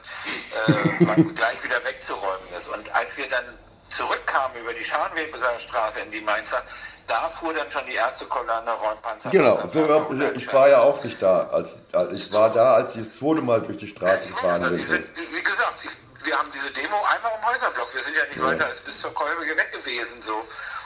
äh, 1.08 1.24
gleich 1.34 1.64
wieder 1.64 1.84
wegzuräumen 1.86 2.50
ist. 2.56 2.70
Und 2.70 2.94
als 2.96 3.18
wir 3.18 3.28
dann 3.28 3.58
zurückkamen 3.90 4.58
über 4.62 4.74
die 4.74 4.84
Scharnweber 4.84 5.38
Straße 5.60 6.02
in 6.02 6.12
die 6.12 6.22
Mainzer, 6.22 6.64
da 7.08 7.30
fuhr 7.30 7.54
dann 7.54 7.70
schon 7.72 7.86
die 7.86 7.96
erste 7.96 8.26
Kolonne 8.26 8.72
Räumpanzer. 8.72 9.30
Genau, 9.30 9.60
ich 10.36 10.54
war 10.54 10.70
ja 10.70 10.82
auch 10.82 11.04
nicht 11.04 11.22
da. 11.22 11.48
Als, 11.48 11.70
ich 12.14 12.32
war 12.32 12.52
da, 12.52 12.76
als 12.76 12.94
sie 12.94 13.00
das 13.00 13.18
zweite 13.18 13.42
Mal 13.42 13.62
durch 13.62 13.78
die 13.78 13.88
Straße 13.88 14.28
gefahren 14.28 14.64
sind. 14.66 14.78
Wie 14.80 15.44
gesagt, 15.44 15.76
ich, 15.84 16.26
wir 16.26 16.38
haben 16.38 16.52
diese 16.54 16.72
Demo 16.72 16.98
einmal 17.16 17.32
im 17.40 17.46
Häuserblock, 17.46 17.94
wir 17.94 18.04
sind 18.04 18.16
ja 18.16 18.26
nicht 18.26 18.38
ja. 18.38 18.46
weiter 18.46 18.66
als 18.68 18.80
bis 18.82 19.00
zur 19.00 19.14
Kolbe 19.14 19.42
weg 19.42 19.72
gewesen 19.72 20.22
so 20.22 20.44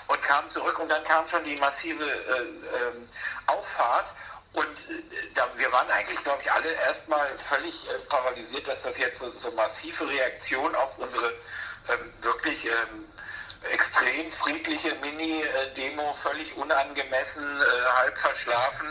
und 0.08 0.22
kamen 0.22 0.50
zurück 0.50 0.80
und 0.80 0.90
dann 0.90 1.04
kam 1.04 1.28
schon 1.28 1.44
die 1.44 1.56
massive 1.58 2.04
äh, 2.04 2.08
äh, 2.08 2.92
Auffahrt 3.48 4.06
und 4.54 4.66
äh, 4.66 5.02
da, 5.34 5.48
wir 5.56 5.72
waren 5.72 5.90
eigentlich, 5.92 6.24
glaube 6.24 6.40
ich, 6.42 6.52
alle 6.52 6.72
erstmal 6.86 7.26
völlig 7.38 7.88
äh, 7.90 7.98
paralysiert, 8.10 8.68
dass 8.68 8.84
das 8.84 8.98
jetzt 8.98 9.20
so, 9.20 9.30
so 9.30 9.52
massive 9.52 10.08
Reaktion 10.08 10.74
auf 10.76 10.98
unsere 11.00 11.28
ähm, 11.28 11.34
wirklich 12.22 12.66
ähm, 12.66 13.06
extrem 13.72 14.32
friedliche 14.32 14.94
Mini-Demo, 14.96 16.14
völlig 16.14 16.56
unangemessen, 16.58 17.44
äh, 17.44 17.86
halb 17.98 18.18
verschlafen, 18.18 18.88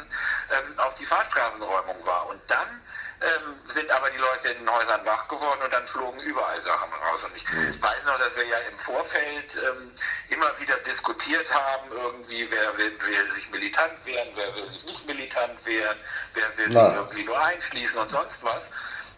ähm, 0.51 0.78
auf 0.78 0.95
die 0.95 1.05
Fahrstraßenräumung 1.05 2.07
war. 2.07 2.28
Und 2.28 2.40
dann 2.47 2.82
ähm, 3.20 3.55
sind 3.66 3.90
aber 3.90 4.11
die 4.11 4.18
Leute 4.18 4.49
in 4.49 4.59
den 4.59 4.70
Häusern 4.70 5.05
wach 5.05 5.28
geworden 5.28 5.61
und 5.62 5.72
dann 5.72 5.86
flogen 5.86 6.20
überall 6.20 6.61
Sachen 6.61 6.90
raus. 6.93 7.24
Und 7.24 7.36
ich 7.36 7.47
mhm. 7.53 7.82
weiß 7.82 8.05
noch, 8.07 8.18
dass 8.18 8.34
wir 8.36 8.47
ja 8.47 8.57
im 8.70 8.78
Vorfeld 8.78 9.57
ähm, 9.57 9.93
immer 10.30 10.59
wieder 10.59 10.76
diskutiert 10.78 11.53
haben, 11.53 11.93
irgendwie, 11.93 12.51
wer 12.51 12.76
will, 12.78 12.93
will, 13.01 13.32
sich 13.32 13.51
militant 13.51 14.05
wehren, 14.05 14.28
wer 14.34 14.57
will 14.57 14.68
sich 14.70 14.84
nicht 14.84 15.07
militant 15.07 15.64
wehren, 15.66 15.99
wer 16.34 16.57
will 16.57 16.68
Na. 16.70 16.86
sich 16.86 16.95
irgendwie 16.95 17.24
nur 17.24 17.45
einschließen 17.45 17.99
und 17.99 18.11
sonst 18.11 18.43
was. 18.43 18.70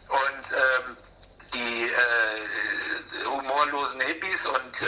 Und 0.08 0.52
ähm, 0.52 0.96
die 1.54 1.84
äh, 1.84 3.24
humorlosen 3.64 4.00
Hippies 4.00 4.46
und 4.46 4.82
äh, 4.82 4.86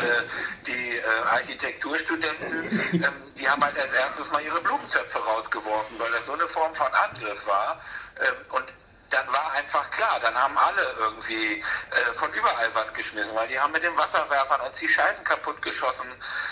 die 0.67 0.97
äh, 0.97 1.03
Architekturstudenten, 1.31 2.93
ähm, 2.93 3.35
die 3.39 3.49
haben 3.49 3.63
halt 3.63 3.79
als 3.79 3.93
erstes 3.93 4.31
mal 4.31 4.43
ihre 4.43 4.61
Blumentöpfe 4.61 5.19
rausgeworfen, 5.19 5.99
weil 5.99 6.11
das 6.13 6.27
so 6.27 6.33
eine 6.33 6.47
Form 6.49 6.75
von 6.75 6.93
Angriff 6.93 7.47
war. 7.47 7.81
Ähm, 8.21 8.35
und 8.51 8.73
dann 9.11 9.27
war 9.29 9.53
einfach 9.53 9.89
klar, 9.91 10.19
dann 10.21 10.35
haben 10.35 10.59
alle 10.59 10.83
irgendwie 10.99 11.61
äh, 11.61 12.15
von 12.15 12.33
überall 12.33 12.69
was 12.75 12.93
geschmissen, 12.93 13.37
weil 13.37 13.47
die 13.47 13.59
haben 13.59 13.73
mit 13.73 13.85
den 13.85 13.97
Wasserwerfern 13.97 14.61
uns 14.63 14.79
die 14.79 14.89
Scheiben 14.89 15.23
kaputt 15.23 15.63
geschossen. 15.63 16.07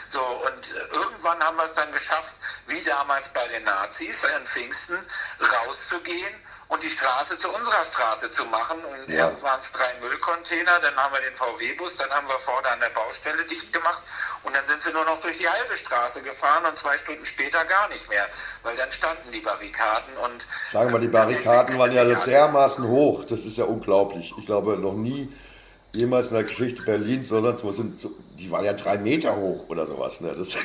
So, 0.08 0.20
und 0.22 0.70
äh, 0.70 0.78
irgendwann 0.92 1.42
haben 1.42 1.56
wir 1.56 1.64
es 1.64 1.74
dann 1.74 1.90
geschafft, 1.92 2.34
wie 2.66 2.82
damals 2.82 3.28
bei 3.30 3.46
den 3.48 3.64
Nazis 3.64 4.22
in 4.24 4.46
Pfingsten, 4.46 4.98
rauszugehen 5.40 6.34
und 6.68 6.82
die 6.82 6.88
Straße 6.88 7.38
zu 7.38 7.48
unserer 7.50 7.84
Straße 7.84 8.30
zu 8.30 8.44
machen. 8.46 8.78
Und 8.84 9.12
ja. 9.12 9.24
erst 9.24 9.42
waren 9.42 9.60
es 9.60 9.70
drei 9.72 9.92
Müllcontainer, 10.00 10.78
dann 10.82 10.96
haben 10.96 11.14
wir 11.14 11.20
den 11.20 11.36
VW-Bus, 11.36 11.96
dann 11.98 12.10
haben 12.10 12.26
wir 12.26 12.38
vorne 12.38 12.68
an 12.68 12.80
der 12.80 12.90
Baustelle 12.90 13.44
dicht 13.44 13.72
gemacht 13.72 14.02
und 14.42 14.54
dann 14.54 14.66
sind 14.66 14.82
sie 14.82 14.92
nur 14.92 15.04
noch 15.04 15.20
durch 15.20 15.38
die 15.38 15.48
halbe 15.48 15.76
Straße 15.76 16.22
gefahren 16.22 16.64
und 16.66 16.76
zwei 16.76 16.96
Stunden 16.98 17.24
später 17.24 17.64
gar 17.64 17.88
nicht 17.88 18.08
mehr, 18.08 18.26
weil 18.62 18.76
dann 18.76 18.90
standen 18.90 19.30
die 19.32 19.40
Barrikaden 19.40 20.16
und... 20.18 20.46
Sagen 20.72 20.92
wir, 20.92 20.98
die 20.98 21.08
Barrikaden 21.08 21.78
waren 21.78 21.92
ja 21.92 22.04
dermaßen 22.04 22.86
hoch, 22.86 23.24
das 23.24 23.40
ist 23.40 23.58
ja 23.58 23.64
unglaublich. 23.64 24.32
Ich 24.38 24.46
glaube, 24.46 24.76
noch 24.76 24.94
nie 24.94 25.32
jemals 25.94 26.28
in 26.28 26.34
der 26.34 26.44
Geschichte 26.44 26.82
Berlins, 26.82 27.28
sondern 27.28 27.56
so 27.56 27.72
sind, 27.72 28.00
so, 28.00 28.10
die 28.38 28.50
waren 28.50 28.64
ja 28.64 28.72
drei 28.72 28.98
Meter 28.98 29.36
hoch 29.36 29.68
oder 29.68 29.86
sowas. 29.86 30.20
Ne? 30.20 30.34
Das, 30.36 30.48
die 30.48 30.56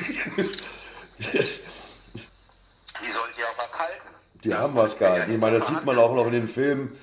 sollten 3.10 3.40
ja 3.40 3.46
auch 3.46 3.58
was 3.58 3.78
halten. 3.78 4.19
Die 4.44 4.54
haben 4.54 4.74
was 4.74 4.98
gar 4.98 5.16
nicht. 5.18 5.28
Ich 5.28 5.38
meine, 5.38 5.58
das 5.58 5.66
sieht 5.66 5.84
man 5.84 5.98
auch 5.98 6.14
noch 6.14 6.26
in 6.26 6.32
den 6.32 6.48
Filmen. 6.48 6.96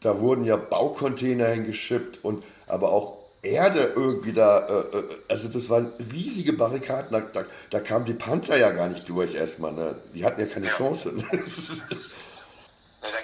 Da 0.00 0.20
wurden 0.20 0.44
ja 0.44 0.56
Baucontainer 0.56 1.48
hingeschippt 1.48 2.24
und 2.24 2.44
aber 2.66 2.92
auch 2.92 3.18
Erde 3.42 3.92
irgendwie 3.94 4.32
da. 4.32 4.66
Äh, 4.66 4.98
äh, 4.98 5.04
also 5.28 5.48
das 5.48 5.68
waren 5.70 5.92
riesige 6.12 6.52
Barrikaden. 6.52 7.10
Da, 7.12 7.20
da, 7.20 7.44
da 7.70 7.80
kamen 7.80 8.04
die 8.04 8.12
Panther 8.12 8.56
ja 8.56 8.70
gar 8.70 8.88
nicht 8.88 9.08
durch 9.08 9.34
erstmal. 9.34 9.72
Ne? 9.72 9.96
Die 10.14 10.24
hatten 10.24 10.40
ja 10.40 10.46
keine. 10.46 10.66
Chance. 10.66 11.12
ja, 11.16 11.22
dann 11.22 11.32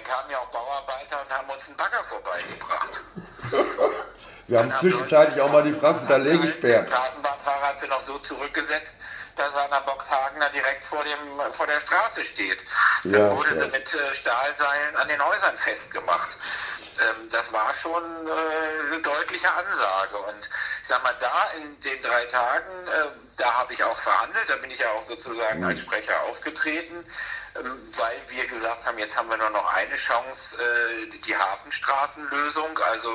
kamen 0.03 0.31
ja 0.31 0.37
auch 0.39 0.51
Bauarbeiter 0.51 1.21
und 1.21 1.29
haben 1.29 1.49
uns 1.49 1.67
einen 1.67 1.77
Bagger 1.77 2.03
vorbeigebracht. 2.03 3.03
Wir 4.47 4.59
haben 4.59 4.71
zwischenzeitlich 4.79 5.41
auch 5.41 5.51
mal 5.51 5.63
die 5.63 5.73
Frankfurter 5.73 6.15
Allee 6.15 6.37
gesperrt. 6.37 6.87
Die 6.87 6.93
Straßenbahnfahrer 6.93 7.67
hat 7.67 7.79
sie 7.79 7.87
noch 7.87 8.01
so 8.01 8.19
zurückgesetzt, 8.19 8.95
dass 9.35 9.53
er 9.55 9.63
an 9.63 9.71
der 9.71 9.91
Boxhagen 9.91 10.39
da 10.39 10.49
direkt 10.49 10.85
vor, 10.85 11.03
dem, 11.03 11.53
vor 11.53 11.65
der 11.65 11.79
Straße 11.79 12.23
steht. 12.23 12.59
Dann 13.03 13.13
ja, 13.13 13.31
wurde 13.31 13.49
ja. 13.49 13.63
sie 13.63 13.67
mit 13.69 13.93
äh, 13.93 14.13
Stahlseilen 14.13 14.95
an 14.97 15.07
den 15.07 15.23
Häusern 15.23 15.57
festgemacht. 15.57 16.37
Ähm, 16.99 17.29
das 17.29 17.51
war 17.51 17.73
schon 17.73 18.03
äh, 18.03 18.87
eine 18.87 19.01
deutliche 19.01 19.51
Ansage. 19.51 20.17
Und 20.17 20.49
ich 20.81 20.87
sag 20.87 21.03
mal, 21.03 21.15
da 21.19 21.51
in 21.57 21.79
den 21.81 22.01
drei 22.01 22.25
Tagen, 22.25 22.87
äh, 22.87 23.07
da 23.37 23.53
habe 23.53 23.73
ich 23.73 23.83
auch 23.83 23.97
verhandelt, 23.97 24.49
da 24.49 24.55
bin 24.57 24.71
ich 24.71 24.79
ja 24.79 24.89
auch 24.91 25.03
sozusagen 25.03 25.59
mhm. 25.59 25.67
als 25.67 25.81
Sprecher 25.81 26.21
aufgetreten, 26.23 27.05
ähm, 27.55 27.93
weil 27.97 28.21
wir 28.29 28.47
gesagt 28.47 28.85
haben, 28.85 28.97
jetzt 28.97 29.17
haben 29.17 29.29
wir 29.29 29.37
nur 29.37 29.49
noch 29.49 29.73
eine 29.73 29.95
Chance, 29.95 30.57
äh, 30.57 31.07
die 31.19 31.35
Hafenstraßenlösung, 31.35 32.77
also 32.89 33.09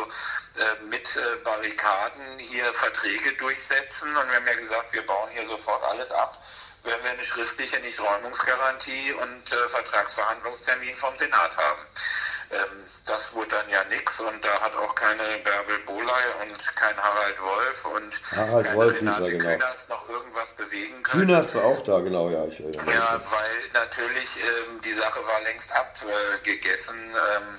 äh, 0.56 0.84
mit 0.84 1.16
äh, 1.16 1.36
Barrikaden 1.42 2.38
hier 2.38 2.66
Verträge 2.74 3.32
durchsetzen. 3.34 4.14
Und 4.14 4.28
wir 4.28 4.36
haben 4.36 4.46
ja 4.46 4.54
gesagt, 4.54 4.92
wir 4.92 5.06
bauen 5.06 5.30
hier 5.30 5.48
sofort 5.48 5.82
alles 5.84 6.12
ab 6.12 6.36
wenn 6.82 7.02
wir 7.04 7.10
eine 7.10 7.24
schriftliche 7.24 7.78
Nichträumungsgarantie 7.80 9.12
und 9.12 9.52
äh, 9.52 9.68
Vertragsverhandlungstermin 9.68 10.96
vom 10.96 11.16
Senat 11.16 11.56
haben. 11.56 11.82
Ähm, 12.52 12.84
das 13.06 13.32
wurde 13.34 13.50
dann 13.50 13.68
ja 13.70 13.84
nichts 13.84 14.18
und 14.18 14.44
da 14.44 14.60
hat 14.60 14.74
auch 14.74 14.94
keine 14.96 15.22
Bärbel 15.44 15.78
Boley 15.86 16.26
und 16.42 16.76
kein 16.76 16.96
Harald 16.96 17.40
Wolf 17.40 17.86
und 17.86 18.36
Harald 18.36 18.66
keine 18.66 18.76
Wolf 18.76 18.96
Renate 18.96 19.30
genau. 19.30 19.50
Künast 19.50 19.88
noch 19.88 20.08
irgendwas 20.08 20.52
bewegen 20.52 21.02
können. 21.04 21.26
Künast 21.26 21.54
war 21.54 21.64
auch 21.64 21.84
da, 21.84 22.00
genau, 22.00 22.28
ja. 22.28 22.44
Ich 22.46 22.58
erinnere 22.58 22.92
ja, 22.92 23.20
weil 23.30 23.68
natürlich 23.72 24.36
ähm, 24.38 24.80
die 24.84 24.92
Sache 24.92 25.20
war 25.26 25.40
längst 25.42 25.70
abgegessen. 25.72 26.96
Ähm, 26.96 27.58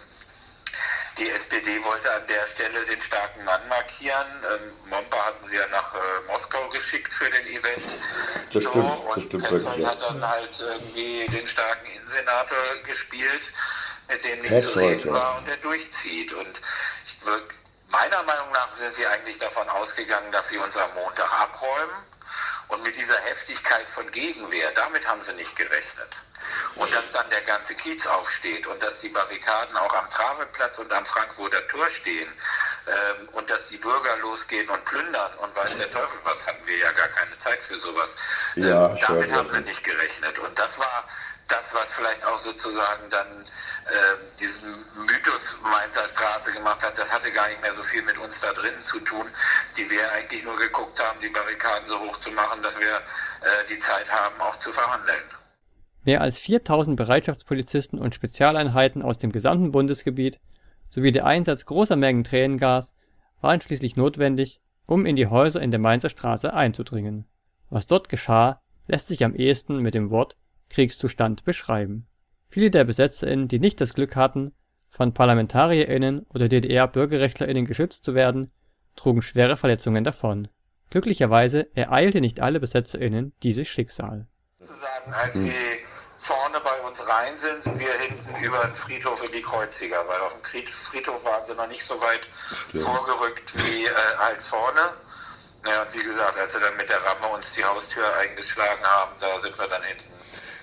die 1.17 1.29
SPD 1.29 1.83
wollte 1.83 2.11
an 2.11 2.25
der 2.27 2.45
Stelle 2.45 2.85
den 2.85 3.01
starken 3.01 3.43
Mann 3.43 3.61
markieren. 3.69 4.27
Ähm, 4.43 4.89
Momper 4.89 5.25
hatten 5.25 5.47
sie 5.47 5.55
ja 5.55 5.67
nach 5.67 5.93
äh, 5.93 5.97
Moskau 6.27 6.67
geschickt 6.69 7.13
für 7.13 7.29
den 7.29 7.47
Event. 7.47 7.83
Das 8.51 8.63
so, 8.63 8.71
stimmt, 8.71 8.85
das 8.85 9.15
und 9.15 9.23
stimmt 9.23 9.47
Petzold 9.47 9.85
hat 9.85 10.01
dann 10.01 10.27
halt 10.27 10.59
irgendwie 10.59 11.27
den 11.27 11.47
starken 11.47 11.85
Innensenator 11.85 12.57
gespielt 12.85 13.51
mit 14.11 14.23
dem 14.25 14.41
nicht 14.41 14.61
zu 14.61 14.77
reden 14.77 15.13
war 15.13 15.37
und 15.37 15.47
der 15.47 15.57
durchzieht. 15.57 16.33
Und 16.33 16.61
ich, 17.05 17.17
meiner 17.89 18.23
Meinung 18.23 18.51
nach 18.53 18.75
sind 18.77 18.93
sie 18.93 19.05
eigentlich 19.07 19.37
davon 19.39 19.67
ausgegangen, 19.69 20.31
dass 20.31 20.49
sie 20.49 20.57
uns 20.57 20.75
am 20.77 20.93
Montag 20.95 21.31
abräumen. 21.41 21.95
Und 22.67 22.83
mit 22.83 22.95
dieser 22.95 23.19
Heftigkeit 23.21 23.89
von 23.89 24.09
Gegenwehr, 24.11 24.71
damit 24.75 25.05
haben 25.05 25.21
sie 25.23 25.33
nicht 25.33 25.53
gerechnet. 25.57 26.07
Und 26.75 26.93
dass 26.93 27.11
dann 27.11 27.29
der 27.29 27.41
ganze 27.41 27.75
Kiez 27.75 28.07
aufsteht 28.07 28.65
und 28.65 28.81
dass 28.81 29.01
die 29.01 29.09
Barrikaden 29.09 29.75
auch 29.75 29.93
am 29.93 30.09
Travenplatz 30.09 30.79
und 30.79 30.91
am 30.93 31.05
Frankfurter 31.05 31.67
Tor 31.67 31.87
stehen 31.89 32.31
ähm, 32.87 33.29
und 33.33 33.49
dass 33.49 33.67
die 33.67 33.77
Bürger 33.77 34.15
losgehen 34.17 34.69
und 34.69 34.83
plündern 34.85 35.33
und 35.39 35.55
weiß 35.55 35.77
der 35.77 35.91
Teufel 35.91 36.17
was, 36.23 36.47
hatten 36.47 36.65
wir 36.65 36.77
ja 36.77 36.91
gar 36.93 37.09
keine 37.09 37.37
Zeit 37.37 37.61
für 37.61 37.77
sowas. 37.77 38.15
Ähm, 38.55 38.63
ja, 38.63 38.87
damit 38.87 39.31
haben 39.33 39.49
sie 39.49 39.61
nicht 39.61 39.83
gerechnet. 39.83 40.39
Und 40.39 40.57
das 40.57 40.79
war 40.79 41.07
das, 41.51 41.73
was 41.73 41.93
vielleicht 41.93 42.25
auch 42.25 42.37
sozusagen 42.37 43.09
dann 43.09 43.27
äh, 43.27 44.15
diesen 44.39 44.71
Mythos 45.05 45.57
Mainzer 45.61 46.07
Straße 46.07 46.53
gemacht 46.53 46.83
hat, 46.83 46.97
das 46.97 47.11
hatte 47.11 47.31
gar 47.31 47.47
nicht 47.49 47.61
mehr 47.61 47.73
so 47.73 47.83
viel 47.83 48.01
mit 48.03 48.17
uns 48.17 48.39
da 48.39 48.51
drinnen 48.53 48.81
zu 48.81 48.99
tun, 49.01 49.25
die 49.77 49.89
wir 49.89 50.11
eigentlich 50.13 50.43
nur 50.43 50.57
geguckt 50.57 50.99
haben, 51.03 51.19
die 51.19 51.29
Barrikaden 51.29 51.87
so 51.87 51.99
hoch 51.99 52.17
zu 52.19 52.31
machen, 52.31 52.61
dass 52.63 52.79
wir 52.79 52.95
äh, 52.95 53.67
die 53.69 53.79
Zeit 53.79 54.09
haben, 54.11 54.39
auch 54.39 54.57
zu 54.57 54.71
verhandeln. 54.71 55.23
Mehr 56.03 56.21
als 56.21 56.39
4000 56.39 56.95
Bereitschaftspolizisten 56.95 57.99
und 57.99 58.15
Spezialeinheiten 58.15 59.03
aus 59.03 59.17
dem 59.17 59.31
gesamten 59.31 59.71
Bundesgebiet 59.71 60.39
sowie 60.89 61.11
der 61.11 61.25
Einsatz 61.25 61.65
großer 61.65 61.95
Mengen 61.95 62.23
Tränengas 62.23 62.95
waren 63.41 63.61
schließlich 63.61 63.95
notwendig, 63.97 64.61
um 64.85 65.05
in 65.05 65.15
die 65.15 65.27
Häuser 65.27 65.61
in 65.61 65.71
der 65.71 65.79
Mainzer 65.79 66.09
Straße 66.09 66.53
einzudringen. 66.53 67.25
Was 67.69 67.87
dort 67.87 68.09
geschah, 68.09 68.61
lässt 68.87 69.07
sich 69.07 69.23
am 69.23 69.35
ehesten 69.35 69.79
mit 69.79 69.93
dem 69.93 70.09
Wort 70.09 70.37
Kriegszustand 70.71 71.43
beschreiben. 71.43 72.07
Viele 72.49 72.71
der 72.71 72.83
BesetzerInnen, 72.83 73.47
die 73.47 73.59
nicht 73.59 73.79
das 73.79 73.93
Glück 73.93 74.15
hatten, 74.15 74.53
von 74.89 75.13
ParlamentarierInnen 75.13 76.25
oder 76.33 76.49
DDR-BürgerrechtlerInnen 76.49 77.65
geschützt 77.65 78.03
zu 78.03 78.13
werden, 78.13 78.51
trugen 78.95 79.21
schwere 79.21 79.55
Verletzungen 79.55 80.03
davon. 80.03 80.49
Glücklicherweise 80.89 81.73
ereilte 81.75 82.19
nicht 82.19 82.41
alle 82.41 82.59
BesetzerInnen 82.59 83.33
dieses 83.43 83.69
Schicksal. 83.69 84.27
Sozusagen, 84.59 85.13
als 85.13 85.33
sie 85.33 85.53
vorne 86.17 86.59
bei 86.59 86.87
uns 86.87 87.01
rein 87.09 87.37
sind, 87.37 87.63
sind 87.63 87.79
wir 87.79 87.93
hinten 87.93 88.43
über 88.43 88.59
den 88.59 88.75
Friedhof 88.75 89.23
in 89.25 89.31
die 89.31 89.41
Kreuziger, 89.41 90.03
weil 90.07 90.19
auf 90.19 90.33
dem 90.33 90.65
Friedhof 90.67 91.23
waren 91.23 91.45
sie 91.47 91.55
noch 91.55 91.67
nicht 91.67 91.83
so 91.83 91.95
weit 91.95 92.27
Stimmt. 92.69 92.83
vorgerückt 92.83 93.55
wie 93.55 93.85
äh, 93.85 94.17
halt 94.19 94.43
vorne. 94.43 94.91
Ja, 95.65 95.83
und 95.83 95.93
wie 95.93 96.03
gesagt, 96.03 96.37
als 96.37 96.53
sie 96.53 96.59
dann 96.59 96.75
mit 96.75 96.89
der 96.89 96.99
Ramme 97.05 97.33
uns 97.35 97.53
die 97.53 97.63
Haustür 97.63 98.03
eingeschlagen 98.17 98.83
haben, 98.83 99.11
da 99.19 99.39
sind 99.41 99.57
wir 99.57 99.67
dann 99.67 99.83
hinten 99.83 100.20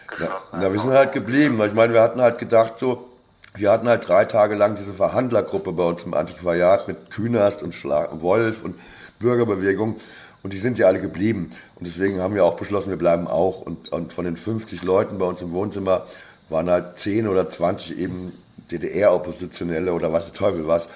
geschlossen. 0.09 0.57
Ja, 0.61 0.69
ja 0.69 0.73
wir 0.73 0.81
sind 0.81 0.93
halt 0.93 1.13
geblieben. 1.13 1.61
Ich 1.65 1.75
meine, 1.75 1.93
wir 1.93 2.03
hatten 2.03 2.21
halt 2.21 2.39
gedacht, 2.39 2.79
so, 2.79 3.09
wir 3.55 3.71
hatten 3.71 3.89
halt 3.89 4.07
drei 4.07 4.25
Tage 4.25 4.55
lang 4.55 4.77
diese 4.77 4.93
Verhandlergruppe 4.93 5.73
bei 5.73 5.85
uns 5.85 6.03
im 6.03 6.15
Antiquariat 6.15 6.89
mit 6.89 7.11
Künast 7.11 7.63
und 7.63 7.75
Schla 7.75 8.09
Wolf 8.21 8.63
und 8.65 8.79
Bürgerbewegung 9.19 9.97
und 10.43 10.53
die 10.53 10.59
sind 10.59 10.79
ja 10.79 10.87
alle 10.87 11.01
geblieben. 11.01 11.53
Und 11.77 11.87
deswegen 11.87 12.21
haben 12.21 12.35
wir 12.35 12.45
auch 12.45 12.57
beschlossen, 12.57 12.91
wir 12.91 12.97
bleiben 12.97 13.27
auch. 13.27 13.63
Und, 13.63 13.91
und 13.91 14.13
von 14.13 14.25
den 14.25 14.37
50 14.37 14.83
Leuten 14.83 15.19
bei 15.19 15.27
uns 15.27 15.43
im 15.43 15.53
Wohnzimmer 15.53 16.07
waren 16.49 16.71
halt 16.71 16.99
10 16.99 17.29
oder 17.29 17.51
20 17.51 17.99
eben 17.99 18.33
DDR-Oppositionelle 18.71 19.93
oder 19.93 20.13
was 20.13 20.27
der 20.27 20.35
Teufel 20.35 20.67
was. 20.67 20.89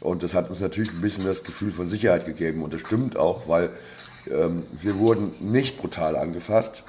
Und 0.00 0.22
das 0.22 0.34
hat 0.34 0.50
uns 0.50 0.60
natürlich 0.60 0.92
ein 0.92 1.00
bisschen 1.00 1.24
das 1.24 1.44
Gefühl 1.44 1.72
von 1.72 1.88
Sicherheit 1.88 2.26
gegeben. 2.26 2.62
Und 2.62 2.72
das 2.72 2.80
stimmt 2.80 3.16
auch, 3.16 3.48
weil 3.48 3.70
ähm, 4.30 4.64
wir 4.80 4.98
wurden 4.98 5.32
nicht 5.40 5.78
brutal 5.78 6.16
angefasst. 6.16 6.82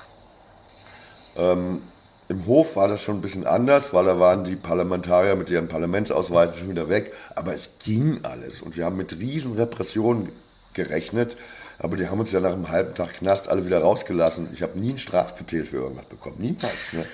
Ähm, 1.37 1.81
Im 2.29 2.45
Hof 2.45 2.75
war 2.75 2.87
das 2.87 3.01
schon 3.01 3.17
ein 3.17 3.21
bisschen 3.21 3.47
anders, 3.47 3.93
weil 3.93 4.05
da 4.05 4.19
waren 4.19 4.43
die 4.43 4.55
Parlamentarier 4.55 5.35
mit 5.35 5.49
ihren 5.49 5.69
Parlamentsausweisen 5.69 6.57
schon 6.57 6.69
wieder 6.69 6.89
weg. 6.89 7.13
Aber 7.35 7.53
es 7.53 7.69
ging 7.83 8.19
alles. 8.23 8.61
Und 8.61 8.75
wir 8.75 8.85
haben 8.85 8.97
mit 8.97 9.13
riesen 9.13 9.55
Repressionen 9.55 10.31
gerechnet. 10.73 11.37
Aber 11.79 11.95
die 11.95 12.09
haben 12.09 12.19
uns 12.19 12.31
ja 12.31 12.39
nach 12.39 12.53
einem 12.53 12.69
halben 12.69 12.95
Tag 12.95 13.13
Knast 13.15 13.47
alle 13.47 13.65
wieder 13.65 13.79
rausgelassen. 13.81 14.49
Ich 14.53 14.63
habe 14.63 14.79
nie 14.79 14.89
einen 14.89 14.99
Strafbefehl 14.99 15.63
für 15.63 15.77
irgendwas 15.77 16.05
bekommen. 16.05 16.37
Niemals. 16.39 16.93
Ne? 16.93 17.05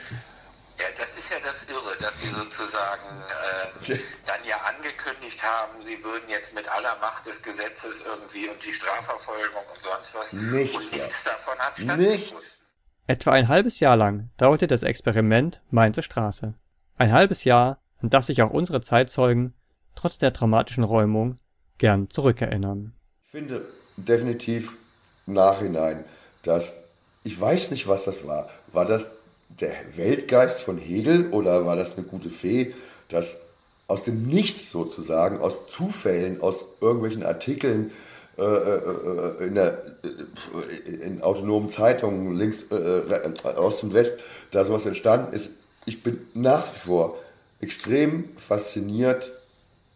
Ja, 0.80 0.86
das 0.98 1.18
ist 1.18 1.30
ja 1.30 1.38
das 1.44 1.66
Irre, 1.70 1.96
dass 2.00 2.20
sie 2.20 2.30
sozusagen 2.30 3.22
äh, 3.90 3.98
dann 4.26 4.40
ja 4.48 4.56
angekündigt 4.66 5.44
haben, 5.44 5.84
sie 5.84 6.02
würden 6.04 6.30
jetzt 6.30 6.54
mit 6.54 6.68
aller 6.70 6.98
Macht 7.00 7.26
des 7.28 7.42
Gesetzes 7.42 8.04
irgendwie 8.06 8.50
und 8.50 8.64
die 8.64 8.74
Strafverfolgung 8.74 9.64
und 9.74 9.84
sonst 9.84 10.16
was. 10.16 10.34
Nichts, 10.34 10.76
und 10.76 10.92
nichts 10.92 11.24
davon 11.24 11.58
hat 11.60 11.98
Nichts. 11.98 12.34
Etwa 13.06 13.32
ein 13.32 13.50
halbes 13.50 13.82
Jahr 13.82 13.98
lang 13.98 14.30
dauerte 14.38 14.66
das 14.66 14.82
Experiment 14.82 15.62
Mainzer 15.70 16.04
Straße. 16.04 16.54
Ein 16.96 17.12
halbes 17.12 17.44
Jahr, 17.44 17.82
an 18.02 18.10
das 18.10 18.28
sich 18.28 18.42
auch 18.42 18.52
unsere 18.52 18.80
Zeitzeugen, 18.80 19.54
trotz 19.94 20.18
der 20.18 20.32
traumatischen 20.32 20.86
Räumung, 20.86 21.38
gern 21.78 22.10
zurückerinnern. 22.10 22.94
Ich 23.26 23.32
finde 23.32 23.62
definitiv 23.98 24.78
Nachhinein, 25.26 26.06
dass 26.44 26.76
ich 27.26 27.40
weiß 27.40 27.72
nicht, 27.72 27.88
was 27.88 28.06
das 28.06 28.26
war. 28.26 28.50
War 28.72 28.86
das 28.86 29.08
der 29.50 29.74
Weltgeist 29.96 30.62
von 30.62 30.78
Hegel 30.78 31.30
oder 31.32 31.66
war 31.66 31.76
das 31.76 31.98
eine 31.98 32.06
gute 32.06 32.30
Fee, 32.30 32.74
dass 33.10 33.38
aus 33.88 34.04
dem 34.04 34.28
Nichts 34.28 34.72
sozusagen, 34.72 35.40
aus 35.40 35.68
Zufällen, 35.68 36.40
aus 36.40 36.64
irgendwelchen 36.80 37.24
Artikeln 37.24 37.92
äh, 38.38 38.42
äh, 38.42 39.46
in, 39.46 39.54
der, 39.54 39.78
äh, 40.04 41.06
in 41.06 41.22
autonomen 41.22 41.70
Zeitungen 41.70 42.36
links, 42.36 42.64
äh, 42.72 43.58
Ost 43.58 43.84
und 43.84 43.94
West, 43.94 44.20
da 44.50 44.66
sowas 44.66 44.88
entstanden 44.88 45.34
ist. 45.34 45.52
Ich 45.86 46.02
bin 46.02 46.20
nach 46.34 46.66
wie 46.74 46.80
vor 46.80 47.18
extrem 47.62 48.26
fasziniert 48.38 49.32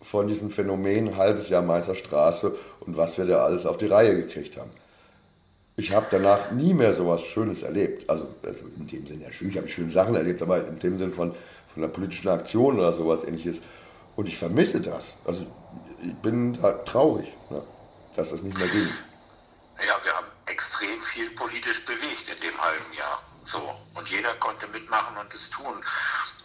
von 0.01 0.27
diesem 0.27 0.51
Phänomen 0.51 1.17
halbes 1.17 1.49
Jahr 1.49 1.63
Meisterstraße 1.63 2.53
und 2.81 2.95
was 2.95 3.17
wir 3.17 3.25
da 3.25 3.43
alles 3.43 3.65
auf 3.65 3.77
die 3.77 3.87
Reihe 3.87 4.15
gekriegt 4.15 4.57
haben. 4.57 4.69
Ich 5.75 5.93
habe 5.93 6.05
danach 6.11 6.51
nie 6.51 6.73
mehr 6.73 6.93
sowas 6.93 7.23
Schönes 7.23 7.63
erlebt. 7.63 8.09
Also, 8.09 8.27
also 8.43 8.59
in 8.77 8.87
dem 8.87 9.07
Sinne, 9.07 9.23
natürlich 9.23 9.57
habe 9.57 9.67
ich 9.67 9.73
schöne 9.73 9.91
Sachen 9.91 10.15
erlebt, 10.15 10.41
aber 10.41 10.67
in 10.67 10.79
dem 10.79 10.97
Sinne 10.97 11.11
von, 11.11 11.33
von 11.73 11.83
einer 11.83 11.91
politischen 11.91 12.29
Aktion 12.29 12.77
oder 12.77 12.93
sowas 12.93 13.23
ähnliches. 13.23 13.61
Und 14.15 14.27
ich 14.27 14.37
vermisse 14.37 14.79
das. 14.79 15.13
Also 15.25 15.43
ich 16.03 16.13
bin 16.15 16.57
da 16.61 16.71
traurig, 16.71 17.27
ne, 17.49 17.61
dass 18.17 18.31
das 18.31 18.41
nicht 18.41 18.57
mehr 18.57 18.67
ging. 18.67 18.89
Ja, 19.87 19.95
wir 20.03 20.13
haben 20.13 20.27
extrem 20.47 21.01
viel 21.03 21.29
politisch 21.31 21.85
bewegt 21.85 22.27
in 22.27 22.39
dem 22.41 22.59
halben 22.61 22.93
Jahr. 22.93 23.21
So. 23.45 23.75
Und 23.93 24.09
jeder 24.09 24.33
konnte 24.35 24.67
mitmachen 24.67 25.15
und 25.17 25.33
es 25.33 25.49
tun. 25.51 25.83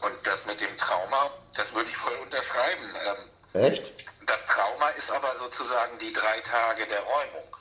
Und 0.03 0.13
das 0.25 0.45
mit 0.47 0.61
dem 0.61 0.77
Trauma, 0.77 1.31
das 1.57 1.75
würde 1.75 1.89
ich 1.89 1.97
voll 1.97 2.15
unterschreiben. 2.23 2.85
Ähm, 3.55 3.63
Echt? 3.63 3.91
das 4.27 4.47
Trauma 4.47 4.89
ist 4.91 5.11
aber 5.11 5.35
sozusagen 5.39 5.99
die 5.99 6.13
drei 6.13 6.39
Tage 6.41 6.87
der 6.87 7.01
Räumung. 7.01 7.57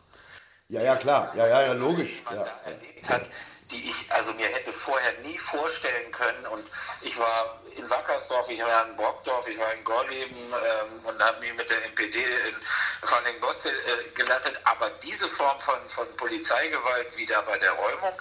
Ja, 0.68 0.82
ja, 0.82 0.96
klar. 0.98 1.34
Ja, 1.36 1.48
ja, 1.48 1.62
ja, 1.68 1.74
logisch. 1.74 2.22
man 2.26 2.36
Ja. 2.36 2.44
da 2.44 2.70
erlebt 2.70 3.10
hat, 3.10 3.24
die 3.72 3.90
ich 3.90 4.12
also 4.12 4.34
mir 4.34 4.48
hätte 4.48 4.72
vorher 4.74 5.14
nie 5.24 5.38
vorstellen 5.38 6.12
können. 6.12 6.46
Und 6.48 6.66
ich 7.02 7.18
war 7.18 7.61
in 7.78 7.90
Wackersdorf, 7.90 8.50
ich 8.50 8.62
war 8.62 8.88
in 8.88 8.96
Brockdorf, 8.96 9.48
ich 9.48 9.58
war 9.60 9.74
in 9.74 9.84
Gorleben 9.84 10.36
ähm, 10.36 11.06
und 11.06 11.22
habe 11.24 11.40
mich 11.40 11.54
mit 11.54 11.70
der 11.70 11.84
NPD 11.86 12.20
in 12.20 12.56
Falling-Boste 13.04 13.70
äh, 13.70 14.10
gelandet. 14.14 14.60
Aber 14.66 14.90
diese 15.04 15.28
Form 15.28 15.60
von, 15.60 15.78
von 15.90 16.08
Polizeigewalt 16.18 17.18
wie 17.18 17.26
da 17.26 17.42
bei 17.42 17.58
der 17.58 17.72
Räumung, 17.72 18.14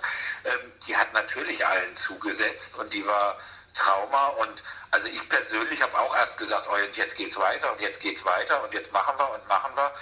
ähm, 0.44 0.72
die 0.86 0.96
hat 0.96 1.12
natürlich 1.12 1.64
allen 1.66 1.96
zugesetzt 1.96 2.76
und 2.76 2.92
die 2.92 3.06
war 3.06 3.38
Trauma 3.74 4.28
und 4.28 4.62
also 4.90 5.08
ich 5.08 5.28
persönlich 5.28 5.80
habe 5.80 5.96
auch 5.98 6.14
erst 6.16 6.36
gesagt, 6.38 6.66
oh, 6.70 6.76
jetzt 6.94 7.16
geht's 7.16 7.38
weiter 7.38 7.72
und 7.72 7.80
jetzt 7.80 8.00
geht's 8.00 8.24
weiter 8.24 8.62
und 8.64 8.74
jetzt 8.74 8.92
machen 8.92 9.14
wir 9.16 9.30
und 9.30 9.46
machen 9.48 9.70
wir. 9.76 9.92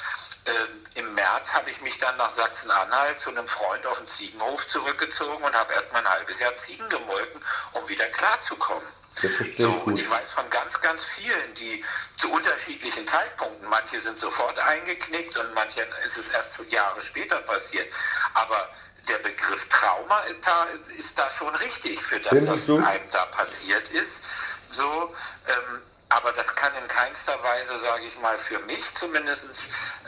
Ähm, 0.46 0.86
Im 0.94 1.14
März 1.14 1.52
habe 1.52 1.70
ich 1.70 1.80
mich 1.82 1.98
dann 1.98 2.16
nach 2.16 2.30
Sachsen-Anhalt 2.30 3.20
zu 3.20 3.30
einem 3.30 3.46
Freund 3.46 3.86
auf 3.86 3.98
den 3.98 4.08
Ziegenhof 4.08 4.66
zurückgezogen 4.66 5.44
und 5.44 5.54
habe 5.54 5.74
erst 5.74 5.92
mal 5.92 5.98
ein 5.98 6.08
halbes 6.08 6.38
Jahr 6.40 6.56
Ziegen 6.56 6.88
gemolken, 6.88 7.40
um 7.72 7.86
wieder 7.88 8.06
klarzukommen. 8.06 8.88
So, 9.20 9.26
ich 9.28 9.60
und 9.66 9.84
gut. 9.84 10.00
ich 10.00 10.08
weiß 10.08 10.30
von 10.30 10.48
ganz, 10.50 10.80
ganz 10.80 11.04
vielen, 11.04 11.54
die 11.54 11.84
zu 12.18 12.30
unterschiedlichen 12.30 13.06
Zeitpunkten, 13.06 13.68
manche 13.68 14.00
sind 14.00 14.18
sofort 14.18 14.58
eingeknickt 14.60 15.36
und 15.36 15.54
manche 15.54 15.80
ist 16.04 16.16
es 16.16 16.28
erst 16.28 16.60
Jahre 16.70 17.00
später 17.02 17.36
passiert. 17.40 17.88
Aber 18.34 18.68
der 19.08 19.18
Begriff 19.18 19.68
Trauma 19.68 20.20
ist 20.30 20.46
da, 20.46 20.66
ist 20.96 21.18
da 21.18 21.28
schon 21.30 21.54
richtig 21.56 22.00
für 22.02 22.20
das, 22.20 22.28
Findest 22.28 22.48
was 22.48 22.66
du? 22.66 22.76
einem 22.78 23.10
da 23.10 23.24
passiert 23.26 23.88
ist. 23.90 24.22
So, 24.70 25.14
ähm, 25.48 25.82
aber 26.10 26.32
das 26.32 26.54
kann 26.54 26.74
in 26.76 26.88
keinster 26.88 27.42
Weise, 27.42 27.78
sage 27.80 28.06
ich 28.06 28.18
mal, 28.18 28.38
für 28.38 28.58
mich 28.60 28.94
zumindest 28.94 29.46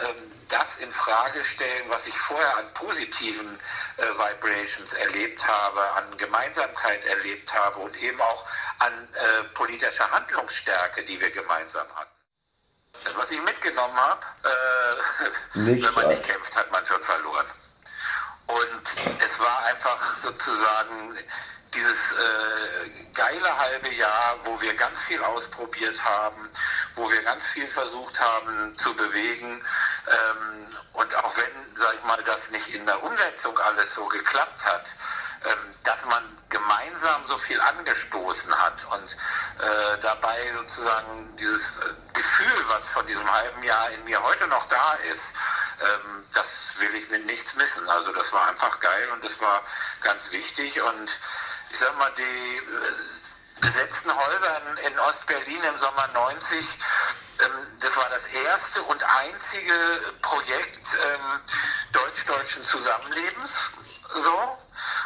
ähm, 0.00 0.32
das 0.48 0.78
in 0.78 0.90
Frage 0.92 1.44
stellen, 1.44 1.88
was 1.88 2.06
ich 2.06 2.18
vorher 2.18 2.56
an 2.56 2.72
positiven 2.74 3.58
äh, 3.98 4.02
Vibrations 4.02 4.94
erlebt 4.94 5.46
habe, 5.46 5.82
an 5.92 6.16
Gemeinsamkeit 6.16 7.04
erlebt 7.04 7.52
habe 7.52 7.80
und 7.80 7.96
eben 8.02 8.20
auch 8.20 8.44
an 8.78 8.92
äh, 9.12 9.44
politischer 9.54 10.10
Handlungsstärke, 10.10 11.04
die 11.04 11.20
wir 11.20 11.30
gemeinsam 11.30 11.86
hatten. 11.94 12.10
Was 13.16 13.30
ich 13.30 13.40
mitgenommen 13.42 13.96
habe, 13.96 14.26
äh, 14.44 15.30
wenn 15.82 15.94
man 15.94 16.08
nicht 16.08 16.24
kämpft, 16.24 16.56
hat 16.56 16.70
man 16.72 16.84
schon 16.86 17.02
verloren. 17.02 17.46
Und 18.46 18.82
es 19.22 19.38
war 19.38 19.64
einfach 19.66 20.16
sozusagen 20.16 21.16
dieses 21.74 22.12
äh, 22.12 22.90
geile 23.14 23.58
halbe 23.58 23.92
Jahr, 23.94 24.38
wo 24.44 24.60
wir 24.60 24.74
ganz 24.74 25.00
viel 25.00 25.22
ausprobiert 25.22 26.02
haben, 26.02 26.50
wo 26.96 27.10
wir 27.10 27.22
ganz 27.22 27.46
viel 27.46 27.70
versucht 27.70 28.18
haben 28.18 28.76
zu 28.78 28.94
bewegen. 28.94 29.64
Ähm, 30.08 30.76
und 30.92 31.14
auch 31.16 31.36
wenn, 31.36 31.76
sag 31.76 31.94
ich 31.94 32.04
mal, 32.04 32.22
das 32.24 32.50
nicht 32.50 32.68
in 32.74 32.84
der 32.86 33.02
Umsetzung 33.02 33.56
alles 33.58 33.94
so 33.94 34.04
geklappt 34.06 34.64
hat, 34.64 34.96
ähm, 35.44 35.74
dass 35.84 36.04
man 36.04 36.22
gemeinsam 36.50 37.26
so 37.26 37.38
viel 37.38 37.60
angestoßen 37.60 38.52
hat 38.62 38.84
und 38.90 39.16
äh, 39.60 39.98
dabei 40.02 40.52
sozusagen 40.54 41.36
dieses 41.36 41.78
äh, 41.78 41.84
Gefühl, 42.12 42.64
was 42.66 42.88
von 42.88 43.06
diesem 43.06 43.32
halben 43.32 43.62
Jahr 43.62 43.90
in 43.90 44.04
mir 44.04 44.20
heute 44.22 44.46
noch 44.48 44.66
da 44.68 44.94
ist, 45.10 45.32
ähm, 45.80 46.24
das 46.34 46.74
will 46.78 46.94
ich 46.94 47.08
mit 47.08 47.24
nichts 47.26 47.54
missen. 47.54 47.88
Also 47.88 48.12
das 48.12 48.32
war 48.32 48.48
einfach 48.48 48.78
geil 48.80 49.08
und 49.12 49.24
das 49.24 49.40
war 49.40 49.62
ganz 50.00 50.32
wichtig 50.32 50.80
und 50.82 51.18
ich 51.70 51.78
sag 51.78 51.96
mal, 51.98 52.10
die 52.16 52.56
äh, 52.56 52.60
besetzten 53.60 54.14
Häuser 54.14 54.62
in, 54.70 54.92
in 54.92 54.98
Ostberlin 54.98 55.62
im 55.62 55.78
Sommer 55.78 56.08
90, 56.14 56.78
ähm, 57.40 57.50
das 57.80 57.96
war 57.96 58.08
das 58.10 58.26
erste 58.26 58.82
und 58.82 59.02
einzige 59.02 59.74
Projekt 60.22 60.86
ähm, 60.94 61.40
deutsch-deutschen 61.92 62.64
Zusammenlebens. 62.64 63.70
So. 64.14 64.58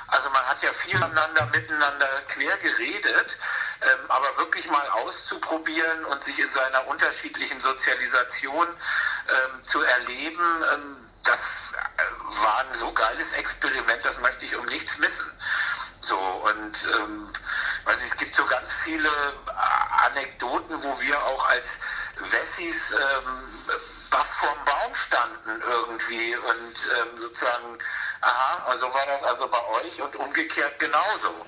Also 0.08 0.30
man 0.30 0.42
hat 0.46 0.62
ja 0.62 0.72
viel 0.72 0.96
aneinander, 0.96 1.46
miteinander 1.46 2.06
quer 2.28 2.56
geredet, 2.58 3.38
ähm, 3.82 4.10
aber 4.10 4.36
wirklich 4.36 4.68
mal 4.68 4.88
auszuprobieren 4.90 6.04
und 6.06 6.22
sich 6.22 6.38
in 6.38 6.50
seiner 6.50 6.86
unterschiedlichen 6.86 7.60
Sozialisation 7.60 8.66
ähm, 8.68 9.64
zu 9.64 9.82
erleben, 9.82 10.64
ähm, 10.72 10.96
das 11.24 11.72
äh, 11.96 12.42
war 12.42 12.58
ein 12.60 12.78
so 12.78 12.92
geiles 12.92 13.32
Experiment, 13.32 14.04
das 14.04 14.18
möchte 14.18 14.44
ich 14.44 14.54
um 14.56 14.64
nichts 14.66 14.98
missen. 14.98 15.30
So 16.05 16.18
und 16.18 16.86
ähm, 16.96 17.32
weiß 17.84 17.96
es 18.07 18.16
gibt 18.18 18.36
so 18.36 18.44
ganz 18.44 18.74
viele 18.84 19.09
äh, 19.09 20.07
Anekdoten, 20.07 20.82
wo 20.82 21.00
wir 21.00 21.24
auch 21.24 21.48
als 21.48 21.78
Wessis 22.18 22.92
ähm, 22.92 23.78
baff 24.11 24.26
vorm 24.26 24.64
Baum 24.66 24.94
standen 24.94 25.62
irgendwie 25.66 26.36
und 26.36 26.76
ähm, 27.00 27.22
sozusagen, 27.22 27.78
aha, 28.20 28.64
also 28.66 28.92
war 28.92 29.07
das 29.07 29.22
also 29.22 29.48
bei 29.48 29.64
euch 29.80 30.02
und 30.02 30.14
umgekehrt 30.16 30.78
genauso. 30.78 31.46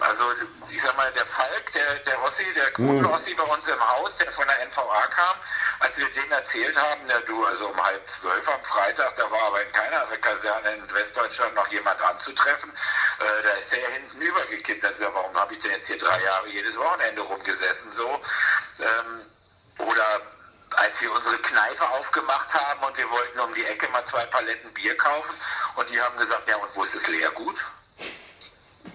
Also 0.00 0.24
ich 0.70 0.82
sag 0.82 0.96
mal, 0.96 1.10
der 1.12 1.24
Falk, 1.24 1.72
der, 1.72 1.94
der 2.00 2.22
Ossi, 2.22 2.44
der 2.52 2.72
Quoten-Ossi 2.72 3.34
bei 3.34 3.44
uns 3.44 3.66
im 3.68 3.88
Haus, 3.88 4.16
der 4.16 4.32
von 4.32 4.46
der 4.46 4.66
NVA 4.66 5.06
kam, 5.06 5.36
als 5.80 5.96
wir 5.96 6.08
den 6.10 6.32
erzählt 6.32 6.76
haben, 6.76 7.00
na 7.06 7.20
du, 7.20 7.44
also 7.44 7.68
um 7.68 7.84
halb 7.84 8.10
zwölf 8.10 8.48
am 8.48 8.62
Freitag, 8.64 9.14
da 9.16 9.30
war 9.30 9.42
aber 9.44 9.62
in 9.62 9.70
keiner 9.72 10.04
Kaserne 10.24 10.74
in 10.74 10.94
Westdeutschland 10.94 11.54
noch 11.54 11.68
jemand 11.68 12.00
anzutreffen, 12.02 12.70
äh, 12.70 13.42
da 13.44 13.50
ist 13.50 13.72
der 13.72 13.80
ja 13.80 13.88
hinten 13.90 14.20
übergekippt. 14.20 14.84
Also 14.84 15.04
warum 15.12 15.34
habe 15.36 15.52
ich 15.52 15.60
denn 15.60 15.70
jetzt 15.70 15.86
hier 15.86 15.98
drei 15.98 16.20
Jahre 16.22 16.48
jedes 16.48 16.76
Wochenende 16.76 17.22
rumgesessen 17.22 17.92
so? 17.92 18.20
Ähm, 18.80 19.20
oder 19.78 20.20
als 20.76 21.00
wir 21.00 21.12
unsere 21.12 21.38
Kneipe 21.38 21.88
aufgemacht 21.90 22.52
haben 22.52 22.82
und 22.84 22.96
wir 22.96 23.08
wollten 23.10 23.40
um 23.40 23.54
die 23.54 23.64
Ecke 23.64 23.88
mal 23.90 24.04
zwei 24.04 24.24
Paletten 24.26 24.72
Bier 24.72 24.96
kaufen 24.96 25.34
und 25.76 25.88
die 25.90 26.00
haben 26.00 26.16
gesagt, 26.18 26.48
ja 26.48 26.56
und 26.56 26.74
wo 26.74 26.82
ist 26.82 26.94
das 26.94 27.06
Leergut? 27.06 27.64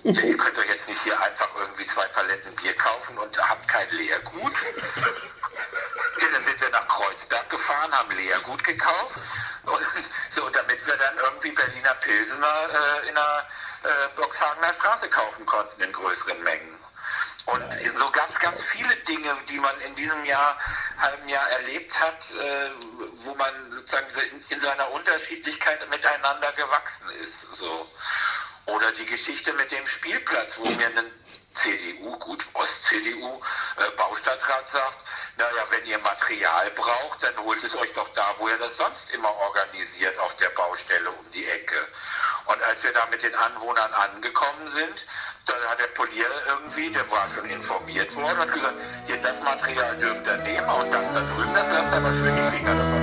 Ihr 0.04 0.38
könnt 0.38 0.58
doch 0.58 0.66
jetzt 0.66 0.88
nicht 0.88 1.02
hier 1.04 1.20
einfach 1.22 1.50
irgendwie 1.58 1.86
zwei 1.86 2.08
Paletten 2.08 2.56
Bier 2.56 2.76
kaufen 2.78 3.18
und 3.18 3.38
habt 3.38 3.68
kein 3.68 3.90
Leergut. 3.92 4.54
Ja, 6.22 6.28
dann 6.34 6.44
sind 6.44 6.62
wir 6.62 6.70
nach 6.70 6.88
Kreuzberg 6.88 7.50
gefahren, 7.50 7.92
haben 7.92 8.12
Leergut 8.12 8.64
gekauft. 8.64 9.20
Und, 9.64 9.80
so, 10.30 10.50
damit 10.50 10.86
wir 10.88 10.96
dann 10.96 11.18
irgendwie 11.18 11.52
Berliner 11.52 11.94
Pilsener 11.96 12.70
äh, 13.04 13.10
in 13.10 13.16
der 13.16 13.48
äh, 13.84 14.08
Boxhagener 14.16 14.74
Straße 14.74 15.10
kaufen 15.10 15.46
konnten 15.46 15.82
in 15.82 15.92
größeren 15.92 16.42
Mengen. 16.44 16.80
Und 17.46 17.64
so 17.98 18.12
ganz, 18.12 18.38
ganz 18.40 18.62
viele 18.62 18.96
Dinge, 19.08 19.36
die 19.50 19.60
man 19.60 19.82
in 19.82 19.96
diesem 19.96 20.24
Jahr, 20.24 20.58
halben 21.00 21.28
Jahr 21.28 21.50
erlebt 21.50 22.00
hat, 22.00 22.32
äh, 22.32 22.72
wo 23.26 23.34
man 23.36 23.52
sozusagen 23.72 24.08
in, 24.32 24.44
in 24.50 24.60
seiner 24.60 24.92
Unterschiedlichkeit 24.92 25.80
miteinander 25.90 26.52
gewachsen 26.54 27.10
ist. 27.22 27.42
So. 27.54 27.90
Oder 28.72 28.92
die 28.92 29.06
Geschichte 29.06 29.52
mit 29.54 29.72
dem 29.72 29.86
Spielplatz, 29.88 30.58
wo 30.60 30.66
mir 30.66 30.88
ein 30.88 31.12
CDU, 31.54 32.18
gut, 32.20 32.46
Ost-CDU, 32.54 33.42
äh, 33.78 33.90
Baustadtrat 33.98 34.70
sagt, 34.70 34.98
naja, 35.38 35.64
wenn 35.72 35.86
ihr 35.86 35.98
Material 36.00 36.70
braucht, 36.72 37.24
dann 37.24 37.38
holt 37.44 37.64
es 37.64 37.76
euch 37.76 37.92
doch 37.94 38.08
da, 38.10 38.26
wo 38.38 38.48
ihr 38.48 38.58
das 38.58 38.78
sonst 38.78 39.12
immer 39.12 39.34
organisiert, 39.36 40.18
auf 40.20 40.36
der 40.36 40.50
Baustelle 40.50 41.10
um 41.10 41.32
die 41.32 41.46
Ecke. 41.48 41.88
Und 42.46 42.62
als 42.64 42.84
wir 42.84 42.94
da 42.94 43.06
mit 43.08 43.24
den 43.24 43.34
Anwohnern 43.36 43.92
angekommen 43.94 44.68
sind, 44.68 45.06
dann 45.48 45.70
hat 45.70 45.80
der 45.80 45.88
Polier 45.88 46.28
irgendwie, 46.48 46.90
der 46.92 47.10
war 47.10 47.28
schon 47.28 47.46
informiert 47.46 48.16
worden, 48.16 48.38
hat 48.38 48.52
gesagt, 48.52 48.76
hier, 49.08 49.18
das 49.18 49.40
Material 49.42 49.98
dürft 49.98 50.28
ihr 50.28 50.38
nehmen 50.38 50.70
und 50.70 50.94
das 50.94 51.14
da 51.14 51.22
drüben, 51.22 51.54
das 51.54 51.68
lasst 51.72 51.94
aber 51.94 52.12
schön 52.12 52.36
die 52.36 52.56
Finger 52.56 52.76
davon. 52.76 52.99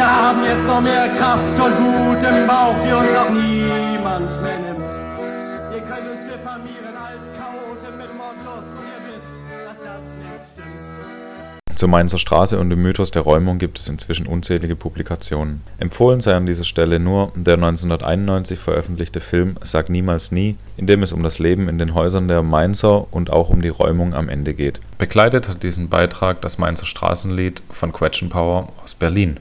Wir 0.00 0.10
haben 0.10 0.42
jetzt 0.46 0.66
noch 0.66 0.80
mehr 0.80 1.10
Kraft 1.10 1.60
und 1.60 1.78
Mut 1.78 2.22
im 2.22 2.46
Bauch, 2.46 2.74
die 2.82 2.90
uns 2.90 3.16
auch 3.18 3.28
niemand 3.28 4.42
mehr 4.42 4.58
nimmt. 4.58 4.80
Ihr 5.74 5.82
könnt 5.82 6.08
uns 6.08 6.24
diffamieren 6.24 6.96
als 6.96 7.20
Chaoten 7.36 7.98
mit 7.98 8.08
Mordlust 8.16 8.72
und 8.72 8.86
ihr 8.88 9.14
wisst, 9.14 9.26
dass 9.68 9.78
das 9.84 10.02
nicht 10.16 10.52
stimmt. 10.52 11.78
Zur 11.78 11.90
Mainzer 11.90 12.18
Straße 12.18 12.58
und 12.58 12.70
dem 12.70 12.80
Mythos 12.80 13.10
der 13.10 13.20
Räumung 13.20 13.58
gibt 13.58 13.78
es 13.78 13.88
inzwischen 13.88 14.26
unzählige 14.26 14.74
Publikationen. 14.74 15.60
Empfohlen 15.78 16.22
sei 16.22 16.34
an 16.34 16.46
dieser 16.46 16.64
Stelle 16.64 16.98
nur 16.98 17.32
der 17.34 17.56
1991 17.56 18.58
veröffentlichte 18.58 19.20
Film 19.20 19.56
Sag 19.60 19.90
niemals 19.90 20.32
nie, 20.32 20.56
in 20.78 20.86
dem 20.86 21.02
es 21.02 21.12
um 21.12 21.22
das 21.22 21.38
Leben 21.38 21.68
in 21.68 21.76
den 21.76 21.92
Häusern 21.92 22.26
der 22.26 22.40
Mainzer 22.40 23.12
und 23.12 23.28
auch 23.28 23.50
um 23.50 23.60
die 23.60 23.68
Räumung 23.68 24.14
am 24.14 24.30
Ende 24.30 24.54
geht. 24.54 24.80
Begleitet 24.96 25.46
hat 25.50 25.62
diesen 25.62 25.90
Beitrag 25.90 26.40
das 26.40 26.56
Mainzer 26.56 26.86
Straßenlied 26.86 27.62
von 27.68 27.92
Quetschen 27.92 28.30
Power 28.30 28.70
aus 28.82 28.94
Berlin. 28.94 29.38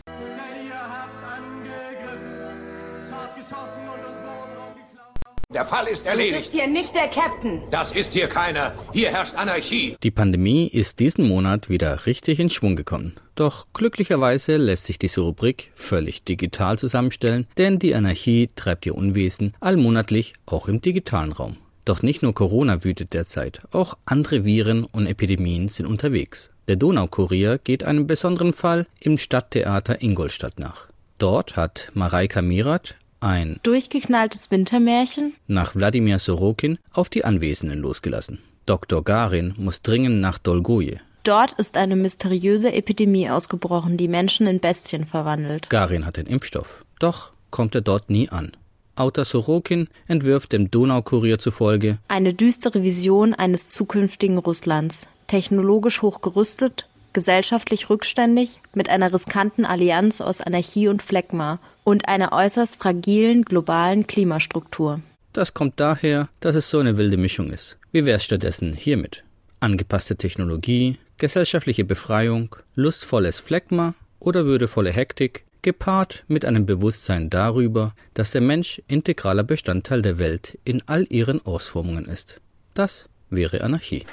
Der 5.52 5.66
Fall 5.66 5.88
ist 5.88 6.06
Du 6.06 6.10
erledigt. 6.10 6.38
bist 6.38 6.52
hier 6.52 6.68
nicht 6.68 6.94
der 6.94 7.08
Captain. 7.08 7.64
Das 7.72 7.96
ist 7.96 8.14
hier 8.14 8.28
keiner. 8.28 8.72
Hier 8.94 9.10
herrscht 9.10 9.34
Anarchie. 9.34 9.96
Die 10.04 10.12
Pandemie 10.12 10.68
ist 10.68 11.00
diesen 11.00 11.28
Monat 11.28 11.72
wieder 11.72 12.06
richtig 12.06 12.40
in 12.40 12.52
Schwung 12.52 12.76
gekommen. 12.76 13.16
Doch 13.34 13.66
glücklicherweise 13.74 14.58
lässt 14.58 14.86
sich 14.86 15.00
diese 15.00 15.22
Rubrik 15.22 15.72
völlig 15.74 16.24
digital 16.24 16.78
zusammenstellen, 16.78 17.48
denn 17.58 17.80
die 17.80 17.96
Anarchie 17.96 18.48
treibt 18.56 18.86
ihr 18.86 18.94
Unwesen 18.94 19.56
allmonatlich 19.60 20.36
auch 20.46 20.68
im 20.68 20.82
digitalen 20.82 21.32
Raum. 21.32 21.58
Doch 21.84 22.04
nicht 22.04 22.22
nur 22.22 22.36
Corona 22.36 22.84
wütet 22.84 23.14
derzeit, 23.14 23.62
auch 23.72 23.98
andere 24.06 24.46
Viren 24.46 24.86
und 24.86 25.08
Epidemien 25.08 25.68
sind 25.68 25.88
unterwegs. 25.88 26.52
Der 26.68 26.76
Donaukurier 26.76 27.58
geht 27.58 27.84
einem 27.84 28.06
besonderen 28.06 28.54
Fall 28.54 28.86
im 29.00 29.18
Stadttheater 29.18 30.04
Ingolstadt 30.04 30.60
nach. 30.60 30.86
Dort 31.18 31.56
hat 31.58 31.90
Mareika 31.96 32.44
Mirat 32.44 32.98
ein 33.22 33.60
Durchgeknalltes 33.64 34.52
Wintermärchen? 34.52 35.34
nach 35.48 35.76
Wladimir 35.76 36.20
Sorokin 36.20 36.78
auf 36.94 37.10
die 37.10 37.26
Anwesenden 37.26 37.80
losgelassen. 37.80 38.40
Dr. 38.66 39.04
Garin 39.04 39.54
muss 39.58 39.82
dringend 39.82 40.22
nach 40.22 40.38
Dolgoje. 40.38 41.00
Dort 41.24 41.54
ist 41.54 41.76
eine 41.76 41.96
mysteriöse 41.96 42.72
Epidemie 42.72 43.30
ausgebrochen, 43.30 43.98
die 43.98 44.08
Menschen 44.08 44.48
in 44.48 44.60
Bestien 44.60 45.06
verwandelt. 45.06 45.70
Garin 45.70 46.06
hat 46.06 46.18
den 46.18 46.28
Impfstoff. 46.28 46.86
Doch 47.00 47.32
kommt 47.52 47.76
er 47.76 47.82
dort 47.82 48.10
nie 48.10 48.30
an. 48.30 48.52
Autor 48.96 49.26
Sorokin 49.26 49.88
entwirft 50.08 50.52
dem 50.52 50.72
Donaukurier 50.72 51.40
zufolge 51.40 51.98
Eine 52.08 52.34
düstere 52.34 52.84
Vision 52.84 53.34
eines 53.34 53.70
zukünftigen 53.70 54.38
Russlands. 54.38 55.08
Technologisch 55.28 56.02
hochgerüstet, 56.02 56.88
gesellschaftlich 57.14 57.90
rückständig, 57.90 58.62
mit 58.74 58.90
einer 58.90 59.14
riskanten 59.14 59.66
Allianz 59.66 60.22
aus 60.22 60.42
Anarchie 60.42 60.88
und 60.88 61.02
Phlegma 61.02 61.60
und 61.84 62.08
einer 62.08 62.32
äußerst 62.32 62.82
fragilen 62.82 63.44
globalen 63.44 64.08
Klimastruktur. 64.08 65.02
Das 65.34 65.54
kommt 65.54 65.80
daher, 65.80 66.30
dass 66.40 66.56
es 66.56 66.70
so 66.70 66.80
eine 66.80 66.98
wilde 66.98 67.18
Mischung 67.18 67.52
ist. 67.52 67.78
Wie 67.92 68.06
wär's 68.06 68.24
stattdessen 68.24 68.74
hiermit? 68.74 69.24
Angepasste 69.60 70.16
Technologie, 70.16 70.98
gesellschaftliche 71.18 71.86
Befreiung, 71.86 72.56
lustvolles 72.76 73.40
Phlegma 73.40 73.94
oder 74.20 74.46
würdevolle 74.46 74.92
Hektik, 74.92 75.46
gepaart 75.62 76.24
mit 76.28 76.46
einem 76.46 76.66
Bewusstsein 76.66 77.30
darüber, 77.30 77.94
dass 78.14 78.32
der 78.32 78.42
Mensch 78.42 78.82
integraler 78.88 79.44
Bestandteil 79.44 80.02
der 80.02 80.18
Welt 80.18 80.58
in 80.64 80.82
all 80.88 81.06
ihren 81.10 81.46
Ausformungen 81.46 82.06
ist. 82.06 82.40
Das 82.74 83.10
wäre 83.30 83.62
Anarchie. 83.62 84.06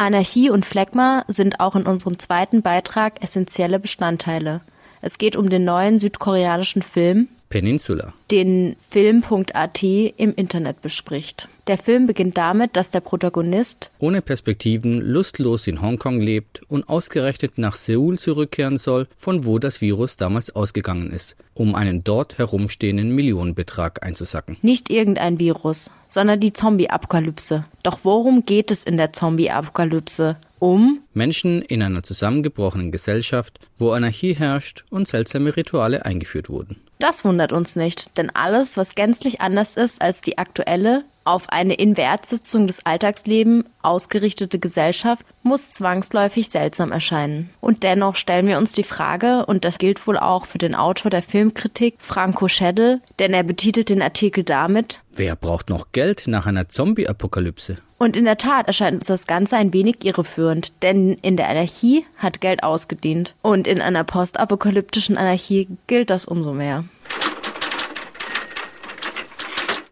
Anarchie 0.00 0.48
und 0.48 0.64
Phlegma 0.64 1.26
sind 1.28 1.60
auch 1.60 1.76
in 1.76 1.82
unserem 1.82 2.18
zweiten 2.18 2.62
Beitrag 2.62 3.22
essentielle 3.22 3.78
Bestandteile. 3.78 4.62
Es 5.02 5.18
geht 5.18 5.36
um 5.36 5.50
den 5.50 5.66
neuen 5.66 5.98
südkoreanischen 5.98 6.80
Film, 6.80 7.28
Peninsula. 7.50 8.14
den 8.30 8.76
Film.at 8.88 9.82
im 9.82 10.34
Internet 10.36 10.80
bespricht. 10.82 11.48
Der 11.66 11.78
Film 11.78 12.06
beginnt 12.06 12.36
damit, 12.38 12.76
dass 12.76 12.90
der 12.90 13.00
Protagonist 13.00 13.90
ohne 13.98 14.22
Perspektiven 14.22 15.00
lustlos 15.00 15.66
in 15.66 15.82
Hongkong 15.82 16.20
lebt 16.20 16.62
und 16.68 16.88
ausgerechnet 16.88 17.58
nach 17.58 17.74
Seoul 17.76 18.18
zurückkehren 18.18 18.78
soll, 18.78 19.06
von 19.16 19.44
wo 19.44 19.58
das 19.58 19.80
Virus 19.80 20.16
damals 20.16 20.54
ausgegangen 20.54 21.10
ist, 21.10 21.36
um 21.54 21.74
einen 21.74 22.02
dort 22.02 22.38
herumstehenden 22.38 23.14
Millionenbetrag 23.14 24.04
einzusacken. 24.04 24.56
nicht 24.62 24.88
irgendein 24.88 25.38
Virus, 25.38 25.90
sondern 26.08 26.40
die 26.40 26.52
Zombie-Apokalypse. 26.52 27.64
Doch 27.82 28.00
worum 28.04 28.44
geht 28.46 28.70
es 28.70 28.84
in 28.84 28.96
der 28.96 29.12
Zombie-Apokalypse? 29.12 30.36
Um 30.60 31.00
Menschen 31.14 31.62
in 31.62 31.82
einer 31.82 32.02
zusammengebrochenen 32.02 32.92
Gesellschaft, 32.92 33.58
wo 33.76 33.90
Anarchie 33.90 34.34
herrscht 34.34 34.84
und 34.90 35.08
seltsame 35.08 35.56
Rituale 35.56 36.04
eingeführt 36.04 36.48
wurden. 36.48 36.76
Das 37.00 37.24
wundert 37.24 37.52
uns 37.52 37.76
nicht, 37.76 38.18
denn 38.18 38.28
alles, 38.28 38.76
was 38.76 38.94
gänzlich 38.94 39.40
anders 39.40 39.76
ist 39.76 40.02
als 40.02 40.20
die 40.20 40.36
aktuelle, 40.36 41.04
auf 41.24 41.48
eine 41.48 41.74
Inwertsitzung 41.74 42.66
des 42.66 42.84
Alltagslebens 42.84 43.64
ausgerichtete 43.82 44.58
Gesellschaft, 44.58 45.24
muss 45.42 45.72
zwangsläufig 45.72 46.50
seltsam 46.50 46.92
erscheinen. 46.92 47.48
Und 47.62 47.84
dennoch 47.84 48.16
stellen 48.16 48.46
wir 48.46 48.58
uns 48.58 48.72
die 48.72 48.84
Frage, 48.84 49.46
und 49.46 49.64
das 49.64 49.78
gilt 49.78 50.06
wohl 50.06 50.18
auch 50.18 50.44
für 50.44 50.58
den 50.58 50.74
Autor 50.74 51.10
der 51.10 51.22
Filmkritik, 51.22 51.94
Franco 51.98 52.48
Schädel, 52.48 53.00
denn 53.18 53.32
er 53.32 53.44
betitelt 53.44 53.88
den 53.88 54.02
Artikel 54.02 54.44
damit, 54.44 55.00
Wer 55.10 55.36
braucht 55.36 55.70
noch 55.70 55.92
Geld 55.92 56.24
nach 56.26 56.44
einer 56.44 56.68
Zombie-Apokalypse? 56.68 57.78
Und 58.00 58.16
in 58.16 58.24
der 58.24 58.38
Tat 58.38 58.66
erscheint 58.66 58.94
uns 58.94 59.08
das 59.08 59.26
Ganze 59.26 59.56
ein 59.56 59.74
wenig 59.74 59.96
irreführend, 60.04 60.72
denn 60.82 61.18
in 61.20 61.36
der 61.36 61.50
Anarchie 61.50 62.06
hat 62.16 62.40
Geld 62.40 62.62
ausgedient. 62.62 63.34
Und 63.42 63.66
in 63.66 63.82
einer 63.82 64.04
postapokalyptischen 64.04 65.18
Anarchie 65.18 65.68
gilt 65.86 66.08
das 66.08 66.24
umso 66.24 66.54
mehr. 66.54 66.84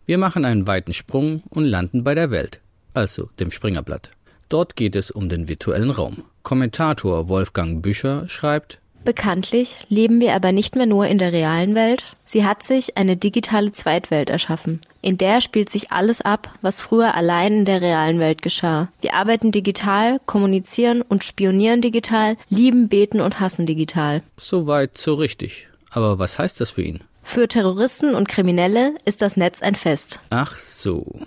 Wir 0.06 0.16
machen 0.16 0.46
einen 0.46 0.66
weiten 0.66 0.94
Sprung 0.94 1.42
und 1.50 1.64
landen 1.64 2.02
bei 2.02 2.14
der 2.14 2.30
Welt, 2.30 2.60
also 2.94 3.28
dem 3.40 3.50
Springerblatt. 3.50 4.10
Dort 4.48 4.74
geht 4.74 4.96
es 4.96 5.10
um 5.10 5.28
den 5.28 5.46
virtuellen 5.50 5.90
Raum. 5.90 6.24
Kommentator 6.42 7.28
Wolfgang 7.28 7.82
Büscher 7.82 8.26
schreibt, 8.26 8.80
Bekanntlich 9.08 9.78
leben 9.88 10.20
wir 10.20 10.34
aber 10.34 10.52
nicht 10.52 10.76
mehr 10.76 10.84
nur 10.84 11.06
in 11.06 11.16
der 11.16 11.32
realen 11.32 11.74
Welt. 11.74 12.04
Sie 12.26 12.44
hat 12.44 12.62
sich 12.62 12.98
eine 12.98 13.16
digitale 13.16 13.72
Zweitwelt 13.72 14.28
erschaffen. 14.28 14.82
In 15.00 15.16
der 15.16 15.40
spielt 15.40 15.70
sich 15.70 15.90
alles 15.90 16.20
ab, 16.20 16.52
was 16.60 16.82
früher 16.82 17.14
allein 17.14 17.60
in 17.60 17.64
der 17.64 17.80
realen 17.80 18.18
Welt 18.18 18.42
geschah. 18.42 18.88
Wir 19.00 19.14
arbeiten 19.14 19.50
digital, 19.50 20.20
kommunizieren 20.26 21.00
und 21.00 21.24
spionieren 21.24 21.80
digital, 21.80 22.36
lieben, 22.50 22.90
beten 22.90 23.22
und 23.22 23.40
hassen 23.40 23.64
digital. 23.64 24.22
soweit 24.36 24.98
so 24.98 25.14
richtig. 25.14 25.68
Aber 25.90 26.18
was 26.18 26.38
heißt 26.38 26.60
das 26.60 26.72
für 26.72 26.82
ihn? 26.82 27.00
Für 27.22 27.48
Terroristen 27.48 28.14
und 28.14 28.28
Kriminelle 28.28 28.92
ist 29.06 29.22
das 29.22 29.38
Netz 29.38 29.62
ein 29.62 29.74
Fest. 29.74 30.20
Ach 30.28 30.58
so. 30.58 31.18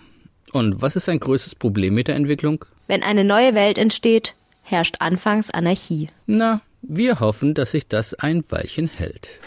Und 0.53 0.84
was 0.84 0.95
ist 0.95 1.09
ein 1.09 1.19
größtes 1.19 1.55
Problem 1.55 1.95
mit 1.95 2.09
der 2.09 2.15
Entwicklung? 2.15 2.63
Wenn 2.86 3.01
eine 3.01 3.23
neue 3.23 3.55
Welt 3.55 3.79
entsteht, 3.79 4.36
herrscht 4.61 4.97
anfangs 4.99 5.49
Anarchie. 5.49 6.09
Na, 6.27 6.61
wir 6.82 7.19
hoffen, 7.19 7.53
dass 7.53 7.71
sich 7.71 7.88
das 7.88 8.13
ein 8.13 8.43
Weilchen 8.49 8.88
hält. 8.88 9.39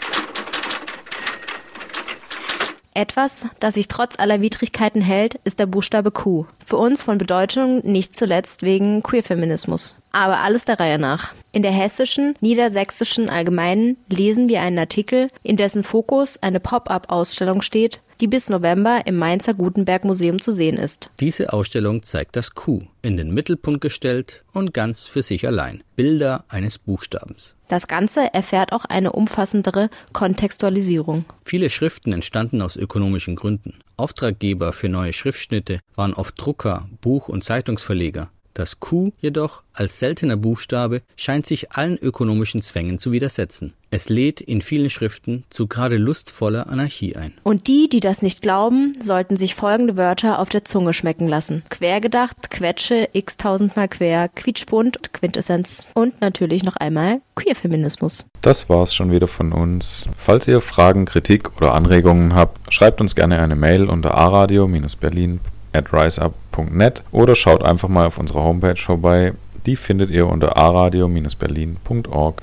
Etwas, 2.97 3.45
das 3.59 3.73
sich 3.73 3.89
trotz 3.89 4.17
aller 4.19 4.39
Widrigkeiten 4.39 5.01
hält, 5.01 5.35
ist 5.43 5.59
der 5.59 5.65
Buchstabe 5.65 6.11
Q. 6.11 6.45
Für 6.65 6.77
uns 6.77 7.01
von 7.01 7.17
Bedeutung 7.17 7.85
nicht 7.85 8.15
zuletzt 8.15 8.63
wegen 8.63 9.03
Queerfeminismus. 9.03 9.95
Aber 10.13 10.39
alles 10.39 10.63
der 10.63 10.79
Reihe 10.79 10.97
nach. 10.97 11.33
In 11.51 11.61
der 11.61 11.73
hessischen, 11.73 12.35
niedersächsischen 12.39 13.29
Allgemeinen 13.29 13.97
lesen 14.09 14.47
wir 14.47 14.61
einen 14.61 14.79
Artikel, 14.79 15.27
in 15.43 15.57
dessen 15.57 15.83
Fokus 15.83 16.41
eine 16.41 16.61
Pop-up-Ausstellung 16.61 17.61
steht, 17.61 17.99
die 18.21 18.27
bis 18.27 18.49
November 18.49 19.01
im 19.05 19.17
Mainzer 19.17 19.53
Gutenberg 19.53 20.05
Museum 20.05 20.41
zu 20.41 20.51
sehen 20.51 20.77
ist. 20.77 21.09
Diese 21.19 21.53
Ausstellung 21.53 22.03
zeigt 22.03 22.35
das 22.35 22.55
Q, 22.55 22.83
in 23.01 23.17
den 23.17 23.33
Mittelpunkt 23.33 23.81
gestellt 23.81 24.43
und 24.53 24.73
ganz 24.73 25.05
für 25.05 25.23
sich 25.23 25.47
allein. 25.47 25.83
Bilder 25.95 26.45
eines 26.47 26.77
Buchstabens. 26.77 27.55
Das 27.67 27.87
Ganze 27.87 28.33
erfährt 28.33 28.71
auch 28.73 28.85
eine 28.85 29.11
umfassendere 29.11 29.89
Kontextualisierung. 30.13 31.25
Viele 31.43 31.69
Schriften 31.69 32.13
entstanden 32.13 32.61
aus 32.61 32.75
ökonomischen 32.75 33.35
Gründen. 33.35 33.79
Auftraggeber 33.97 34.73
für 34.73 34.89
neue 34.89 35.13
Schriftschnitte 35.13 35.79
waren 35.95 36.13
oft 36.13 36.35
Drucker, 36.37 36.87
Buch- 37.01 37.29
und 37.29 37.43
Zeitungsverleger. 37.43 38.29
Das 38.55 38.79
Q 38.79 39.11
jedoch 39.19 39.63
als 39.73 39.99
seltener 39.99 40.37
Buchstabe 40.37 41.01
scheint 41.17 41.45
sich 41.45 41.73
allen 41.73 41.97
ökonomischen 41.97 42.61
Zwängen 42.61 42.99
zu 42.99 43.11
widersetzen. 43.11 43.73
Es 43.91 44.07
lädt 44.07 44.39
in 44.39 44.61
vielen 44.61 44.89
Schriften 44.89 45.43
zu 45.49 45.67
gerade 45.67 45.97
lustvoller 45.97 46.69
Anarchie 46.69 47.17
ein. 47.17 47.33
Und 47.43 47.67
die, 47.67 47.89
die 47.89 47.99
das 47.99 48.21
nicht 48.21 48.41
glauben, 48.41 48.93
sollten 49.01 49.35
sich 49.35 49.55
folgende 49.55 49.97
Wörter 49.97 50.39
auf 50.39 50.47
der 50.47 50.63
Zunge 50.63 50.93
schmecken 50.93 51.27
lassen. 51.27 51.63
Quergedacht, 51.69 52.49
Quetsche, 52.49 53.09
x-tausendmal 53.11 53.89
quer, 53.89 54.29
quietschbunt, 54.29 55.11
Quintessenz 55.11 55.85
und 55.93 56.21
natürlich 56.21 56.63
noch 56.63 56.77
einmal 56.77 57.19
Queerfeminismus. 57.35 58.23
Das 58.41 58.69
war's 58.69 58.95
schon 58.95 59.11
wieder 59.11 59.27
von 59.27 59.51
uns. 59.51 60.07
Falls 60.17 60.47
ihr 60.47 60.61
Fragen, 60.61 61.03
Kritik 61.03 61.57
oder 61.57 61.73
Anregungen 61.73 62.35
habt, 62.35 62.73
schreibt 62.73 63.01
uns 63.01 63.15
gerne 63.15 63.39
eine 63.39 63.57
Mail 63.57 63.89
unter 63.89 64.15
aradio-berlin 64.15 65.41
at 65.75 65.93
riseup.net 65.93 67.03
oder 67.11 67.35
schaut 67.35 67.63
einfach 67.63 67.89
mal 67.89 68.07
auf 68.07 68.17
unserer 68.17 68.43
Homepage 68.43 68.77
vorbei. 68.77 69.33
Die 69.65 69.75
findet 69.75 70.09
ihr 70.11 70.27
unter 70.27 70.57
aradio-berlin.org. 70.57 72.41